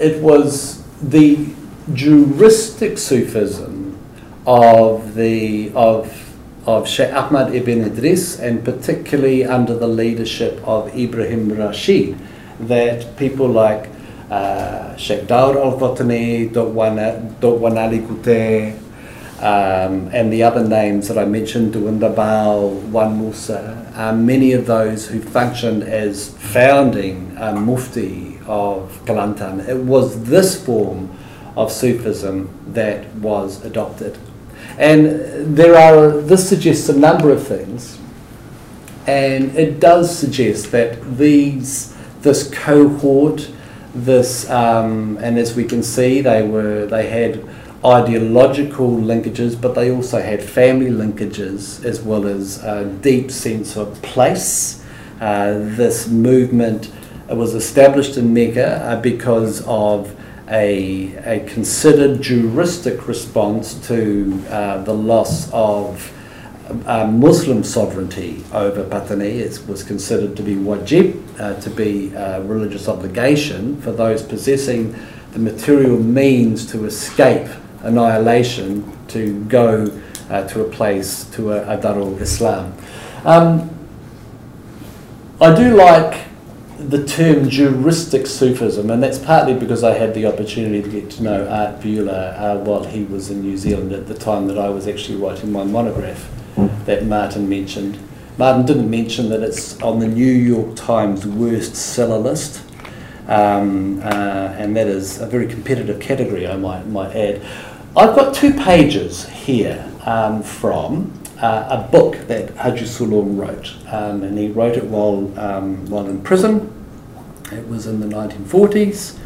it 0.00 0.20
was 0.22 0.82
the 1.02 1.46
juristic 1.94 2.98
Sufism 2.98 3.98
of 4.46 5.14
the 5.14 5.72
of 5.74 6.30
of 6.66 6.86
Sheikh 6.86 7.12
Ahmad 7.12 7.54
ibn 7.54 7.82
Idris 7.84 8.38
and 8.38 8.64
particularly 8.64 9.44
under 9.44 9.74
the 9.74 9.88
leadership 9.88 10.60
of 10.66 10.94
Ibrahim 10.94 11.52
Rashid 11.52 12.16
that 12.60 13.16
people 13.16 13.48
like 13.48 13.88
uh, 14.30 14.94
Sheikh 14.96 15.26
Daud 15.26 15.56
al-Fatani, 15.56 16.52
Dr. 16.52 17.78
Ali 17.78 17.98
Kute, 17.98 18.78
um, 19.40 20.08
and 20.12 20.30
the 20.32 20.42
other 20.42 20.62
names 20.62 21.08
that 21.08 21.16
I 21.16 21.24
mentioned, 21.24 21.72
Tuan 21.72 21.98
Tabal, 21.98 22.72
Wan 22.90 23.18
Musa, 23.18 23.90
uh, 23.96 24.12
many 24.14 24.52
of 24.52 24.66
those 24.66 25.08
who 25.08 25.20
functioned 25.20 25.82
as 25.82 26.28
founding 26.36 27.36
uh, 27.38 27.54
mufti 27.54 28.38
of 28.46 29.00
Kelantan. 29.06 29.66
It 29.66 29.78
was 29.78 30.24
this 30.24 30.62
form 30.62 31.10
of 31.56 31.72
Sufism 31.72 32.48
that 32.72 33.12
was 33.16 33.64
adopted. 33.64 34.18
And 34.78 35.56
there 35.56 35.74
are, 35.74 36.20
this 36.20 36.48
suggests 36.48 36.88
a 36.88 36.96
number 36.96 37.30
of 37.30 37.46
things, 37.46 37.98
and 39.06 39.56
it 39.56 39.80
does 39.80 40.16
suggest 40.16 40.70
that 40.72 41.18
these 41.18 41.96
this 42.22 42.50
cohort, 42.50 43.50
this, 43.94 44.48
um, 44.50 45.16
and 45.22 45.38
as 45.38 45.56
we 45.56 45.64
can 45.64 45.82
see, 45.82 46.20
they 46.20 46.42
were 46.42 46.86
they 46.86 47.08
had 47.08 47.46
ideological 47.84 48.90
linkages, 48.90 49.58
but 49.58 49.74
they 49.74 49.90
also 49.90 50.20
had 50.20 50.42
family 50.42 50.90
linkages 50.90 51.82
as 51.84 52.00
well 52.02 52.26
as 52.26 52.62
a 52.62 52.84
deep 53.00 53.30
sense 53.30 53.76
of 53.76 54.00
place. 54.02 54.84
Uh, 55.20 55.52
this 55.52 56.08
movement 56.08 56.92
was 57.28 57.54
established 57.54 58.16
in 58.16 58.34
Mecca 58.34 58.82
uh, 58.84 59.00
because 59.00 59.62
of 59.66 60.14
a, 60.50 61.14
a 61.24 61.40
considered 61.48 62.20
juristic 62.20 63.06
response 63.06 63.74
to 63.86 64.44
uh, 64.48 64.82
the 64.82 64.92
loss 64.92 65.50
of 65.52 66.12
uh, 66.86 67.06
Muslim 67.06 67.62
sovereignty 67.62 68.44
over 68.52 68.84
Patani. 68.84 69.38
It 69.38 69.66
was 69.68 69.82
considered 69.82 70.36
to 70.36 70.42
be 70.42 70.54
wajib, 70.56 71.20
uh, 71.38 71.60
to 71.60 71.70
be 71.70 72.12
a 72.14 72.42
religious 72.42 72.88
obligation 72.88 73.80
for 73.80 73.92
those 73.92 74.22
possessing 74.22 74.94
the 75.32 75.38
material 75.38 75.98
means 75.98 76.66
to 76.72 76.84
escape 76.84 77.48
annihilation 77.82 78.84
to 79.08 79.44
go 79.44 79.86
uh, 80.28 80.46
to 80.48 80.62
a 80.62 80.68
place, 80.68 81.24
to 81.30 81.52
a, 81.52 81.76
a 81.76 81.78
Darul 81.78 82.20
Islam. 82.20 82.74
Um, 83.24 83.70
I 85.40 85.54
do 85.54 85.74
like 85.74 86.29
the 86.88 87.04
term 87.06 87.48
juristic 87.48 88.26
Sufism, 88.26 88.90
and 88.90 89.02
that's 89.02 89.18
partly 89.18 89.54
because 89.54 89.84
I 89.84 89.94
had 89.94 90.14
the 90.14 90.26
opportunity 90.26 90.82
to 90.82 90.88
get 90.88 91.10
to 91.12 91.22
know 91.22 91.48
Art 91.48 91.80
Buehler 91.80 92.38
uh, 92.38 92.58
while 92.58 92.84
he 92.84 93.04
was 93.04 93.30
in 93.30 93.42
New 93.42 93.56
Zealand 93.56 93.92
at 93.92 94.06
the 94.06 94.14
time 94.14 94.46
that 94.46 94.58
I 94.58 94.70
was 94.70 94.88
actually 94.88 95.18
writing 95.18 95.52
my 95.52 95.64
monograph 95.64 96.30
that 96.86 97.04
Martin 97.04 97.48
mentioned. 97.48 97.98
Martin 98.38 98.64
didn't 98.64 98.90
mention 98.90 99.28
that 99.28 99.42
it's 99.42 99.80
on 99.82 99.98
the 99.98 100.06
New 100.06 100.32
York 100.32 100.74
Times 100.76 101.26
worst 101.26 101.76
seller 101.76 102.18
list, 102.18 102.62
um, 103.28 104.00
uh, 104.02 104.54
and 104.56 104.74
that 104.76 104.86
is 104.86 105.20
a 105.20 105.26
very 105.26 105.46
competitive 105.46 106.00
category, 106.00 106.48
I 106.48 106.56
might, 106.56 106.86
might 106.86 107.14
add. 107.14 107.42
I've 107.96 108.14
got 108.14 108.34
two 108.34 108.54
pages 108.54 109.28
here 109.28 109.86
um, 110.06 110.42
from 110.42 111.19
uh, 111.40 111.84
a 111.86 111.90
book 111.90 112.16
that 112.28 112.54
Haji 112.56 112.84
Sulong 112.84 113.38
wrote, 113.38 113.74
um, 113.92 114.22
and 114.22 114.38
he 114.38 114.48
wrote 114.48 114.76
it 114.76 114.84
while, 114.84 115.38
um, 115.38 115.86
while 115.86 116.06
in 116.06 116.22
prison. 116.22 116.72
It 117.52 117.66
was 117.66 117.86
in 117.86 118.00
the 118.00 118.06
1940s. 118.06 119.18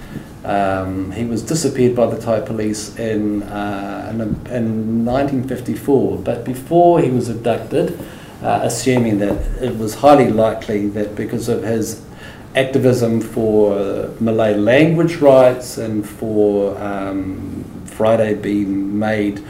Um, 0.45 1.11
he 1.13 1.25
was 1.25 1.43
disappeared 1.43 1.97
by 1.97 2.07
the 2.07 2.21
Thai 2.21 2.41
police 2.41 2.97
in, 2.99 3.43
uh, 3.45 4.09
in, 4.11 4.21
in, 4.21 5.05
1954, 5.05 6.19
but 6.19 6.45
before 6.45 7.01
he 7.01 7.11
was 7.11 7.29
abducted, 7.29 7.99
uh, 8.43 8.61
assuming 8.63 9.19
that 9.19 9.39
it 9.63 9.77
was 9.79 9.95
highly 9.95 10.31
likely 10.31 10.89
that 10.89 11.17
because 11.17 11.49
of 11.49 11.63
his 11.63 12.05
activism 12.55 13.21
for 13.21 14.11
Malay 14.21 14.55
language 14.55 15.17
rights 15.17 15.79
and 15.79 16.07
for 16.09 16.79
um, 16.79 17.65
Friday 17.87 18.35
being 18.35 18.99
made 18.99 19.43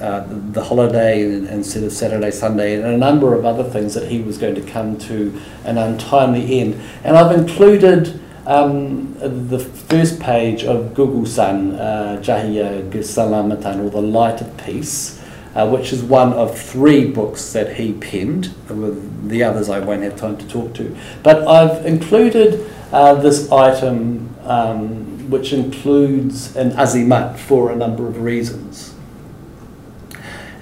uh, 0.00 0.26
the 0.28 0.64
holiday 0.64 1.22
instead 1.22 1.82
of 1.82 1.92
Saturday, 1.92 2.30
Sunday, 2.30 2.74
and 2.74 2.84
a 2.84 2.96
number 2.96 3.34
of 3.34 3.44
other 3.44 3.64
things 3.64 3.94
that 3.94 4.08
he 4.10 4.20
was 4.20 4.38
going 4.38 4.54
to 4.54 4.62
come 4.62 4.98
to 4.98 5.38
an 5.64 5.78
untimely 5.78 6.60
end. 6.60 6.80
And 7.04 7.16
I've 7.16 7.36
included 7.38 8.20
um, 8.46 9.14
the 9.18 9.58
first 9.58 10.20
page 10.20 10.64
of 10.64 10.94
Gugusan, 10.94 11.78
uh, 11.78 12.22
Keselamatan, 12.22 13.84
or 13.84 13.90
The 13.90 14.00
Light 14.00 14.40
of 14.40 14.56
Peace, 14.56 15.22
uh, 15.54 15.68
which 15.68 15.92
is 15.92 16.02
one 16.02 16.32
of 16.32 16.58
three 16.58 17.10
books 17.10 17.52
that 17.52 17.76
he 17.76 17.92
penned. 17.92 18.54
With 18.70 19.28
the 19.28 19.44
others 19.44 19.68
I 19.68 19.80
won't 19.80 20.02
have 20.02 20.16
time 20.16 20.38
to 20.38 20.48
talk 20.48 20.72
to. 20.74 20.96
But 21.22 21.46
I've 21.46 21.84
included 21.84 22.70
uh, 22.90 23.16
this 23.16 23.52
item, 23.52 24.34
um, 24.44 25.28
which 25.28 25.52
includes 25.52 26.56
an 26.56 26.70
azimat 26.70 27.36
for 27.36 27.70
a 27.70 27.76
number 27.76 28.06
of 28.06 28.22
reasons. 28.22 28.87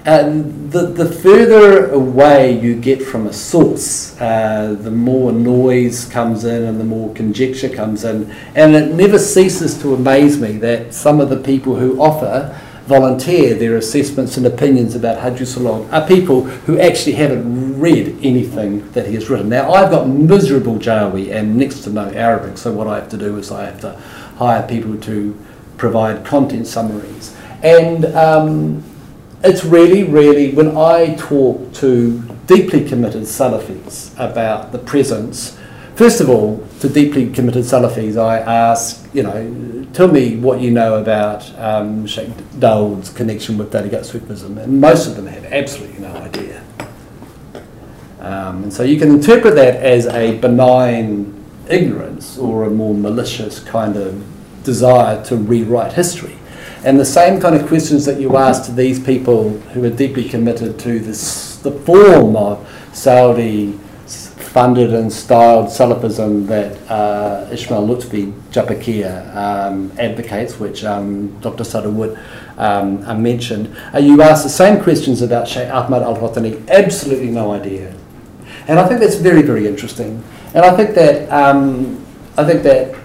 And 0.07 0.71
the, 0.71 0.83
the 0.83 1.05
further 1.05 1.91
away 1.91 2.57
you 2.57 2.79
get 2.79 3.03
from 3.03 3.27
a 3.27 3.33
source, 3.33 4.17
uh, 4.21 4.73
the 4.79 4.89
more 4.89 5.33
noise 5.33 6.05
comes 6.05 6.45
in 6.45 6.63
and 6.63 6.79
the 6.79 6.85
more 6.85 7.13
conjecture 7.13 7.67
comes 7.67 8.05
in. 8.05 8.31
And 8.55 8.73
it 8.73 8.93
never 8.93 9.19
ceases 9.19 9.77
to 9.81 9.93
amaze 9.93 10.39
me 10.39 10.53
that 10.59 10.93
some 10.93 11.19
of 11.19 11.29
the 11.29 11.35
people 11.35 11.75
who 11.75 12.01
offer 12.01 12.57
volunteer 12.85 13.53
their 13.53 13.75
assessments 13.75 14.37
and 14.37 14.45
opinions 14.45 14.95
about 14.95 15.19
Haji 15.19 15.43
Sulong 15.43 15.91
are 15.91 16.07
people 16.07 16.43
who 16.43 16.79
actually 16.79 17.15
haven't 17.15 17.77
read 17.77 18.17
anything 18.23 18.89
that 18.91 19.07
he 19.07 19.15
has 19.15 19.29
written. 19.29 19.49
Now, 19.49 19.73
I've 19.73 19.91
got 19.91 20.07
miserable 20.07 20.75
Jawi 20.75 21.33
and 21.33 21.57
next 21.57 21.81
to 21.81 21.89
no 21.89 22.09
Arabic, 22.11 22.57
so 22.57 22.71
what 22.71 22.87
I 22.87 22.95
have 22.95 23.09
to 23.09 23.17
do 23.17 23.37
is 23.37 23.51
I 23.51 23.65
have 23.65 23.81
to 23.81 23.91
hire 24.37 24.65
people 24.65 24.95
to 25.01 25.37
provide 25.75 26.25
content 26.25 26.65
summaries. 26.65 27.35
And 27.61 28.05
um, 28.05 28.85
it's 29.43 29.63
really, 29.63 30.03
really, 30.03 30.53
when 30.53 30.77
I 30.77 31.15
talk 31.15 31.73
to 31.75 32.21
deeply 32.47 32.87
committed 32.87 33.23
Salafis 33.23 34.13
about 34.13 34.71
the 34.71 34.79
presence, 34.79 35.57
first 35.95 36.21
of 36.21 36.29
all, 36.29 36.65
to 36.79 36.89
deeply 36.89 37.29
committed 37.29 37.63
Salafis, 37.63 38.17
I 38.17 38.39
ask, 38.39 39.07
you 39.13 39.23
know, 39.23 39.85
tell 39.93 40.07
me 40.07 40.37
what 40.37 40.59
you 40.61 40.71
know 40.71 40.95
about 40.95 41.47
um, 41.59 42.07
Sheikh 42.07 42.29
Dawood's 42.59 43.09
connection 43.09 43.57
with 43.57 43.71
Tariqat 43.71 44.05
Sufism, 44.05 44.57
and 44.57 44.81
most 44.81 45.07
of 45.07 45.15
them 45.15 45.27
have 45.27 45.45
absolutely 45.45 45.99
no 45.99 46.13
idea. 46.15 46.63
Um, 48.19 48.63
and 48.63 48.73
so 48.73 48.83
you 48.83 48.99
can 48.99 49.09
interpret 49.09 49.55
that 49.55 49.75
as 49.75 50.07
a 50.07 50.37
benign 50.39 51.33
ignorance 51.69 52.37
or 52.37 52.63
a 52.63 52.69
more 52.69 52.93
malicious 52.93 53.59
kind 53.59 53.95
of 53.95 54.23
desire 54.63 55.23
to 55.25 55.35
rewrite 55.35 55.93
history. 55.93 56.37
And 56.83 56.99
the 56.99 57.05
same 57.05 57.39
kind 57.39 57.55
of 57.55 57.67
questions 57.67 58.05
that 58.05 58.19
you 58.19 58.37
ask 58.37 58.65
to 58.65 58.71
these 58.71 58.99
people 58.99 59.49
who 59.73 59.83
are 59.83 59.89
deeply 59.89 60.27
committed 60.29 60.79
to 60.79 60.99
this, 60.99 61.57
the 61.57 61.71
form 61.71 62.35
of 62.35 62.67
Saudi 62.93 63.77
funded 64.57 64.91
and 64.91 65.13
styled 65.13 65.67
Salafism 65.67 66.47
that 66.47 66.71
uh, 66.89 67.47
Ismail 67.51 67.87
Lutfi 67.87 68.31
Japakiya 68.49 69.35
um, 69.35 69.91
advocates, 69.99 70.59
which 70.59 70.83
um, 70.83 71.39
Dr. 71.41 71.63
Srawut 71.63 72.17
um, 72.57 73.03
uh, 73.05 73.13
mentioned. 73.13 73.75
Uh, 73.93 73.99
you 73.99 74.19
ask 74.21 74.43
the 74.43 74.49
same 74.49 74.81
questions 74.81 75.21
about 75.21 75.47
Sheikh 75.47 75.69
Ahmad 75.69 76.01
al 76.01 76.15
Fatani, 76.15 76.67
absolutely 76.69 77.29
no 77.29 77.51
idea. 77.51 77.93
And 78.67 78.79
I 78.79 78.87
think 78.87 78.99
that's 78.99 79.17
very, 79.17 79.43
very 79.43 79.67
interesting. 79.67 80.23
And 80.55 80.65
I 80.65 80.75
think 80.75 80.95
that, 80.95 81.29
um, 81.31 82.03
I 82.35 82.43
think 82.43 82.63
that 82.63 82.95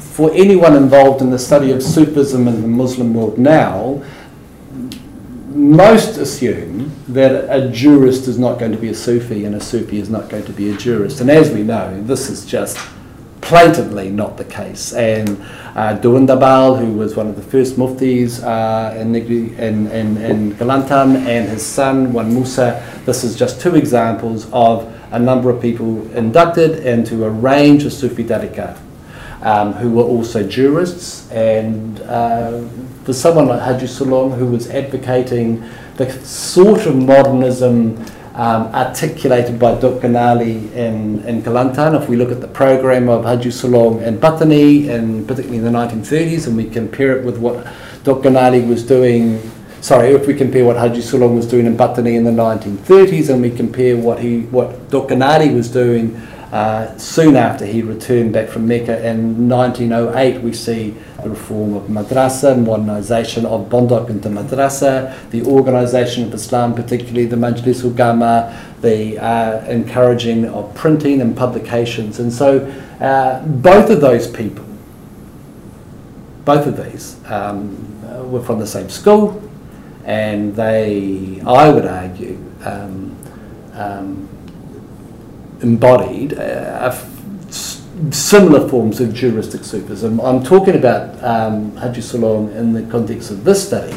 for 0.00 0.32
anyone 0.32 0.76
involved 0.76 1.22
in 1.22 1.30
the 1.30 1.38
study 1.38 1.70
of 1.70 1.82
Sufism 1.82 2.48
in 2.48 2.62
the 2.62 2.68
Muslim 2.68 3.14
world 3.14 3.38
now, 3.38 4.02
most 5.54 6.16
assume 6.16 6.92
that 7.08 7.46
a 7.54 7.70
jurist 7.70 8.26
is 8.26 8.38
not 8.38 8.58
going 8.58 8.72
to 8.72 8.78
be 8.78 8.88
a 8.88 8.94
Sufi 8.94 9.44
and 9.44 9.54
a 9.54 9.60
Sufi 9.60 9.98
is 9.98 10.08
not 10.08 10.28
going 10.28 10.44
to 10.44 10.52
be 10.52 10.70
a 10.70 10.76
jurist. 10.76 11.20
And 11.20 11.30
as 11.30 11.50
we 11.50 11.62
know, 11.62 12.02
this 12.02 12.28
is 12.28 12.44
just 12.44 12.78
blatantly 13.40 14.08
not 14.10 14.36
the 14.36 14.44
case. 14.44 14.92
And 14.94 15.40
uh, 15.76 15.96
who 15.96 16.92
was 16.92 17.16
one 17.16 17.26
of 17.28 17.36
the 17.36 17.42
first 17.42 17.76
muftis 17.76 18.42
uh, 18.42 18.96
in, 18.96 19.14
in, 19.14 19.86
in, 19.90 20.16
in 20.16 20.52
Kelantan, 20.54 21.16
and 21.26 21.48
his 21.48 21.64
son, 21.64 22.12
Wan 22.12 22.32
Musa, 22.32 22.82
this 23.04 23.24
is 23.24 23.36
just 23.36 23.60
two 23.60 23.76
examples 23.76 24.50
of 24.52 24.92
a 25.12 25.18
number 25.18 25.50
of 25.50 25.60
people 25.60 26.10
inducted 26.16 26.86
into 26.86 27.24
a 27.24 27.30
range 27.30 27.84
of 27.84 27.92
Sufi 27.92 28.24
tariqat 28.24 28.78
um, 29.42 29.72
who 29.74 29.90
were 29.90 30.02
also 30.02 30.46
jurists. 30.46 31.30
And 31.30 32.00
uh, 32.00 32.66
for 33.04 33.12
someone 33.12 33.48
like 33.48 33.60
Haji 33.60 33.86
Sulong, 33.86 34.36
who 34.36 34.46
was 34.46 34.70
advocating 34.70 35.68
the 35.96 36.10
sort 36.24 36.86
of 36.86 36.96
modernism 36.96 38.02
um, 38.34 38.66
articulated 38.74 39.58
by 39.58 39.78
Dr. 39.78 40.06
In, 40.06 41.22
in 41.24 41.42
Kelantan, 41.42 42.00
if 42.00 42.08
we 42.08 42.16
look 42.16 42.30
at 42.30 42.40
the 42.40 42.48
program 42.48 43.08
of 43.08 43.24
Haji 43.24 43.50
Sulong 43.50 44.02
and 44.02 44.18
Patani, 44.18 44.88
and 44.88 45.28
particularly 45.28 45.58
in 45.58 45.64
the 45.64 45.70
1930s, 45.78 46.46
and 46.46 46.56
we 46.56 46.68
compare 46.68 47.18
it 47.18 47.24
with 47.24 47.38
what 47.38 47.66
Dr. 48.04 48.30
Was 48.30 48.84
doing 48.84 49.40
sorry, 49.82 50.10
if 50.10 50.28
we 50.28 50.34
compare 50.34 50.64
what 50.64 50.76
Haji 50.76 51.00
Sulong 51.00 51.34
was 51.34 51.46
doing 51.46 51.66
in 51.66 51.76
Patani 51.76 52.14
in 52.14 52.24
the 52.24 52.30
1930s 52.30 53.30
and 53.30 53.42
we 53.42 53.50
compare 53.50 53.96
what 53.96 54.20
he, 54.20 54.42
what 54.42 54.88
Dr. 54.90 55.16
Nali 55.16 55.52
was 55.52 55.70
doing 55.70 56.14
uh, 56.52 56.94
soon 56.98 57.34
after 57.34 57.64
he 57.64 57.80
returned 57.80 58.34
back 58.34 58.46
from 58.46 58.68
Mecca 58.68 59.08
in 59.08 59.48
1908, 59.48 60.42
we 60.42 60.52
see 60.52 60.94
the 61.22 61.30
reform 61.30 61.72
of 61.72 61.84
madrasa, 61.84 62.54
modernisation 62.54 63.46
of 63.46 63.70
Pondok 63.70 64.10
into 64.10 64.28
madrasa, 64.28 65.30
the 65.30 65.42
organisation 65.46 66.24
of 66.24 66.34
Islam, 66.34 66.74
particularly 66.74 67.24
the 67.24 67.36
Majlis 67.36 67.90
Ugama, 67.90 68.54
the 68.82 69.18
uh, 69.18 69.64
encouraging 69.64 70.44
of 70.44 70.74
printing 70.74 71.22
and 71.22 71.34
publications. 71.34 72.18
And 72.18 72.30
so 72.30 72.66
uh, 73.00 73.42
both 73.46 73.88
of 73.88 74.02
those 74.02 74.28
people, 74.28 74.66
both 76.44 76.66
of 76.66 76.76
these, 76.76 77.18
um, 77.30 78.30
were 78.30 78.42
from 78.42 78.58
the 78.58 78.66
same 78.66 78.90
school, 78.90 79.42
and 80.04 80.54
they, 80.54 81.40
I 81.46 81.70
would 81.70 81.86
argue, 81.86 82.36
um, 82.62 83.16
um, 83.72 84.28
embodied 85.62 86.32
a, 86.32 86.92
similar 88.10 88.68
forms 88.68 89.00
of 89.00 89.14
juristic 89.14 89.62
Sufism. 89.62 90.20
I'm 90.20 90.42
talking 90.42 90.74
about 90.74 91.22
um, 91.22 91.76
Haji 91.76 92.00
Sulong 92.00 92.54
in 92.56 92.72
the 92.72 92.82
context 92.90 93.30
of 93.30 93.44
this 93.44 93.64
study, 93.66 93.96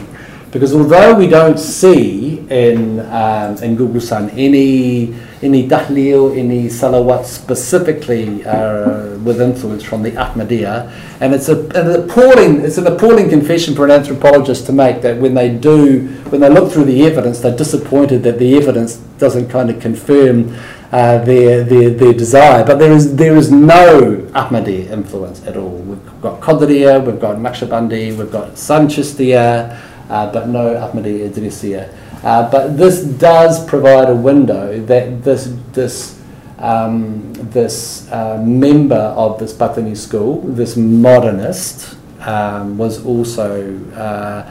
because 0.51 0.76
although 0.76 1.16
we 1.16 1.28
don't 1.28 1.57
see 1.57 2.39
in 2.49 2.99
um, 2.99 3.57
in 3.63 3.76
Gugusan 3.76 4.32
any 4.38 5.16
any 5.41 5.68
tahleel, 5.68 6.38
any 6.38 6.68
salawat 6.68 7.26
specifically 7.26 8.45
uh, 8.45 9.18
with 9.20 9.41
influence 9.41 9.84
from 9.84 10.03
the 10.03 10.11
Ahmadiyya, 10.11 10.91
and 11.20 11.34
it's 11.34 11.49
a, 11.49 11.66
an 11.70 12.03
appalling 12.03 12.61
it's 12.61 12.78
an 12.78 12.88
appalling 12.88 13.30
confession 13.30 13.74
for 13.76 13.86
an 13.86 13.91
anthropologist 13.91 14.68
to 14.68 14.72
make 14.72 15.01
that 15.01 15.18
when 15.18 15.34
they 15.34 15.49
do 15.49 16.07
when 16.30 16.41
they 16.41 16.49
look 16.49 16.72
through 16.72 16.86
the 16.86 17.03
evidence, 17.05 17.39
they're 17.39 17.57
disappointed 17.57 18.22
that 18.24 18.38
the 18.38 18.55
evidence 18.55 18.97
doesn't 19.18 19.49
kind 19.49 19.70
of 19.70 19.80
confirm 19.82 20.55
uh, 20.95 21.17
their, 21.25 21.63
their, 21.65 21.89
their 21.89 22.13
desire. 22.13 22.63
But 22.65 22.79
there 22.79 22.93
is, 22.93 23.17
there 23.17 23.35
is 23.35 23.51
no 23.51 24.15
Ahmadi 24.33 24.89
influence 24.89 25.45
at 25.45 25.57
all. 25.57 25.77
We've 25.79 26.21
got 26.21 26.39
Qadriya, 26.39 27.05
we've 27.05 27.19
got 27.19 27.35
Naqshbandi, 27.35 28.17
we've 28.17 28.31
got 28.31 28.53
Sanchistiya, 28.53 29.77
uh, 30.09 30.31
but 30.31 30.47
no 30.47 30.73
Ahmadi 30.73 31.29
Idrisiya. 31.29 31.93
Uh, 32.23 32.49
but 32.49 32.77
this 32.77 33.03
does 33.03 33.65
provide 33.65 34.09
a 34.09 34.15
window 34.15 34.79
that 34.85 35.21
this, 35.21 35.53
this, 35.73 36.17
um, 36.59 37.33
this 37.51 38.09
uh, 38.13 38.41
member 38.41 38.95
of 38.95 39.37
this 39.37 39.51
Patani 39.51 39.97
school, 39.97 40.39
this 40.43 40.77
modernist, 40.77 41.97
um, 42.21 42.77
was 42.77 43.05
also 43.05 43.77
uh, 43.95 44.49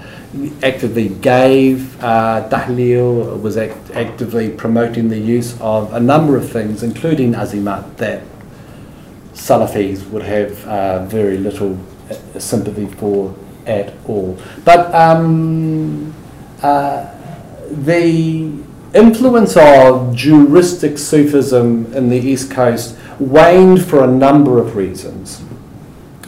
actively 0.63 1.09
gave 1.09 2.03
uh, 2.03 2.49
Tahleel, 2.51 3.41
was 3.41 3.57
act- 3.57 3.91
actively 3.93 4.51
promoting 4.51 5.09
the 5.09 5.19
use 5.19 5.61
of 5.61 5.93
a 5.93 6.01
number 6.01 6.37
of 6.37 6.51
things, 6.51 6.83
including 6.83 7.35
Azimat, 7.35 7.97
that 7.97 8.23
Salafis 9.33 10.09
would 10.11 10.23
have 10.23 10.67
uh, 10.67 11.05
very 11.07 11.39
little 11.39 11.79
uh, 12.11 12.39
sympathy 12.39 12.87
for 12.87 13.35
at 13.67 13.95
all. 14.07 14.39
But 14.65 14.95
um, 14.95 16.15
uh, 16.63 17.11
the 17.71 18.53
influence 18.95 19.57
of 19.57 20.15
juristic 20.15 20.99
Sufism 20.99 21.93
in 21.95 22.09
the 22.09 22.19
East 22.19 22.51
Coast 22.51 22.97
waned 23.19 23.85
for 23.85 24.05
a 24.05 24.07
number 24.07 24.59
of 24.59 24.77
reasons. 24.77 25.43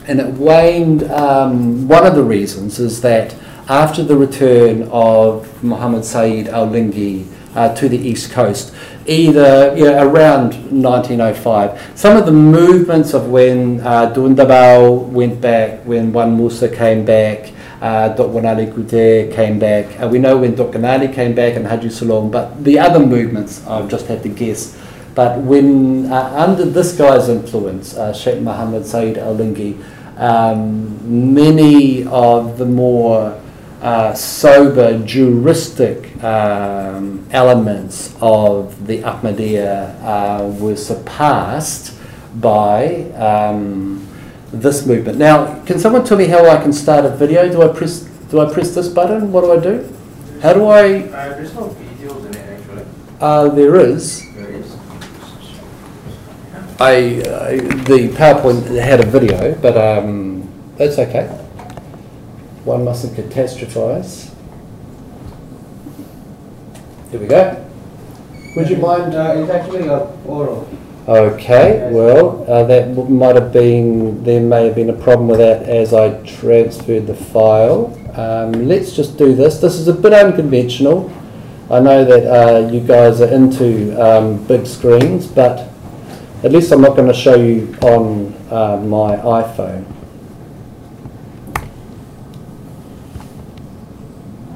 And 0.06 0.20
it 0.20 0.34
waned, 0.34 1.04
um, 1.04 1.88
one 1.88 2.06
of 2.06 2.14
the 2.14 2.22
reasons 2.22 2.78
is 2.78 3.00
that 3.00 3.34
after 3.68 4.02
the 4.02 4.16
return 4.16 4.88
of 4.92 5.62
Muhammad 5.62 6.04
Sayyid 6.04 6.48
al 6.48 6.68
Linggi 6.68 7.26
uh, 7.56 7.74
to 7.74 7.88
the 7.88 7.98
East 7.98 8.30
Coast, 8.30 8.72
either 9.06 9.74
you 9.76 9.84
know, 9.84 10.06
around 10.06 10.54
1905, 10.70 11.98
some 11.98 12.16
of 12.16 12.26
the 12.26 12.32
movements 12.32 13.12
of 13.12 13.28
when 13.28 13.80
uh, 13.80 14.12
went 15.10 15.40
back, 15.40 15.80
when 15.80 16.12
Wan 16.12 16.36
Musa 16.36 16.68
came 16.68 17.04
back, 17.04 17.52
uh, 17.80 18.08
Dr. 18.10 18.46
Ali 18.46 18.66
Kute 18.66 19.34
came 19.34 19.58
back. 19.58 20.00
Uh, 20.00 20.08
we 20.08 20.18
know 20.18 20.36
when 20.38 20.54
Dr. 20.54 20.84
Ali 20.86 21.08
came 21.08 21.34
back 21.34 21.56
and 21.56 21.66
Haji 21.66 21.88
Sulong, 21.88 22.30
but 22.30 22.62
the 22.62 22.78
other 22.78 23.00
movements, 23.00 23.66
I've 23.66 23.88
just 23.88 24.06
had 24.06 24.22
to 24.22 24.28
guess. 24.28 24.78
But 25.14 25.40
when, 25.40 26.12
uh, 26.12 26.32
under 26.36 26.64
this 26.64 26.96
guy's 26.96 27.28
influence, 27.28 27.96
uh, 27.96 28.12
Sheikh 28.12 28.40
Muhammad 28.40 28.86
Sayyid 28.86 29.18
al 29.18 29.34
Linggi, 29.36 29.82
um, 30.18 31.34
many 31.34 32.06
of 32.06 32.58
the 32.58 32.64
more 32.64 33.40
uh, 33.86 34.12
sober 34.14 34.98
juristic 35.06 36.20
um, 36.24 37.24
elements 37.30 38.16
of 38.20 38.84
the 38.88 38.98
Ahmadiyya 38.98 40.02
uh, 40.02 40.48
were 40.58 40.74
surpassed 40.74 41.96
by 42.40 43.04
um, 43.12 44.04
this 44.50 44.84
movement. 44.86 45.18
Now, 45.18 45.62
can 45.66 45.78
someone 45.78 46.04
tell 46.04 46.18
me 46.18 46.26
how 46.26 46.44
I 46.50 46.60
can 46.60 46.72
start 46.72 47.04
a 47.04 47.10
video? 47.10 47.48
Do 47.48 47.62
I 47.62 47.68
press 47.68 48.00
do 48.28 48.40
I 48.40 48.52
press 48.52 48.74
this 48.74 48.88
button? 48.88 49.30
What 49.30 49.42
do 49.42 49.52
I 49.52 49.60
do? 49.60 49.94
How 50.42 50.52
do 50.52 50.64
I? 50.66 51.02
Uh, 51.06 51.28
there's 51.36 51.54
no 51.54 51.68
videos 51.68 52.26
in 52.26 52.34
it 52.34 52.58
actually. 52.58 52.84
Uh, 53.20 53.48
there 53.50 53.76
is. 53.76 54.34
There 54.34 54.50
is. 54.50 54.76
I, 56.80 56.90
I 56.90 57.56
the 57.86 58.10
PowerPoint 58.18 58.66
had 58.82 58.98
a 58.98 59.06
video, 59.06 59.54
but 59.62 59.76
um, 59.78 60.42
that's 60.76 60.98
okay. 60.98 61.35
One 62.66 62.84
mustn't 62.84 63.14
catastrophize. 63.14 64.34
Here 67.12 67.20
we 67.20 67.28
go. 67.28 67.64
Would 68.56 68.68
you 68.68 68.78
mind? 68.78 69.14
Uh, 69.14 69.34
it's 69.36 69.50
actually 69.52 69.86
a 69.86 69.98
oral. 70.26 70.68
Okay, 71.06 71.88
well, 71.92 72.44
uh, 72.50 72.64
that 72.64 72.88
might 73.08 73.36
have 73.36 73.52
been, 73.52 74.24
there 74.24 74.40
may 74.40 74.64
have 74.64 74.74
been 74.74 74.90
a 74.90 75.00
problem 75.00 75.28
with 75.28 75.38
that 75.38 75.62
as 75.62 75.94
I 75.94 76.20
transferred 76.24 77.06
the 77.06 77.14
file. 77.14 77.96
Um, 78.18 78.66
let's 78.66 78.96
just 78.96 79.16
do 79.16 79.36
this. 79.36 79.60
This 79.60 79.76
is 79.76 79.86
a 79.86 79.94
bit 79.94 80.12
unconventional. 80.12 81.08
I 81.70 81.78
know 81.78 82.04
that 82.04 82.26
uh, 82.26 82.68
you 82.72 82.80
guys 82.80 83.20
are 83.20 83.32
into 83.32 83.94
um, 84.02 84.44
big 84.48 84.66
screens, 84.66 85.28
but 85.28 85.68
at 86.42 86.50
least 86.50 86.72
I'm 86.72 86.80
not 86.80 86.96
going 86.96 87.06
to 87.06 87.14
show 87.14 87.36
you 87.36 87.76
on 87.82 88.34
uh, 88.50 88.78
my 88.78 89.14
iPhone. 89.18 89.95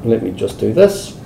Let 0.02 0.22
me 0.22 0.30
just 0.30 0.58
do 0.58 0.72
this. 0.72 1.16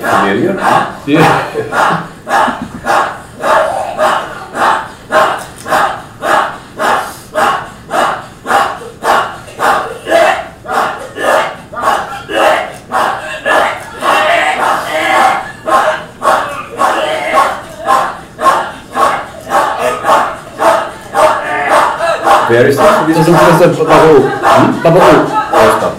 Familiar. 0.00 0.54
Yeah. 1.06 2.64
Where 22.58 22.70
is 22.70 22.76
this? 22.76 23.26
This. 23.26 23.78
Bubble. 24.82 25.00
Oh, 25.00 25.78
stop. 25.78 25.94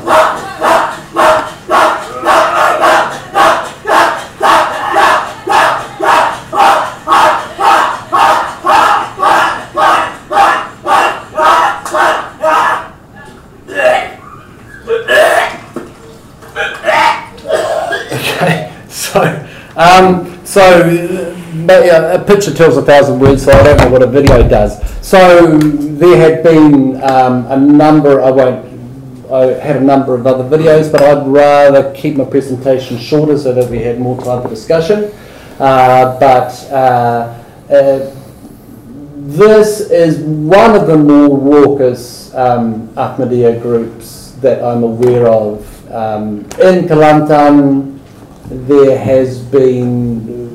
Okay, 18.12 18.74
so 18.90 19.22
um, 19.78 20.46
so 20.46 20.62
uh, 20.62 20.84
but, 20.84 20.94
yeah, 20.94 21.19
a 21.70 22.24
picture 22.26 22.54
tells 22.54 22.78
a 22.78 22.82
thousand 22.82 23.20
words, 23.20 23.46
so 23.46 23.52
I 23.52 23.64
don't 23.64 23.78
know 23.78 23.90
what 23.90 24.02
a 24.02 24.08
video 24.08 24.48
does. 24.48 24.80
So 25.06 25.48
there 25.58 26.18
had 26.18 26.44
been 26.44 27.02
um, 27.04 27.46
a 27.48 27.58
number. 27.58 28.22
I 28.22 28.32
won't. 28.32 28.70
I 29.32 29.46
had 29.60 29.76
a 29.76 29.82
number 29.82 30.16
of 30.16 30.26
other 30.26 30.44
videos, 30.44 30.92
but 30.92 31.04
I'd 31.04 31.28
rather 31.28 31.94
keep 31.94 32.16
my 32.16 32.26
presentation 32.26 32.98
shorter 32.98 33.38
so 33.38 33.54
that 33.54 33.70
we 33.70 33.80
had 33.80 34.00
more 34.00 34.18
time 34.24 34.42
for 34.42 34.50
discussion. 34.50 35.12
Uh, 35.60 36.18
but 36.20 36.52
uh, 36.72 37.44
uh, 37.70 38.16
this 39.18 39.82
is 39.92 40.20
one 40.20 40.76
of 40.76 40.88
the 40.88 40.98
more 40.98 41.38
raucous 41.38 42.34
um, 42.34 42.88
Ahmadiyya 42.96 43.62
groups 43.62 44.32
that 44.42 44.64
I'm 44.64 44.84
aware 44.84 45.28
of. 45.28 45.92
Um, 45.92 46.40
in 46.62 46.88
Kelantan, 46.88 48.00
there 48.50 48.98
has 48.98 49.42
been, 49.44 50.49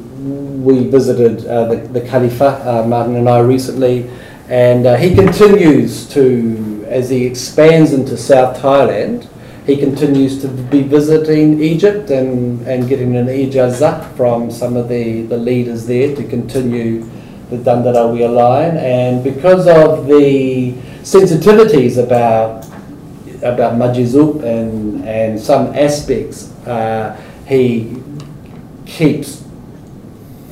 we 0.65 0.89
visited 0.89 1.47
uh, 1.47 1.67
the, 1.67 1.77
the 1.77 2.01
Khalifa, 2.01 2.83
uh, 2.85 2.87
Martin 2.87 3.17
and 3.17 3.29
I 3.29 3.41
recently, 3.41 4.11
and 4.49 4.87
uh, 4.87 4.97
he 4.97 5.15
continues 5.15 6.09
to, 6.11 6.85
as 6.89 7.11
he 7.11 7.27
expands 7.27 7.93
into 7.93 8.17
South 8.17 8.59
Thailand, 8.59 9.29
he 9.67 9.77
continues 9.77 10.43
to 10.43 10.49
be 10.49 10.83
visiting 10.83 11.63
Egypt 11.63 12.11
and, 12.11 12.67
and 12.67 12.87
getting 12.87 13.17
an 13.17 13.27
ijazah 13.27 14.15
from 14.15 14.51
some 14.51 14.77
of 14.77 14.89
the, 14.89 15.23
the 15.23 15.37
leaders 15.39 15.87
there 15.87 16.15
to 16.15 16.25
continue 16.25 17.09
the 17.49 17.57
Dandarawiya 17.57 18.35
line. 18.35 18.77
And 18.77 19.25
because 19.25 19.67
of 19.67 20.07
the 20.07 20.73
sensitivities 21.03 22.03
about 22.03 22.65
about 23.43 23.75
Majizub 23.75 24.43
and, 24.43 25.07
and 25.07 25.39
some 25.39 25.67
aspects, 25.75 26.51
uh, 26.67 27.15
he 27.47 28.03
keeps 28.87 29.44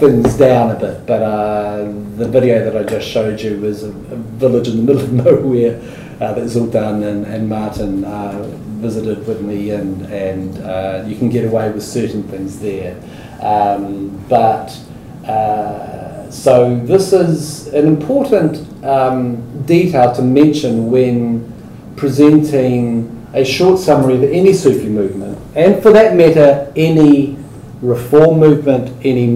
things 0.02 0.36
down 0.36 0.72
a 0.72 0.78
bit. 0.78 1.06
But 1.06 1.22
uh, 1.22 1.84
the 2.16 2.28
video 2.28 2.64
that 2.64 2.76
I 2.76 2.82
just 2.82 3.06
showed 3.08 3.40
you 3.40 3.60
was 3.60 3.84
a, 3.84 3.90
a 3.90 4.16
village 4.42 4.66
in 4.66 4.84
the 4.84 4.92
middle 4.94 5.02
of 5.02 5.12
nowhere 5.12 5.80
uh, 6.20 6.32
that 6.34 6.48
Zoltan 6.48 7.04
and, 7.04 7.24
and 7.24 7.48
Martin 7.48 8.04
uh, 8.04 8.42
visited 8.80 9.24
with 9.28 9.42
me, 9.42 9.70
and, 9.70 10.02
and 10.06 10.58
uh, 10.58 11.04
you 11.06 11.16
can 11.16 11.28
get 11.30 11.44
away 11.44 11.70
with 11.70 11.84
certain 11.84 12.24
things 12.24 12.58
there. 12.58 13.00
Um, 13.40 14.08
but 14.28 14.76
uh, 15.24 16.28
so 16.30 16.76
this 16.80 17.12
is 17.12 17.68
an 17.68 17.86
important 17.86 18.84
um, 18.84 19.64
detail 19.66 20.12
to 20.16 20.22
mention 20.22 20.90
when 20.90 21.48
presenting 21.94 23.08
a 23.34 23.44
short 23.44 23.78
summary 23.78 24.16
of 24.16 24.24
any 24.24 24.52
Sufi 24.52 24.88
movement, 24.88 25.38
and 25.54 25.80
for 25.80 25.92
that 25.92 26.16
matter, 26.16 26.72
any 26.74 27.38
reform 27.82 28.38
movement, 28.38 28.94
any 29.04 29.26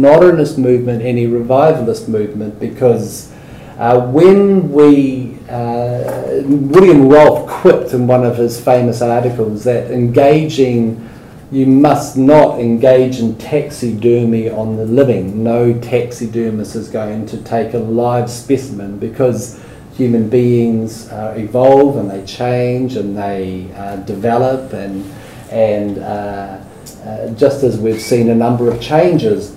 modernist 0.00 0.58
movement, 0.58 1.02
any 1.02 1.26
revivalist 1.26 2.08
movement, 2.08 2.58
because 2.58 3.30
uh, 3.78 4.00
when 4.08 4.70
we, 4.72 5.38
uh, 5.48 6.42
William 6.44 7.08
Roff 7.08 7.48
quipped 7.48 7.92
in 7.92 8.06
one 8.06 8.24
of 8.24 8.36
his 8.36 8.62
famous 8.62 9.00
articles 9.00 9.64
that 9.64 9.90
engaging, 9.90 11.08
you 11.50 11.66
must 11.66 12.16
not 12.16 12.60
engage 12.60 13.18
in 13.18 13.36
taxidermy 13.36 14.48
on 14.48 14.76
the 14.76 14.84
living. 14.84 15.42
No 15.42 15.72
taxidermist 15.80 16.76
is 16.76 16.88
going 16.88 17.26
to 17.26 17.38
take 17.38 17.74
a 17.74 17.78
live 17.78 18.30
specimen 18.30 18.98
because 18.98 19.60
human 19.96 20.28
beings 20.28 21.08
uh, 21.08 21.34
evolve 21.36 21.96
and 21.96 22.10
they 22.10 22.24
change 22.24 22.96
and 22.96 23.16
they 23.16 23.70
uh, 23.74 23.96
develop 23.96 24.72
and 24.72 25.10
and 25.50 25.98
uh, 25.98 26.62
uh, 27.04 27.30
just 27.30 27.64
as 27.64 27.78
we've 27.78 28.00
seen 28.00 28.28
a 28.30 28.34
number 28.34 28.70
of 28.70 28.80
changes 28.80 29.56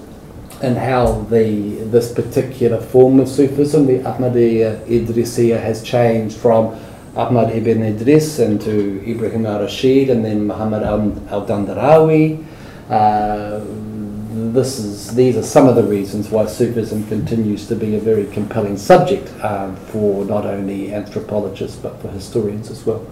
in 0.63 0.75
how 0.75 1.21
the 1.29 1.75
this 1.91 2.13
particular 2.13 2.79
form 2.79 3.19
of 3.19 3.27
Sufism, 3.27 3.85
the 3.85 3.99
Ahmadiyya 3.99 4.85
Idrisiya, 4.87 5.61
has 5.61 5.83
changed 5.83 6.37
from 6.37 6.79
Ahmad 7.15 7.51
ibn 7.51 7.83
Idris 7.83 8.39
into 8.39 9.03
Ibrahim 9.07 9.45
al-Rashid 9.45 10.09
and 10.09 10.23
then 10.25 10.47
Muhammad 10.47 10.83
al-Dandarawi. 10.83 12.43
Uh, 12.89 13.59
this 14.53 14.79
is, 14.79 15.13
these 15.13 15.37
are 15.37 15.43
some 15.43 15.67
of 15.67 15.75
the 15.75 15.83
reasons 15.83 16.29
why 16.29 16.45
Sufism 16.45 17.07
continues 17.07 17.67
to 17.67 17.75
be 17.75 17.95
a 17.95 17.99
very 17.99 18.25
compelling 18.27 18.77
subject 18.77 19.31
um, 19.43 19.75
for 19.75 20.25
not 20.25 20.45
only 20.45 20.93
anthropologists 20.93 21.77
but 21.77 22.01
for 22.01 22.07
historians 22.09 22.71
as 22.71 22.85
well. 22.85 23.05